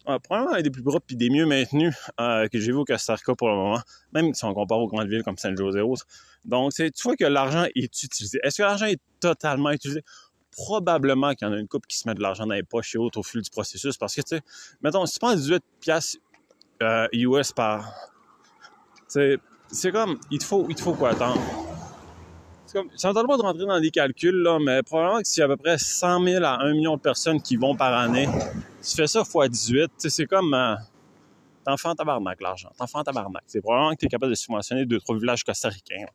Euh, 0.09 0.19
probablement 0.19 0.57
un 0.57 0.63
des 0.63 0.71
plus 0.71 0.83
propres 0.83 1.07
et 1.11 1.15
des 1.15 1.31
mieux 1.31 1.47
maintenus 1.47 1.95
euh, 2.21 2.49
que 2.49 2.59
j'ai 2.59 2.73
vu 2.73 2.79
au 2.79 2.85
Castarca 2.85 3.37
pour 3.37 3.49
le 3.49 3.55
moment, 3.55 3.81
même 4.13 4.35
si 4.35 4.45
on 4.45 4.53
compare 4.53 4.81
aux 4.81 4.89
grandes 4.89 5.09
villes 5.09 5.23
comme 5.23 5.39
Saint-José 5.39 5.79
et 5.79 5.83
autres. 5.83 6.07
Donc, 6.45 6.73
tu 6.75 6.91
vois 7.05 7.15
que 7.15 7.25
l'argent 7.25 7.67
est 7.77 8.03
utilisé. 8.03 8.41
Est-ce 8.43 8.57
que 8.57 8.63
l'argent 8.63 8.87
est 8.87 9.01
totalement 9.21 9.71
utilisé? 9.71 10.03
Probablement 10.51 11.35
qu'il 11.35 11.47
y 11.47 11.51
en 11.51 11.55
a 11.55 11.57
une 11.59 11.69
coupe 11.69 11.87
qui 11.87 11.97
se 11.97 12.09
met 12.09 12.15
de 12.15 12.21
l'argent 12.21 12.47
dans 12.49 12.55
les 12.55 12.65
poches 12.65 12.97
et 12.97 12.99
autres 12.99 13.21
au 13.21 13.23
fil 13.23 13.43
du 13.43 13.51
processus 13.51 13.97
parce 13.97 14.17
que, 14.17 14.23
tu 14.23 14.37
sais, 14.37 14.43
mettons, 14.83 15.07
si 15.07 15.15
tu 15.15 15.19
prends 15.21 15.37
18 15.37 15.63
piastres 15.81 16.19
US 17.13 17.51
euh, 17.51 17.55
par. 17.55 17.93
C'est 19.09 19.93
comme, 19.93 20.19
il 20.31 20.39
te 20.39 20.45
faut, 20.45 20.67
il 20.69 20.75
te 20.75 20.83
faut 20.83 20.95
quoi 20.95 21.11
attendre? 21.11 21.41
C'est 22.67 22.79
comme, 22.79 22.89
j'entends 23.01 23.27
pas 23.27 23.37
de 23.37 23.43
rentrer 23.43 23.67
dans 23.67 23.81
des 23.81 23.91
calculs, 23.91 24.43
là, 24.43 24.59
mais 24.61 24.83
probablement 24.83 25.21
que 25.21 25.27
s'il 25.27 25.41
y 25.41 25.43
a 25.43 25.47
à 25.47 25.49
peu 25.49 25.57
près 25.57 25.79
100 25.79 26.25
000 26.25 26.45
à 26.45 26.63
1 26.63 26.73
million 26.73 26.97
de 26.97 27.01
personnes 27.01 27.41
qui 27.41 27.57
vont 27.57 27.77
par 27.77 27.95
année, 27.95 28.29
tu 28.83 28.97
fais 28.97 29.07
ça 29.07 29.21
x 29.21 29.49
18, 29.49 29.93
c'est 29.99 30.27
comme, 30.27 30.55
euh, 30.55 30.75
t'en 31.65 31.77
fais 31.77 31.89
en 31.89 31.95
tabarnak, 31.95 32.41
l'argent. 32.41 32.71
T'en 32.77 32.87
fais 32.87 32.99
en 32.99 33.05
tabarnak. 33.05 33.43
C'est 33.47 33.61
probablement 33.61 33.93
que 33.93 33.97
t'es 33.97 34.09
capable 34.09 34.31
de 34.31 34.37
subventionner 34.37 34.87
deux, 34.87 35.01
trois 35.01 35.17
villages 35.17 35.45
costaricains. 35.45 36.07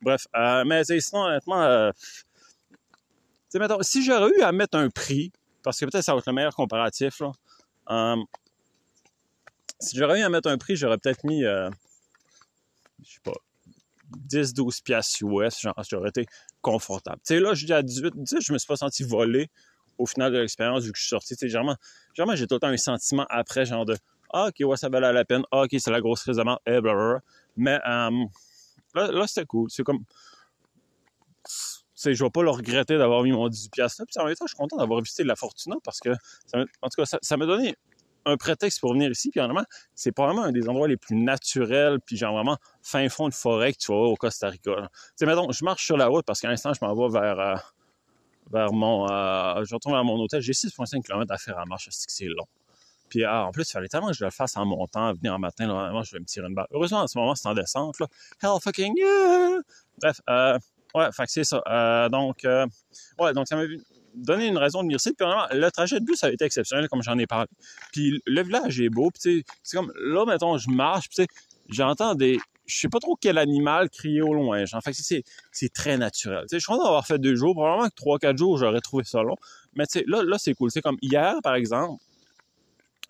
Bref, 0.00 0.26
euh, 0.36 0.64
mais 0.66 0.84
sinon, 0.84 1.22
honnêtement, 1.24 1.92
mettons, 3.58 3.82
si 3.82 4.02
j'aurais 4.02 4.30
eu 4.36 4.42
à 4.42 4.52
mettre 4.52 4.78
un 4.78 4.88
prix, 4.90 5.32
parce 5.62 5.78
que 5.78 5.84
peut-être 5.84 6.04
ça 6.04 6.12
va 6.12 6.18
être 6.18 6.26
le 6.26 6.32
meilleur 6.32 6.54
comparatif, 6.54 7.20
là, 7.20 7.32
euh, 7.90 8.16
si 9.82 9.96
j'aurais 9.96 10.20
eu 10.20 10.22
à 10.22 10.28
mettre 10.28 10.48
un 10.48 10.58
prix, 10.58 10.76
j'aurais 10.76 10.98
peut-être 10.98 11.24
mis, 11.24 11.44
euh, 11.44 11.68
je 13.04 13.14
sais 13.14 13.20
pas, 13.22 13.34
10, 14.08 14.54
12 14.54 14.80
piastres 14.80 15.22
US, 15.22 15.60
genre, 15.60 15.74
j'aurais 15.88 16.10
été 16.10 16.26
confortable. 16.60 17.18
Tu 17.26 17.34
sais, 17.34 17.40
là, 17.40 17.54
je 17.54 17.66
dis 17.66 17.72
à 17.72 17.82
18, 17.82 18.14
18, 18.16 18.40
je 18.40 18.52
me 18.52 18.58
suis 18.58 18.66
pas 18.66 18.76
senti 18.76 19.02
volé 19.02 19.50
au 19.98 20.06
final 20.06 20.32
de 20.32 20.38
l'expérience 20.38 20.84
vu 20.84 20.92
que 20.92 20.98
je 20.98 21.02
suis 21.02 21.10
sorti. 21.10 21.34
Tu 21.34 21.40
sais, 21.40 21.48
généralement, 21.48 21.76
généralement 22.14 22.36
j'ai 22.36 22.46
tout 22.46 22.54
le 22.54 22.60
temps 22.60 22.68
un 22.68 22.76
sentiment 22.76 23.26
après, 23.28 23.66
genre 23.66 23.84
de, 23.84 23.96
ah, 24.32 24.48
ok, 24.48 24.66
ouais, 24.68 24.76
ça 24.76 24.88
valait 24.88 25.12
la 25.12 25.24
peine, 25.24 25.42
ah, 25.50 25.62
ok, 25.62 25.70
c'est 25.78 25.90
la 25.90 26.00
grosse 26.00 26.22
crise 26.22 26.36
de 26.36 26.42
mort, 26.42 26.60
et 26.66 26.80
blablabla. 26.80 27.20
Mais, 27.56 27.78
euh, 27.86 28.24
là, 28.94 29.12
là 29.12 29.26
c'était 29.26 29.46
cool. 29.46 29.68
C'est 29.70 29.82
comme, 29.82 30.04
je 32.04 32.24
vais 32.24 32.30
pas 32.30 32.42
le 32.42 32.50
regretter 32.50 32.98
d'avoir 32.98 33.22
mis 33.22 33.32
mon 33.32 33.48
18 33.48 33.70
piastres 33.70 34.02
là. 34.02 34.06
Puis 34.06 34.20
en 34.20 34.26
même 34.26 34.34
temps, 34.34 34.46
je 34.46 34.54
suis 34.54 34.56
content 34.56 34.76
d'avoir 34.76 35.00
visité 35.00 35.24
la 35.24 35.36
Fortuna 35.36 35.76
parce 35.84 36.00
que, 36.00 36.10
en 36.54 36.88
tout 36.88 37.02
cas, 37.02 37.18
ça 37.20 37.36
m'a 37.36 37.46
donné 37.46 37.76
un 38.24 38.36
prétexte 38.36 38.80
pour 38.80 38.92
venir 38.92 39.10
ici. 39.10 39.30
Puis 39.30 39.40
vraiment, 39.40 39.64
c'est 39.94 40.12
probablement 40.12 40.44
un 40.44 40.52
des 40.52 40.68
endroits 40.68 40.88
les 40.88 40.96
plus 40.96 41.16
naturels, 41.16 41.98
puis 42.00 42.16
genre 42.16 42.34
vraiment 42.34 42.58
fin 42.82 43.08
fond 43.08 43.28
de 43.28 43.34
forêt 43.34 43.72
que 43.72 43.78
tu 43.78 43.92
vas 43.92 43.98
au 43.98 44.16
Costa 44.16 44.48
Rica. 44.48 44.72
Tu 44.76 44.82
sais, 45.16 45.26
mettons, 45.26 45.50
je 45.50 45.64
marche 45.64 45.84
sur 45.84 45.96
la 45.96 46.06
route 46.06 46.24
parce 46.24 46.40
qu'à 46.40 46.48
l'instant, 46.48 46.72
je 46.72 46.84
m'en 46.84 46.94
vais 46.94 47.20
vers, 47.20 47.38
euh, 47.38 47.54
vers 48.50 48.72
mon... 48.72 49.10
Euh, 49.10 49.64
je 49.64 49.74
retourne 49.74 49.94
vers 49.94 50.04
mon 50.04 50.18
hôtel. 50.20 50.40
J'ai 50.40 50.52
6,5 50.52 51.02
km 51.02 51.32
à 51.32 51.38
faire 51.38 51.58
à 51.58 51.64
marche. 51.64 51.88
C'est 51.90 52.26
long. 52.26 52.46
Puis 53.08 53.24
ah, 53.24 53.46
en 53.46 53.50
plus, 53.50 53.68
il 53.68 53.72
fallait 53.72 53.88
tellement 53.88 54.08
que 54.08 54.14
je 54.14 54.24
le 54.24 54.30
fasse 54.30 54.56
en 54.56 54.64
montant, 54.64 55.12
venir 55.12 55.34
en 55.34 55.38
matin. 55.38 55.66
Là, 55.66 56.02
je 56.04 56.12
vais 56.12 56.20
me 56.20 56.24
tirer 56.24 56.46
une 56.48 56.54
balle. 56.54 56.66
Heureusement, 56.70 57.00
en 57.00 57.06
ce 57.06 57.18
moment, 57.18 57.34
c'est 57.34 57.48
en 57.48 57.54
descente. 57.54 57.98
Là. 58.00 58.06
Hell 58.42 58.58
fucking 58.62 58.94
yeah! 58.96 59.58
Bref, 60.00 60.20
euh, 60.30 60.58
ouais, 60.94 61.12
fait 61.12 61.24
que 61.26 61.30
c'est 61.30 61.44
ça. 61.44 62.08
Donc, 62.10 62.46
ouais, 63.18 63.32
donc 63.34 63.46
ça 63.46 63.56
m'a 63.56 63.64
donné 64.14 64.46
une 64.46 64.58
raison 64.58 64.80
de 64.80 64.84
venir 64.84 64.96
ici. 64.96 65.12
Puis 65.12 65.26
le 65.52 65.70
trajet 65.70 66.00
de 66.00 66.04
bus 66.04 66.22
a 66.24 66.30
été 66.30 66.44
exceptionnel, 66.44 66.88
comme 66.88 67.02
j'en 67.02 67.18
ai 67.18 67.26
parlé. 67.26 67.48
Puis 67.92 68.20
le 68.26 68.42
village 68.42 68.80
est 68.80 68.88
beau. 68.88 69.10
Puis 69.10 69.44
c'est 69.62 69.76
comme, 69.76 69.92
là, 69.96 70.24
mettons, 70.26 70.58
je 70.58 70.70
marche, 70.70 71.08
puis 71.08 71.26
j'entends 71.68 72.14
des... 72.14 72.38
Je 72.64 72.78
sais 72.78 72.88
pas 72.88 73.00
trop 73.00 73.16
quel 73.20 73.38
animal 73.38 73.90
crier 73.90 74.22
au 74.22 74.32
loin. 74.32 74.64
En 74.72 74.80
fait, 74.80 74.92
c'est, 74.92 75.72
très 75.74 75.98
naturel. 75.98 76.44
sais, 76.48 76.60
je 76.60 76.66
content 76.66 76.84
d'avoir 76.84 77.06
fait 77.06 77.18
deux 77.18 77.34
jours. 77.34 77.54
Probablement 77.54 77.88
que 77.88 77.94
trois, 77.94 78.18
quatre 78.18 78.38
jours, 78.38 78.56
j'aurais 78.56 78.80
trouvé 78.80 79.04
ça 79.04 79.22
long. 79.22 79.36
Mais 79.74 79.84
là, 80.06 80.22
là 80.22 80.38
c'est 80.38 80.54
cool. 80.54 80.70
C'est 80.70 80.80
comme 80.80 80.96
hier, 81.02 81.34
par 81.42 81.54
exemple, 81.54 82.00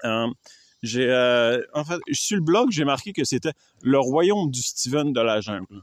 euh, 0.05 0.27
j'ai, 0.83 1.09
euh, 1.09 1.63
en 1.75 1.85
fait, 1.85 2.01
sur 2.13 2.37
le 2.37 2.43
blog, 2.43 2.71
j'ai 2.71 2.85
marqué 2.85 3.13
que 3.13 3.25
c'était 3.25 3.53
le 3.83 3.99
royaume 3.99 4.51
du 4.51 4.63
Steven 4.63 5.13
de 5.13 5.21
la 5.21 5.41
jungle. 5.41 5.83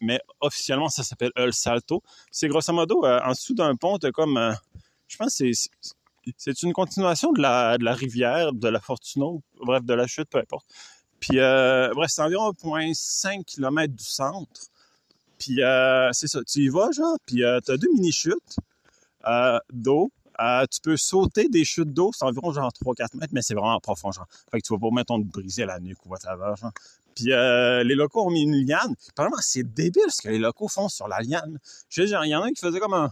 Mais 0.00 0.20
officiellement, 0.40 0.88
ça 0.88 1.02
s'appelle 1.02 1.32
El 1.36 1.52
Salto. 1.52 2.02
C'est 2.30 2.48
grosso 2.48 2.72
modo 2.72 3.04
euh, 3.04 3.20
en 3.24 3.30
dessous 3.30 3.54
d'un 3.54 3.74
pont, 3.76 3.98
comme, 4.12 4.54
je 5.08 5.16
pense, 5.16 5.34
c'est 5.34 5.52
c'est 6.36 6.62
une 6.64 6.72
continuation 6.72 7.32
de 7.32 7.40
la, 7.40 7.78
de 7.78 7.84
la 7.84 7.94
rivière, 7.94 8.52
de 8.52 8.66
la 8.66 8.80
Fortuna, 8.80 9.26
bref, 9.64 9.84
de 9.84 9.94
la 9.94 10.08
chute, 10.08 10.28
peu 10.28 10.38
importe. 10.38 10.66
Puis, 11.20 11.36
bref, 11.36 12.10
c'est 12.10 12.20
environ 12.20 12.50
1,5 12.50 13.44
km 13.44 13.94
du 13.94 14.04
centre. 14.04 14.60
Puis, 15.38 15.60
c'est 16.12 16.26
ça, 16.26 16.40
tu 16.42 16.62
y 16.62 16.68
vas, 16.68 16.90
genre, 16.90 17.16
puis 17.26 17.36
tu 17.36 17.44
as 17.44 17.76
deux 17.76 17.92
mini-chutes 17.94 18.56
d'eau. 19.72 20.10
Euh, 20.40 20.66
tu 20.70 20.80
peux 20.80 20.96
sauter 20.96 21.48
des 21.48 21.64
chutes 21.64 21.92
d'eau, 21.92 22.10
c'est 22.12 22.24
environ 22.24 22.52
genre 22.52 22.70
3-4 22.70 23.16
mètres, 23.16 23.32
mais 23.32 23.42
c'est 23.42 23.54
vraiment 23.54 23.80
profond, 23.80 24.12
genre. 24.12 24.26
Fait 24.50 24.60
que 24.60 24.66
tu 24.66 24.72
vas 24.74 24.78
pas, 24.78 24.94
mettons, 24.94 25.18
te 25.18 25.26
briser 25.26 25.64
la 25.64 25.80
nuque 25.80 26.04
ou 26.04 26.10
whatever, 26.10 26.54
genre. 26.60 26.72
Puis 27.16 27.32
euh, 27.32 27.82
les 27.82 27.94
locaux 27.94 28.26
ont 28.26 28.30
mis 28.30 28.42
une 28.42 28.54
liane. 28.54 28.94
Apparemment, 29.08 29.38
c'est 29.40 29.64
débile 29.64 30.02
ce 30.08 30.22
que 30.22 30.28
les 30.28 30.38
locaux 30.38 30.68
font 30.68 30.88
sur 30.88 31.08
la 31.08 31.20
liane. 31.22 31.58
Je 31.88 32.02
dire, 32.02 32.22
il 32.24 32.28
y 32.28 32.36
en 32.36 32.42
a 32.42 32.50
qui 32.50 32.60
faisaient 32.60 32.78
comme 32.78 32.94
un... 32.94 33.10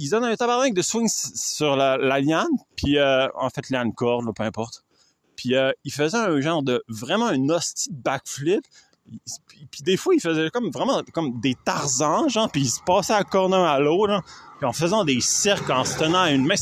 Ils 0.00 0.10
donnent 0.10 0.24
un 0.24 0.36
tabarnak 0.36 0.74
de 0.74 0.82
swing 0.82 1.08
sur 1.08 1.74
la, 1.74 2.20
liane, 2.20 2.46
puis 2.76 2.98
euh, 2.98 3.26
en 3.34 3.50
fait, 3.50 3.68
liane 3.68 3.92
corde, 3.92 4.32
peu 4.32 4.44
importe. 4.44 4.84
Puis 5.34 5.56
euh, 5.56 5.72
ils 5.84 5.92
faisaient 5.92 6.18
un 6.18 6.40
genre 6.40 6.62
de... 6.62 6.84
Vraiment 6.88 7.26
un 7.26 7.48
hostie 7.48 7.90
backflip. 7.92 8.64
Puis 9.72 9.82
des 9.82 9.96
fois, 9.96 10.14
ils 10.14 10.20
faisaient 10.20 10.50
comme 10.50 10.70
vraiment 10.70 11.02
comme 11.12 11.40
des 11.40 11.56
tarzans, 11.64 12.28
genre, 12.28 12.48
puis 12.48 12.62
ils 12.62 12.70
se 12.70 12.80
passaient 12.86 13.14
à 13.14 13.24
corner 13.24 13.58
à 13.58 13.80
l'autre, 13.80 14.22
puis 14.58 14.66
en 14.66 14.72
faisant 14.72 15.04
des 15.04 15.20
cercles, 15.20 15.72
en 15.72 15.84
se 15.84 15.98
tenant 15.98 16.20
à 16.20 16.30
une 16.30 16.46
main. 16.46 16.54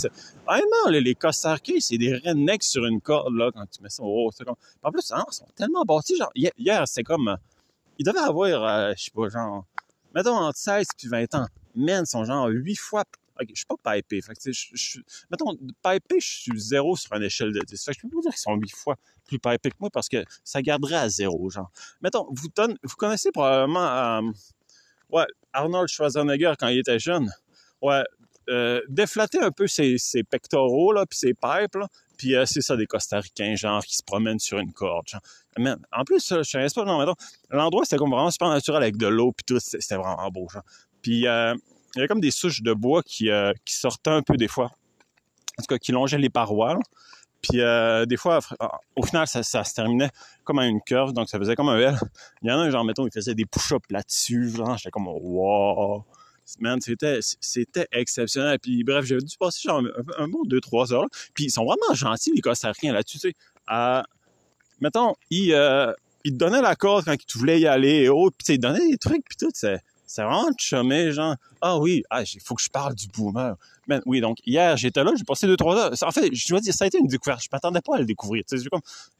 Vraiment, 0.46 0.88
les 0.90 1.14
costarqués, 1.16 1.80
c'est 1.80 1.98
des 1.98 2.14
rednecks 2.14 2.62
sur 2.62 2.84
une 2.86 3.00
corde, 3.00 3.34
là, 3.34 3.50
quand 3.52 3.66
tu 3.66 3.82
mets 3.82 3.88
ça 3.88 4.02
au 4.04 4.26
haut. 4.26 4.30
Comme... 4.30 4.54
En 4.82 4.92
plus, 4.92 5.10
hein, 5.10 5.24
ils 5.28 5.34
sont 5.34 5.48
tellement 5.56 5.84
bâtis. 5.84 6.16
Genre, 6.16 6.30
hier, 6.34 6.86
c'est 6.86 7.02
comme... 7.02 7.28
Euh, 7.28 7.36
ils 7.98 8.06
devaient 8.06 8.20
avoir, 8.20 8.62
euh, 8.62 8.92
je 8.96 9.04
sais 9.04 9.10
pas, 9.10 9.28
genre... 9.28 9.64
Mettons, 10.14 10.36
entre 10.36 10.58
16 10.58 10.86
et 11.02 11.08
20 11.08 11.34
ans. 11.34 11.46
Men, 11.74 12.06
sont 12.06 12.24
genre 12.24 12.46
8 12.48 12.76
fois... 12.76 13.04
Okay, 13.38 13.52
je 13.54 13.58
suis 13.58 13.66
pas 13.66 13.96
pipé. 13.96 14.22
Fait 14.22 14.34
que, 14.34 15.00
mettons, 15.30 15.56
pipé, 15.82 16.20
je 16.20 16.26
suis 16.26 16.60
zéro 16.60 16.96
sur 16.96 17.12
une 17.14 17.24
échelle 17.24 17.52
de 17.52 17.60
10. 17.60 17.84
Fait 17.84 17.92
que 17.92 17.98
je 17.98 18.06
peux 18.06 18.16
pas 18.16 18.22
dire 18.22 18.30
qu'ils 18.30 18.40
sont 18.40 18.54
8 18.54 18.70
fois 18.72 18.96
plus 19.26 19.38
pipés 19.38 19.70
que 19.70 19.76
moi 19.80 19.90
parce 19.90 20.08
que 20.08 20.24
ça 20.44 20.62
garderait 20.62 20.94
à 20.94 21.08
zéro, 21.08 21.50
genre. 21.50 21.70
Mettons, 22.00 22.26
vous, 22.30 22.48
vous 22.82 22.96
connaissez 22.96 23.32
probablement... 23.32 23.80
Euh, 23.80 24.30
ouais, 25.10 25.26
Arnold 25.52 25.88
Schwarzenegger 25.88 26.54
quand 26.58 26.68
il 26.68 26.78
était 26.78 27.00
jeune 27.00 27.30
ouais, 27.82 28.04
euh, 28.48 28.80
déflatter 28.88 29.40
un 29.40 29.50
peu 29.50 29.66
ses, 29.66 29.98
pectoraux, 30.28 30.92
là, 30.92 31.04
puis 31.06 31.18
ses 31.18 31.34
pipes, 31.34 31.78
puis 32.16 32.36
euh, 32.36 32.44
c'est 32.46 32.60
ça, 32.60 32.76
des 32.76 32.86
Costaricains, 32.86 33.56
genre, 33.56 33.84
qui 33.84 33.96
se 33.96 34.02
promènent 34.04 34.38
sur 34.38 34.58
une 34.58 34.72
corde, 34.72 35.08
genre. 35.08 35.20
en 35.92 36.04
plus, 36.04 36.32
je 36.32 36.42
sais 36.42 36.66
pas, 36.74 36.84
non, 36.84 37.14
l'endroit, 37.50 37.84
c'était 37.84 37.96
comme 37.96 38.10
vraiment 38.10 38.30
super 38.30 38.48
naturel 38.48 38.82
avec 38.82 38.96
de 38.96 39.08
l'eau, 39.08 39.32
puis 39.32 39.44
tout, 39.44 39.58
c'était 39.60 39.96
vraiment 39.96 40.30
beau, 40.30 40.48
genre. 40.48 40.62
Puis 41.02 41.26
euh, 41.26 41.54
il 41.94 41.98
y 41.98 42.00
avait 42.00 42.08
comme 42.08 42.20
des 42.20 42.30
souches 42.30 42.62
de 42.62 42.72
bois 42.72 43.02
qui, 43.02 43.30
qui 43.64 43.74
sortaient 43.74 44.10
un 44.10 44.22
peu 44.22 44.36
des 44.36 44.48
fois, 44.48 44.70
en 45.58 45.62
tout 45.62 45.66
cas, 45.68 45.78
qui 45.78 45.90
longeaient 45.90 46.18
les 46.18 46.30
parois, 46.30 46.78
Puis 47.42 47.58
des 47.58 48.16
fois, 48.16 48.38
au 48.94 49.02
final, 49.02 49.26
ça, 49.26 49.42
se 49.42 49.74
terminait 49.74 50.10
comme 50.44 50.60
à 50.60 50.66
une 50.66 50.80
curve, 50.82 51.12
donc 51.12 51.28
ça 51.28 51.38
faisait 51.38 51.56
comme 51.56 51.68
un 51.68 51.78
L. 51.78 51.98
Il 52.42 52.48
y 52.48 52.52
en 52.52 52.60
a 52.60 52.62
un, 52.62 52.70
genre, 52.70 52.84
mettons, 52.84 53.06
il 53.06 53.12
faisait 53.12 53.34
des 53.34 53.46
push-ups 53.46 53.86
là-dessus, 53.90 54.50
genre, 54.50 54.76
j'étais 54.76 54.90
comme, 54.90 55.08
wow! 55.08 56.04
Man, 56.60 56.80
c'était, 56.80 57.20
c'était 57.40 57.86
exceptionnel. 57.92 58.58
Puis 58.58 58.84
bref, 58.84 59.04
j'ai 59.04 59.18
dû 59.18 59.36
passer 59.38 59.68
genre 59.68 59.82
un, 60.18 60.28
bon 60.28 60.44
deux, 60.44 60.60
trois 60.60 60.92
heures. 60.92 61.08
Puis 61.34 61.44
ils 61.44 61.50
sont 61.50 61.64
vraiment 61.64 61.94
gentils, 61.94 62.32
les 62.34 62.40
Costaricains, 62.40 62.92
là-dessus, 62.92 63.18
tu 63.18 63.28
sais. 63.30 63.34
Euh, 63.72 64.02
mettons, 64.80 65.14
ils, 65.30 65.52
euh, 65.52 65.92
ils 66.24 66.32
te 66.32 66.36
donnaient 66.36 66.62
la 66.62 66.76
corde 66.76 67.04
quand 67.04 67.16
tu 67.16 67.38
voulais 67.38 67.60
y 67.60 67.66
aller 67.66 68.02
et 68.02 68.08
autres, 68.08 68.36
puis 68.36 68.54
ils 68.54 68.58
te 68.58 68.62
donnaient 68.62 68.90
des 68.90 68.98
trucs, 68.98 69.24
puis 69.24 69.36
tout, 69.38 69.50
c'est, 69.54 69.80
c'est 70.06 70.22
vraiment 70.22 70.50
chumé, 70.58 71.10
genre, 71.12 71.34
ah 71.60 71.78
oui, 71.78 72.02
ah, 72.10 72.22
il 72.22 72.40
faut 72.40 72.54
que 72.54 72.62
je 72.62 72.68
parle 72.68 72.94
du 72.94 73.08
boomer. 73.08 73.56
Mais 73.88 74.00
oui, 74.06 74.20
donc 74.20 74.38
hier, 74.46 74.76
j'étais 74.76 75.02
là, 75.02 75.12
j'ai 75.16 75.24
passé 75.24 75.46
deux, 75.46 75.56
trois 75.56 75.76
heures. 75.76 75.92
En 76.02 76.10
fait, 76.10 76.32
je 76.32 76.48
dois 76.48 76.60
dire, 76.60 76.72
ça 76.72 76.84
a 76.84 76.86
été 76.86 76.98
une 76.98 77.08
découverte. 77.08 77.42
Je 77.42 77.48
m'attendais 77.52 77.80
pas 77.80 77.96
à 77.96 77.98
le 77.98 78.04
découvrir. 78.04 78.44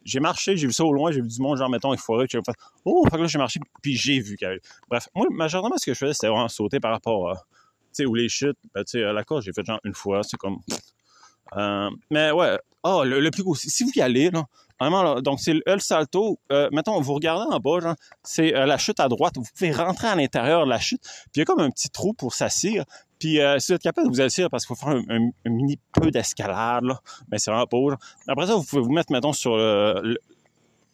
J'ai 0.04 0.20
marché, 0.20 0.56
j'ai 0.56 0.66
vu 0.66 0.72
ça 0.72 0.84
au 0.84 0.92
loin, 0.92 1.10
j'ai 1.10 1.20
vu 1.20 1.28
du 1.28 1.40
monde, 1.40 1.58
genre, 1.58 1.68
mettons, 1.68 1.94
que 1.94 2.00
fait, 2.00 2.54
oh, 2.84 3.04
fait 3.10 3.16
que 3.16 3.22
là, 3.22 3.26
j'ai 3.26 3.38
marché, 3.38 3.60
puis 3.82 3.96
j'ai 3.96 4.20
vu 4.20 4.36
qu'il 4.36 4.46
y 4.46 4.50
avait. 4.50 4.60
Bref, 4.88 5.08
moi, 5.14 5.26
majoritairement, 5.30 5.76
ce 5.78 5.86
que 5.86 5.94
je 5.94 5.98
faisais, 5.98 6.14
c'était 6.14 6.28
vraiment 6.28 6.48
sauter 6.48 6.80
par 6.80 6.92
rapport 6.92 7.30
à, 7.30 7.34
tu 7.34 7.42
sais, 7.92 8.06
où 8.06 8.14
les 8.14 8.28
chutes, 8.28 8.58
ben, 8.74 8.84
tu 8.84 8.98
sais, 8.98 9.04
à 9.04 9.12
la 9.12 9.24
course, 9.24 9.44
j'ai 9.44 9.52
fait 9.52 9.64
genre 9.64 9.80
une 9.84 9.94
fois, 9.94 10.22
c'est 10.22 10.36
comme, 10.36 10.58
euh, 11.56 11.90
mais 12.10 12.30
ouais, 12.32 12.58
oh, 12.82 13.02
le, 13.04 13.30
plus 13.30 13.42
gros, 13.42 13.54
si 13.54 13.84
vous 13.84 13.92
y 13.94 14.00
allez, 14.00 14.30
là, 14.30 14.44
vraiment, 14.80 15.20
donc 15.20 15.40
c'est 15.40 15.54
le 15.54 15.78
Salto, 15.78 16.38
euh, 16.52 16.68
mettons, 16.72 17.00
vous 17.00 17.14
regardez 17.14 17.44
en 17.50 17.58
bas, 17.58 17.96
c'est 18.22 18.54
euh, 18.54 18.66
la 18.66 18.78
chute 18.78 19.00
à 19.00 19.08
droite, 19.08 19.34
vous 19.36 19.44
pouvez 19.56 19.72
rentrer 19.72 20.08
à 20.08 20.14
l'intérieur 20.14 20.64
de 20.64 20.70
la 20.70 20.78
chute, 20.78 21.00
puis 21.02 21.30
il 21.36 21.38
y 21.40 21.42
a 21.42 21.44
comme 21.44 21.60
un 21.60 21.70
petit 21.70 21.88
trou 21.88 22.12
pour 22.12 22.34
s'assire, 22.34 22.84
puis 23.18 23.40
euh, 23.40 23.58
si 23.58 23.72
vous 23.72 23.76
êtes 23.76 23.82
capable 23.82 24.08
de 24.08 24.12
vous 24.12 24.20
asseoir 24.20 24.50
parce 24.50 24.66
qu'il 24.66 24.76
faut 24.76 24.84
faire 24.84 25.00
un, 25.08 25.30
mini 25.48 25.78
peu 25.92 26.10
d'escalade, 26.10 26.84
là, 26.84 27.00
mais 27.30 27.38
c'est 27.38 27.50
vraiment 27.50 27.66
pas, 27.66 27.98
Après 28.28 28.46
ça, 28.46 28.54
vous 28.54 28.64
pouvez 28.64 28.82
vous 28.82 28.92
mettre, 28.92 29.12
mettons, 29.12 29.32
sur 29.32 29.56
le, 29.56 30.18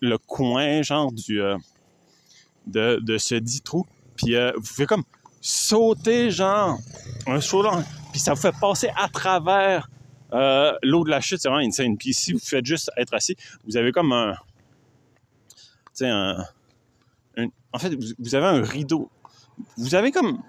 le, 0.01 0.19
coin, 0.19 0.83
genre, 0.83 1.13
du, 1.13 1.41
de, 2.67 3.01
de 3.03 3.19
ce 3.19 3.35
dit 3.35 3.63
trou, 3.63 3.87
puis 4.17 4.37
vous 4.57 4.63
pouvez 4.63 4.87
comme 4.87 5.05
sauter, 5.41 6.31
genre, 6.31 6.79
un 7.27 7.41
saut 7.41 7.65
puis 8.13 8.21
ça 8.21 8.35
vous 8.35 8.41
fait 8.41 8.55
passer 8.61 8.91
à 8.97 9.09
travers 9.09 9.89
euh, 10.33 10.73
l'eau 10.83 11.05
de 11.05 11.11
la 11.11 11.21
chute, 11.21 11.41
c'est 11.41 11.49
vraiment 11.49 11.67
insane. 11.67 11.97
Puis 11.97 12.15
si 12.15 12.33
vous 12.33 12.39
faites 12.39 12.65
juste 12.65 12.91
être 12.97 13.15
assis, 13.15 13.37
vous 13.65 13.77
avez 13.77 13.93
comme 13.93 14.13
un... 14.13 14.35
Tu 15.95 16.05
sais, 16.05 16.09
un, 16.09 16.45
En 17.73 17.79
fait, 17.79 17.95
vous, 18.19 18.35
avez 18.35 18.47
un 18.47 18.63
rideau. 18.63 19.11
Vous 19.77 19.95
avez 19.95 20.11
comme... 20.11 20.43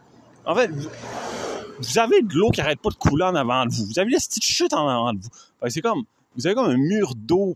En 0.46 0.56
fait, 0.56 0.70
vous, 0.70 2.00
avez 2.00 2.22
de 2.22 2.34
l'eau 2.34 2.50
qui 2.50 2.62
arrête 2.62 2.80
pas 2.80 2.90
de 2.90 2.96
couler 2.96 3.26
en 3.26 3.36
avant 3.36 3.66
de 3.66 3.74
vous. 3.74 3.86
Vous 3.86 4.00
avez 4.00 4.12
la 4.12 4.18
petite 4.18 4.44
chute 4.44 4.74
en 4.74 4.88
avant 4.88 5.14
de 5.14 5.20
vous. 5.20 5.70
C'est 5.70 5.82
comme... 5.82 6.04
Vous 6.36 6.48
avez 6.48 6.56
comme 6.56 6.70
un 6.70 6.78
mur 6.78 7.14
d'eau 7.16 7.56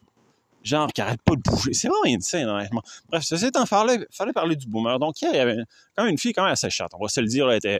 genre 0.68 0.92
qui 0.92 1.02
arrête 1.02 1.22
pas 1.22 1.36
de 1.36 1.42
bouger. 1.42 1.74
C'est 1.74 1.88
vraiment 1.88 2.18
insane, 2.18 2.48
honnêtement. 2.48 2.84
Bref, 3.10 3.24
ça 3.24 3.36
étant, 3.48 3.66
fallait, 3.66 4.06
fallait 4.12 4.34
parler 4.34 4.56
du 4.56 4.68
boomer. 4.68 5.00
Donc, 5.00 5.22
il 5.22 5.34
y 5.34 5.40
avait 5.40 5.58
quand 5.96 6.04
même 6.04 6.12
une 6.12 6.18
fille 6.18 6.34
quand 6.34 6.44
même 6.44 6.52
assez 6.52 6.70
chatte, 6.70 6.92
on 6.94 7.02
va 7.02 7.08
se 7.08 7.20
le 7.22 7.28
dire, 7.28 7.50
elle 7.50 7.58
était, 7.58 7.80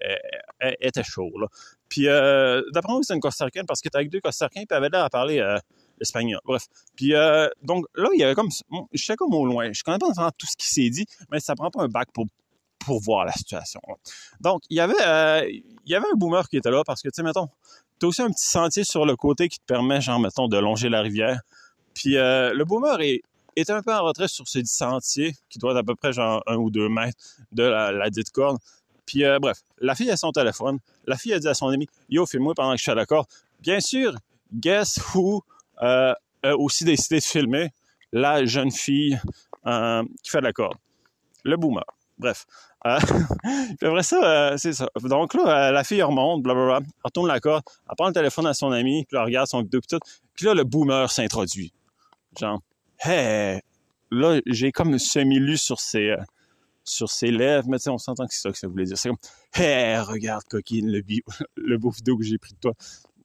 elle, 0.60 0.76
était 0.80 1.04
chaud, 1.04 1.32
là. 1.38 1.48
Puis, 1.90 2.08
euh, 2.08 2.62
d'après 2.74 2.92
moi, 2.92 3.02
c'était 3.02 3.16
une 3.16 3.22
Costaricaine 3.22 3.66
parce 3.66 3.82
que 3.82 3.88
était 3.88 3.98
avec 3.98 4.10
deux 4.10 4.20
Costaricains, 4.20 4.62
puis 4.62 4.68
elle 4.72 4.78
avait 4.78 4.90
l'air 4.90 5.04
à 5.04 5.10
parler 5.10 5.40
euh, 5.40 5.58
espagnol. 6.02 6.40
Bref. 6.46 6.64
Puis, 6.96 7.14
euh, 7.14 7.48
donc, 7.64 7.86
là, 7.96 8.10
il 8.14 8.20
y 8.20 8.24
avait 8.24 8.36
comme, 8.36 8.50
je 8.92 9.04
sais 9.04 9.16
comme 9.16 9.34
au 9.34 9.46
loin. 9.46 9.72
Je 9.72 9.84
connais 9.84 9.98
pas 9.98 10.12
vraiment 10.12 10.32
tout 10.38 10.48
ce 10.48 10.58
qui 10.58 10.68
s'est 10.68 10.90
dit, 10.90 11.06
mais 11.32 11.40
ça 11.40 11.56
prend 11.56 11.72
pas 11.72 11.84
un 11.84 11.88
bac 11.88 12.10
pour 12.14 12.28
voir 13.02 13.26
la 13.26 13.34
situation. 13.34 13.82
Donc, 14.40 14.62
il 14.70 14.78
y 14.78 14.80
avait, 14.80 15.02
euh, 15.02 15.46
il 15.50 15.92
y 15.92 15.96
avait 15.96 16.06
un 16.12 16.16
boomer 16.16 16.48
qui 16.48 16.58
était 16.58 16.72
là 16.72 16.84
parce 16.86 17.02
que, 17.02 17.10
tu 17.10 17.16
sais, 17.16 17.24
mettons, 17.24 17.50
t'as 18.00 18.08
aussi 18.08 18.22
un 18.22 18.30
petit 18.30 18.48
sentier 18.48 18.84
sur 18.84 19.06
le 19.06 19.16
côté 19.16 19.50
qui 19.50 19.60
te 19.60 19.66
permet, 19.66 20.00
genre, 20.00 20.20
mettons, 20.20 20.48
de 20.48 20.58
longer 20.58 20.88
la 20.88 21.02
rivière 21.02 21.42
Puis 21.94 22.14
le 22.14 22.64
boomer 22.64 23.02
est, 23.02 23.70
un 23.70 23.82
peu 23.82 23.94
en 23.94 24.04
retrait 24.04 24.28
sur 24.28 24.48
ses 24.48 24.64
sentiers, 24.64 25.34
qui 25.50 25.60
doit 25.60 25.72
être 25.72 25.80
à 25.80 25.84
peu 25.84 25.96
près 25.96 26.14
genre 26.14 26.44
un 26.48 26.56
ou 26.56 26.70
deux 26.70 26.88
mètres 26.88 27.18
de 27.52 27.64
la, 27.64 27.92
la 27.92 28.10
dite 28.10 28.30
corde. 28.30 28.58
Puis 29.08 29.24
euh, 29.24 29.40
bref, 29.40 29.64
la 29.80 29.96
fille 29.96 30.12
a 30.12 30.18
son 30.18 30.32
téléphone. 30.32 30.78
La 31.08 31.18
fille 31.18 31.34
a 31.34 31.40
dit 31.40 31.48
à 31.48 31.56
son 31.56 31.70
ami, 31.70 31.88
Yo, 32.10 32.28
filme-moi 32.28 32.54
pendant 32.54 32.74
que 32.74 32.78
je 32.78 32.84
suis 32.84 32.92
à 32.92 32.96
la. 32.96 33.06
Bien 33.62 33.80
sûr, 33.80 34.14
guess 34.54 35.00
who 35.16 35.42
euh, 35.82 36.14
a 36.44 36.56
aussi 36.56 36.84
décidé 36.84 37.16
de 37.16 37.24
filmer 37.24 37.70
la 38.12 38.46
jeune 38.46 38.72
fille 38.72 39.20
euh, 39.66 40.04
qui 40.22 40.30
fait 40.30 40.40
de 40.40 40.44
la 40.44 40.54
corde. 40.54 40.78
Le 41.44 41.58
boomer. 41.58 41.86
Bref. 42.20 42.46
Puis 42.86 43.88
après 43.88 44.04
ça, 44.04 44.58
c'est 44.58 44.74
ça. 44.74 44.88
Donc 45.02 45.34
là, 45.34 45.72
la 45.72 45.84
fille 45.84 46.02
remonte, 46.02 46.44
blablabla, 46.44 46.80
elle 46.82 46.86
retourne 47.04 47.28
la 47.28 47.40
corde, 47.40 47.64
elle 47.90 47.96
prend 47.98 48.08
le 48.08 48.14
téléphone 48.14 48.46
à 48.46 48.54
son 48.54 48.72
ami, 48.72 49.06
puis 49.06 49.18
elle 49.18 49.26
regarde 49.26 49.48
son 49.48 49.62
vidéo, 49.62 49.82
puis 49.82 49.98
tout. 49.98 50.04
Puis 50.34 50.46
là, 50.46 50.54
le 50.54 50.64
boomer 50.64 51.12
s'introduit. 51.12 51.74
Genre, 52.40 52.62
hey, 53.00 53.60
là, 54.12 54.40
j'ai 54.46 54.72
comme 54.72 54.98
semi-lu 55.00 55.58
sur 55.58 55.80
ses, 55.80 56.16
sur 56.88 57.10
ses 57.10 57.32
lèvres, 57.32 57.68
mais 57.68 57.78
tu 57.78 57.84
sais, 57.84 57.90
on 57.90 57.98
s'entend 57.98 58.26
que 58.26 58.34
c'est 58.34 58.42
ça 58.42 58.52
que 58.52 58.58
ça 58.58 58.68
voulait 58.68 58.86
dire. 58.86 58.98
C'est 58.98 59.10
comme, 59.10 59.18
hey, 59.54 59.98
regarde, 60.00 60.44
coquine, 60.50 60.90
le, 60.92 61.02
bi- 61.02 61.22
le 61.56 61.78
beau 61.78 61.90
vidéo 61.90 62.18
que 62.18 62.24
j'ai 62.24 62.38
pris 62.38 62.54
de 62.54 62.60
toi. 62.60 62.74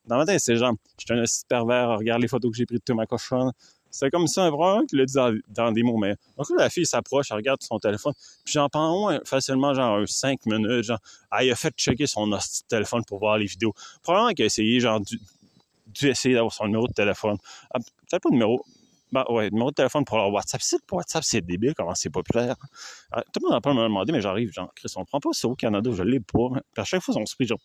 Dans 0.07 0.17
ma 0.17 0.27
tête, 0.27 0.41
c'est 0.41 0.57
genre, 0.57 0.75
je 0.99 1.05
suis 1.05 1.15
un 1.15 1.23
petit 1.23 1.43
pervers, 1.49 1.99
regarde 1.99 2.21
les 2.21 2.29
photos 2.29 2.51
que 2.51 2.57
j'ai 2.57 2.67
prises 2.67 2.81
de 2.81 2.85
toi, 2.85 2.97
ma 2.97 3.07
cochonne. 3.07 3.53
C'est 3.91 4.11
comme 4.11 4.27
ça, 4.27 4.51
vraiment, 4.51 4.85
qu'il 4.87 4.99
l'a 4.99 5.05
dit 5.05 5.15
dans, 5.49 5.71
des 5.71 5.83
mots, 5.83 5.99
mais. 5.99 6.17
Donc 6.37 6.49
là, 6.51 6.57
la 6.59 6.71
fille 6.71 6.87
s'approche, 6.87 7.27
elle 7.31 7.37
regarde 7.37 7.63
son 7.63 7.79
téléphone, 7.79 8.15
puis 8.45 8.55
j'en 8.55 8.69
prends 8.69 8.99
moins 8.99 9.21
facilement, 9.25 9.75
genre, 9.75 9.99
un 9.99 10.07
5 10.07 10.45
minutes, 10.47 10.85
genre, 10.85 10.99
ah, 11.31 11.45
il 11.45 11.53
a 11.53 11.55
fait 11.55 11.73
checker 11.77 12.07
son 12.07 12.31
téléphone 12.69 13.05
pour 13.05 13.19
voir 13.19 13.39
les 13.39 13.45
vidéos. 13.47 13.75
Probablement 14.03 14.33
qu'il 14.33 14.45
a 14.45 14.47
essayé, 14.47 14.81
genre, 14.81 14.99
dû, 15.01 15.21
dû 15.87 16.09
essayer 16.09 16.35
d'avoir 16.35 16.53
son 16.53 16.65
numéro 16.67 16.89
de 16.89 16.93
téléphone. 16.95 17.37
Ah, 17.73 17.79
Peut-être 17.79 18.23
pas 18.23 18.29
de 18.31 18.35
numéro. 18.35 18.65
Ben, 19.13 19.25
ouais, 19.29 19.51
numéro 19.51 19.71
de 19.71 19.75
téléphone 19.75 20.07
pour 20.07 20.17
leur 20.17 20.33
WhatsApp. 20.33 20.63
C'est 20.63 20.83
pour 20.87 20.97
WhatsApp, 20.97 21.23
c'est 21.23 21.43
débile, 21.43 21.75
comment 21.77 21.95
c'est 21.95 22.09
populaire? 22.09 22.57
Ah, 23.13 23.23
tout 23.23 23.41
le 23.41 23.47
monde 23.47 23.53
n'a 23.53 23.61
pas 23.61 23.75
me 23.75 23.83
demander, 23.83 24.11
mais 24.11 24.23
j'arrive, 24.23 24.51
genre, 24.53 24.73
Chris, 24.75 24.91
on 24.97 25.05
prend 25.05 25.21
pas 25.21 25.33
ça 25.33 25.49
au 25.49 25.55
Canada, 25.55 25.91
je 25.93 26.03
l'ai 26.03 26.21
pas. 26.21 26.49
Puis 26.73 26.81
à 26.81 26.85
chaque 26.85 27.03
fois, 27.03 27.15
on 27.19 27.27
se 27.27 27.35
prie, 27.35 27.47
genre, 27.47 27.61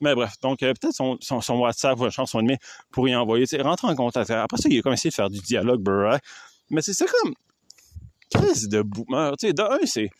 mais 0.00 0.14
bref, 0.14 0.34
donc 0.42 0.62
euh, 0.62 0.72
peut-être 0.72 0.94
son, 0.94 1.18
son, 1.20 1.58
WhatsApp 1.58 2.00
ou 2.00 2.10
son 2.10 2.40
email 2.40 2.58
pour 2.90 3.08
y 3.08 3.14
envoyer, 3.14 3.46
tu 3.46 3.56
sais, 3.56 3.62
rentrer 3.62 3.88
en 3.88 3.94
contact. 3.94 4.30
Après 4.30 4.56
ça, 4.56 4.68
il 4.68 4.78
a 4.78 4.82
comme 4.82 4.92
essayé 4.92 5.10
de 5.10 5.14
faire 5.14 5.30
du 5.30 5.38
dialogue, 5.40 5.82
brr, 5.82 6.18
mais 6.70 6.82
c'est 6.82 6.94
c'est 6.94 7.06
comme 7.06 7.34
Chris 8.34 8.66
de 8.68 8.82
boomer. 8.82 9.36
Tu 9.36 9.48
sais, 9.48 9.52
de 9.52 9.62
c'est 9.84 10.10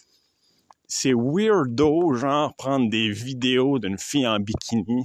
c'est 0.86 1.14
weirdo, 1.14 2.14
genre, 2.14 2.54
prendre 2.54 2.88
des 2.88 3.10
vidéos 3.10 3.78
d'une 3.78 3.98
fille 3.98 4.26
en 4.26 4.38
bikini 4.38 5.04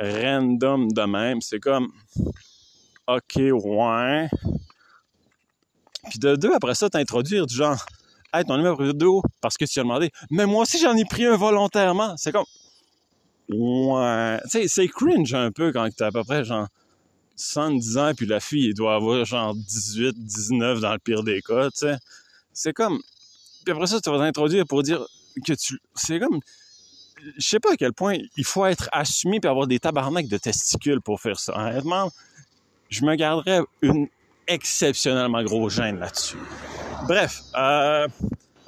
random 0.00 0.92
de 0.92 1.02
même. 1.02 1.40
C'est 1.40 1.58
comme, 1.58 1.92
OK, 3.08 3.36
ouais. 3.36 4.28
Puis 6.10 6.18
de 6.18 6.36
deux, 6.36 6.52
après 6.52 6.74
ça, 6.74 6.90
t'introduire 6.90 7.46
du 7.46 7.56
genre, 7.56 7.84
hey, 8.34 8.44
ton 8.44 8.58
numéro 8.58 8.82
de 8.82 8.92
dos, 8.92 9.22
parce 9.40 9.56
que 9.56 9.64
tu 9.64 9.80
as 9.80 9.82
demandé, 9.82 10.10
mais 10.30 10.44
moi 10.44 10.62
aussi, 10.62 10.78
j'en 10.78 10.94
ai 10.94 11.06
pris 11.06 11.24
un 11.24 11.36
volontairement. 11.36 12.16
C'est 12.18 12.32
comme, 12.32 12.44
ouais. 13.48 14.38
Tu 14.50 14.68
c'est 14.68 14.88
cringe 14.88 15.32
un 15.32 15.50
peu 15.50 15.72
quand 15.72 15.88
t'as 15.96 16.08
à 16.08 16.12
peu 16.12 16.22
près, 16.22 16.44
genre, 16.44 16.68
110 17.36 17.96
ans, 17.96 18.12
puis 18.14 18.26
la 18.26 18.40
fille, 18.40 18.74
doit 18.74 18.96
avoir, 18.96 19.24
genre, 19.24 19.54
18, 19.54 20.14
19 20.18 20.80
dans 20.80 20.92
le 20.92 20.98
pire 20.98 21.22
des 21.22 21.40
cas, 21.40 21.70
tu 21.70 21.78
sais. 21.78 21.96
C'est 22.52 22.74
comme, 22.74 23.00
puis 23.64 23.72
après 23.72 23.86
ça, 23.86 24.00
tu 24.02 24.10
vas 24.10 24.18
t'introduire 24.18 24.66
pour 24.66 24.82
dire 24.82 25.06
que 25.46 25.54
tu, 25.54 25.80
c'est 25.94 26.20
comme, 26.20 26.40
je 27.38 27.46
sais 27.46 27.60
pas 27.60 27.72
à 27.72 27.76
quel 27.76 27.94
point 27.94 28.16
il 28.36 28.44
faut 28.44 28.66
être 28.66 28.88
assumé 28.92 29.40
puis 29.40 29.48
avoir 29.48 29.66
des 29.66 29.78
tabarnaks 29.78 30.28
de 30.28 30.36
testicules 30.36 31.00
pour 31.00 31.20
faire 31.20 31.38
ça. 31.38 31.56
Honnêtement, 31.56 32.10
je 32.88 33.04
me 33.04 33.14
garderais 33.14 33.60
une 33.82 34.08
exceptionnellement 34.46 35.42
gros 35.42 35.68
gêne 35.68 35.98
là-dessus. 35.98 36.38
Bref, 37.06 37.42
euh, 37.56 38.08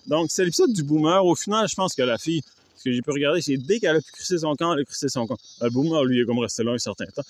donc 0.07 0.31
c'est 0.31 0.45
l'épisode 0.45 0.73
du 0.73 0.83
boomer. 0.83 1.25
Au 1.25 1.35
final, 1.35 1.67
je 1.69 1.75
pense 1.75 1.95
que 1.95 2.03
la 2.03 2.19
fille, 2.19 2.43
ce 2.77 2.85
que 2.85 2.93
j'ai 2.93 3.03
pu 3.03 3.11
regarder, 3.11 3.41
c'est 3.41 3.57
dès 3.57 3.81
qu'elle 3.81 3.97
a 3.97 4.01
pu 4.01 4.13
crisser 4.13 4.39
son 4.39 4.55
camp, 4.55 4.75
elle 4.75 4.81
a 4.81 4.85
crissé 4.85 5.09
son 5.09 5.27
camp. 5.27 5.39
Le 5.61 5.71
boomer, 5.71 6.05
lui, 6.05 6.21
est 6.21 6.25
comme 6.25 6.39
resté 6.39 6.63
là 6.63 6.73
un 6.73 6.79
certain 6.79 7.07
temps. 7.07 7.23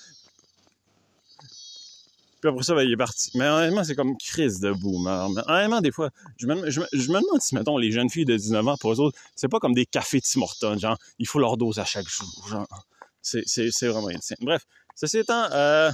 Puis 2.41 2.49
après 2.49 2.63
ça, 2.63 2.75
ben, 2.75 2.83
il 2.83 2.93
est 2.93 2.97
parti. 2.97 3.31
Mais 3.35 3.47
honnêtement, 3.47 3.85
c'est 3.85 3.95
comme 3.95 4.17
crise 4.17 4.61
de 4.61 4.73
boomer. 4.73 5.29
Mais 5.31 5.43
honnêtement, 5.47 5.81
des 5.81 5.93
fois, 5.93 6.11
je 6.39 6.47
me, 6.47 6.71
je, 6.71 6.81
je 6.93 7.09
me 7.11 7.21
demande 7.21 7.41
si, 7.41 7.55
mettons, 7.55 7.77
les 7.77 7.93
jeunes 7.93 8.09
filles 8.09 8.25
de 8.25 8.37
19 8.37 8.67
ans, 8.67 8.77
pour 8.79 8.93
eux 8.93 9.01
autres, 9.01 9.19
c'est 9.37 9.49
pas 9.49 9.59
comme 9.59 9.75
des 9.75 9.85
cafés 9.85 10.21
Tim 10.21 10.41
Hortons, 10.41 10.79
genre, 10.79 10.97
il 11.19 11.27
faut 11.27 11.39
leur 11.39 11.57
dose 11.59 11.79
à 11.79 11.85
chaque 11.85 12.09
jour, 12.09 12.49
genre. 12.49 12.87
C'est, 13.23 13.43
c'est, 13.45 13.71
c'est 13.71 13.89
vraiment 13.89 14.09
insane. 14.09 14.39
Bref, 14.41 14.65
ceci 14.95 15.19
étant, 15.19 15.45
euh, 15.53 15.91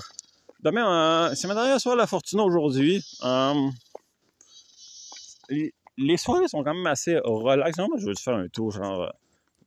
demain, 0.66 1.30
euh, 1.30 1.34
c'est 1.34 1.46
ma 1.46 1.54
dernière 1.54 1.80
soirée 1.80 1.98
à 1.98 2.02
la 2.02 2.06
Fortuna 2.06 2.42
aujourd'hui. 2.42 3.04
Euh, 3.22 3.70
les, 5.96 6.16
soirées 6.16 6.48
sont 6.48 6.64
quand 6.64 6.74
même 6.74 6.86
assez 6.86 7.18
relax. 7.22 7.78
Moi, 7.78 7.88
je 7.98 8.06
veux 8.06 8.14
faire 8.18 8.34
un 8.34 8.48
tour, 8.48 8.72
genre, 8.72 9.02
euh, 9.02 9.08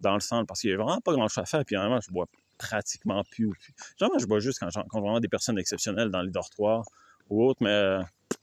dans 0.01 0.13
le 0.13 0.19
centre, 0.19 0.45
parce 0.45 0.61
qu'il 0.61 0.71
y 0.71 0.73
a 0.73 0.77
vraiment 0.77 0.99
pas 0.99 1.13
grand-chose 1.13 1.41
à 1.41 1.45
faire, 1.45 1.63
puis 1.65 1.77
honnêtement, 1.77 2.01
je 2.01 2.11
bois 2.11 2.25
pratiquement 2.57 3.23
plus. 3.31 3.53
moi, 4.01 4.09
je 4.19 4.25
bois 4.25 4.39
juste 4.39 4.59
quand, 4.59 4.69
quand 4.89 4.99
vraiment 4.99 5.21
des 5.21 5.29
personnes 5.29 5.57
exceptionnelles 5.57 6.09
dans 6.09 6.21
les 6.21 6.31
dortoirs 6.31 6.83
ou 7.29 7.45
autres, 7.45 7.63
mais 7.63 7.99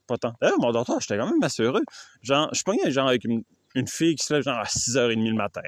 pas 0.07 0.17
tant. 0.17 0.33
D'ailleurs, 0.41 0.59
mon 0.59 0.73
dortoir, 0.73 1.01
j'étais 1.01 1.19
quand 1.19 1.31
même 1.31 1.43
assez 1.43 1.63
heureux. 1.63 1.85
Genre, 2.23 2.49
je 2.55 2.63
pognais 2.63 2.91
genre 2.91 3.09
avec 3.09 3.25
une, 3.25 3.43
une 3.75 3.87
fille 3.87 4.15
qui 4.15 4.25
se 4.25 4.33
lève 4.33 4.43
genre 4.43 4.59
à 4.59 4.65
6h30 4.65 5.29
le 5.29 5.35
matin. 5.35 5.61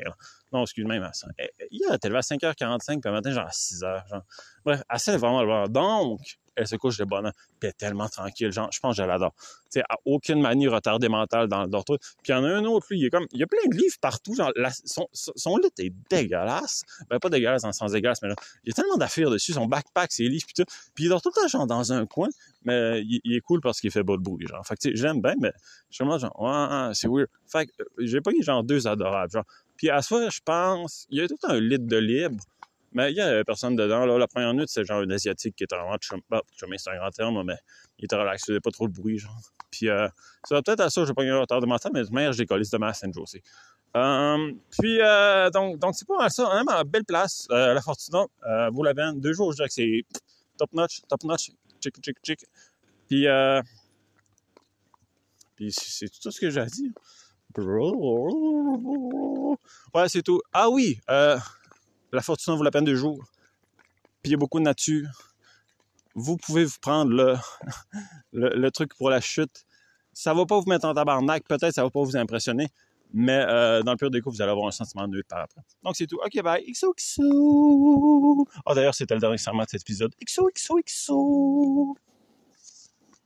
Non, 0.53 0.63
excuse-moi, 0.63 0.99
mais 0.99 1.09
ça. 1.13 1.29
Hier, 1.71 1.89
elle 1.91 1.97
était 1.97 2.09
levée 2.09 2.19
à 2.19 2.23
5h45, 2.23 3.01
puis 3.01 3.01
le 3.05 3.13
matin, 3.13 3.31
genre 3.31 3.47
à 3.47 3.51
6h. 3.51 4.09
Genre. 4.09 4.23
Bref, 4.65 4.83
elle 4.89 4.99
s'est 4.99 5.17
vraiment 5.17 5.43
le 5.43 5.69
Donc, 5.69 6.21
elle 6.59 6.67
se 6.67 6.77
couche 6.77 6.97
de 6.99 7.05
bonne 7.05 7.27
heure, 7.27 7.33
puis 7.61 7.69
elle 7.69 7.69
est 7.69 7.73
tellement 7.73 8.09
tranquille. 8.09 8.51
Genre, 8.51 8.69
je 8.73 8.81
pense 8.81 8.97
que 8.97 9.03
je 9.03 9.07
l'adore. 9.07 9.33
Tu 9.37 9.79
sais, 9.79 9.83
à 9.89 9.97
aucune 10.05 10.41
manière 10.41 10.73
retardée 10.73 11.09
mentale 11.09 11.49
dans 11.49 11.63
le 11.63 11.69
dortoir. 11.69 11.99
Puis 12.23 12.33
il 12.33 12.33
y 12.33 12.35
en 12.35 12.45
a 12.45 12.49
un 12.49 12.65
autre, 12.65 12.87
lui, 12.91 12.99
il 12.99 13.07
est 13.07 13.11
comme, 13.11 13.27
il 13.33 13.39
y 13.39 13.43
a 13.43 13.47
plein 13.47 13.67
de 13.71 13.77
livres 13.77 13.97
partout. 14.01 14.35
Genre, 14.35 14.53
son, 14.83 15.57
lit 15.57 15.71
est 15.79 15.93
dégueulasse. 16.11 16.83
Ben, 17.09 17.19
pas 17.19 17.29
dégueulasse 17.29 17.63
dans 17.63 17.69
le 17.69 17.75
sens 17.75 17.93
dégueulasse, 17.93 18.23
mais 18.23 18.29
là, 18.29 18.35
il 18.65 18.69
y 18.69 18.71
a 18.73 18.75
tellement 18.75 18.97
d'affaires 18.97 19.31
dessus. 19.31 19.53
Son 19.53 19.67
backpack, 19.67 20.11
ses 20.11 20.25
livres, 20.25 20.47
puis 20.47 20.65
tout. 20.65 20.71
Puis 20.95 21.05
il 21.05 21.09
dort 21.09 21.23
tout 21.23 21.31
le 21.35 21.41
temps, 21.41 21.49
genre, 21.49 21.67
dans 21.67 21.93
un 21.93 22.07
coin. 22.07 22.29
Mais 22.65 23.03
il, 23.03 23.37
est 23.37 23.41
cool 23.41 23.61
parce 23.61 23.81
qu'il 23.81 23.91
fait 23.91 24.05
pas 24.05 24.17
de 24.17 24.23
bruit, 24.23 24.47
genre. 24.47 24.67
Fait 24.67 24.75
que, 24.75 24.81
tu 24.81 24.91
sais, 24.91 24.97
j'aime 24.97 25.23
bien, 25.23 25.35
mais 25.41 25.53
je 25.91 26.03
suis 26.03 26.19
genre, 26.19 26.91
c'est 26.95 27.09
weird. 27.09 27.29
Fait 27.47 27.67
que, 27.67 27.73
euh, 27.81 27.85
j'ai 27.99 28.21
pas 28.21 28.33
eu 28.33 28.43
genre 28.43 28.65
deux 28.65 28.87
adorables, 28.87 29.31
genre. 29.31 29.45
Puis 29.79 29.89
à 29.89 30.03
soi, 30.03 30.29
je 30.29 30.41
pense, 30.45 31.07
il 31.09 31.20
y 31.20 31.22
a 31.22 31.29
tout 31.29 31.39
un 31.45 31.59
lit 31.59 31.79
de 31.79 31.97
libre. 31.97 32.45
Mais 32.93 33.12
il 33.12 33.16
y 33.16 33.20
a 33.20 33.45
personne 33.45 33.76
dedans. 33.76 34.05
Là, 34.07 34.18
la 34.18 34.26
première 34.26 34.53
nuit, 34.53 34.64
c'est 34.66 34.85
genre 34.85 35.01
un 35.01 35.11
Asiatique 35.11 35.55
qui 35.55 35.64
était 35.64 35.76
vraiment 35.76 35.97
chum, 35.99 36.20
bah, 36.29 36.43
chumé, 36.59 36.79
c'est 36.79 36.91
un 36.91 36.97
grand 36.97 37.11
terme, 37.11 37.43
mais 37.45 37.57
il 37.99 38.07
était 38.07 38.16
relax, 38.16 38.43
il 38.43 38.47
faisait 38.47 38.61
pas 38.61 38.70
trop 38.70 38.89
de 38.89 38.93
bruit, 38.93 39.18
genre. 39.18 39.39
Puis 39.70 39.89
euh, 39.89 40.09
ça 40.45 40.57
va 40.57 40.62
peut-être 40.62 40.81
à 40.81 40.91
ça, 40.91 41.03
je 41.03 41.09
vais 41.09 41.14
pas 41.14 41.22
un 41.22 41.41
retard 41.41 41.61
de 41.61 41.66
mental, 41.66 41.93
mais 41.95 42.03
de 42.03 42.11
manière, 42.11 42.33
je 42.33 42.39
décolle 42.39 42.62
de 42.62 42.79
ma 42.79 42.93
Saint 42.95 43.11
aussi. 43.16 43.41
Euh, 43.97 44.53
puis, 44.79 45.01
euh, 45.01 45.51
donc, 45.51 45.79
donc 45.79 45.95
c'est 45.95 46.09
pas 46.09 46.18
mal 46.18 46.31
ça. 46.31 46.45
Vraiment, 46.45 46.83
belle 46.85 47.05
place. 47.05 47.47
Euh, 47.51 47.74
la 47.74 47.81
Fortuna, 47.81 48.24
euh, 48.47 48.70
vaut 48.70 48.83
la 48.83 48.95
peine. 48.95 49.20
Deux 49.20 49.33
jours, 49.33 49.53
je 49.53 49.57
dirais 49.57 49.68
que 49.68 49.74
c'est 49.74 50.03
top 50.57 50.72
notch, 50.72 51.03
top 51.09 51.22
notch, 51.24 51.51
chick, 51.81 51.95
chick, 52.03 52.16
chick. 52.24 52.45
Puis, 53.07 53.26
puis 55.57 55.72
c'est 55.72 56.09
tout 56.20 56.31
ce 56.31 56.41
que 56.41 56.51
j'ai 56.51 56.61
à 56.61 56.66
dire. 56.66 56.91
Ouais, 59.95 60.09
c'est 60.09 60.23
tout. 60.23 60.41
Ah 60.53 60.69
oui, 60.71 61.01
euh, 61.11 61.39
la 62.13 62.23
Fortuna 62.23 62.57
vaut 62.57 62.63
la 62.63 62.71
peine 62.71 62.85
deux 62.85 62.95
jours. 62.95 63.25
Puis 64.23 64.31
il 64.31 64.33
y 64.33 64.35
a 64.35 64.39
beaucoup 64.39 64.59
de 64.59 64.65
nature. 64.65 65.09
Vous 66.15 66.37
pouvez 66.37 66.65
vous 66.65 66.79
prendre 66.81 67.39
le, 68.33 68.71
truc 68.71 68.95
pour 68.97 69.11
la 69.11 69.21
chute. 69.21 69.65
Ça 70.13 70.35
va 70.35 70.47
pas 70.47 70.59
vous 70.59 70.69
mettre 70.69 70.87
en 70.87 70.95
tabarnak, 70.95 71.47
peut-être 71.47 71.73
ça 71.73 71.85
va 71.85 71.91
pas 71.91 72.03
vous 72.03 72.17
impressionner, 72.17 72.69
mais 73.13 73.45
euh, 73.49 73.83
dans 73.83 73.93
le 73.93 73.97
pire 73.97 74.11
des 74.11 74.21
cas, 74.21 74.31
vous 74.31 74.43
allez 74.43 74.51
avoir 74.51 74.67
un 74.67 74.73
sentiment 74.73 75.07
de 75.07 75.23
par 75.29 75.43
après. 75.43 75.61
Donc 75.85 75.95
c'est 75.97 76.09
tout. 76.09 76.19
Ok, 76.25 76.43
bye. 76.43 76.65
XOXO. 76.69 77.23
Oh, 78.67 78.75
d'ailleurs, 78.75 78.97
c'était 78.97 79.15
le 79.15 79.21
dernier 79.21 79.39
segment 79.39 79.63
de 79.63 79.69
cet 79.69 79.83
épisode. 79.83 80.13
XOXOXO. 80.25 81.97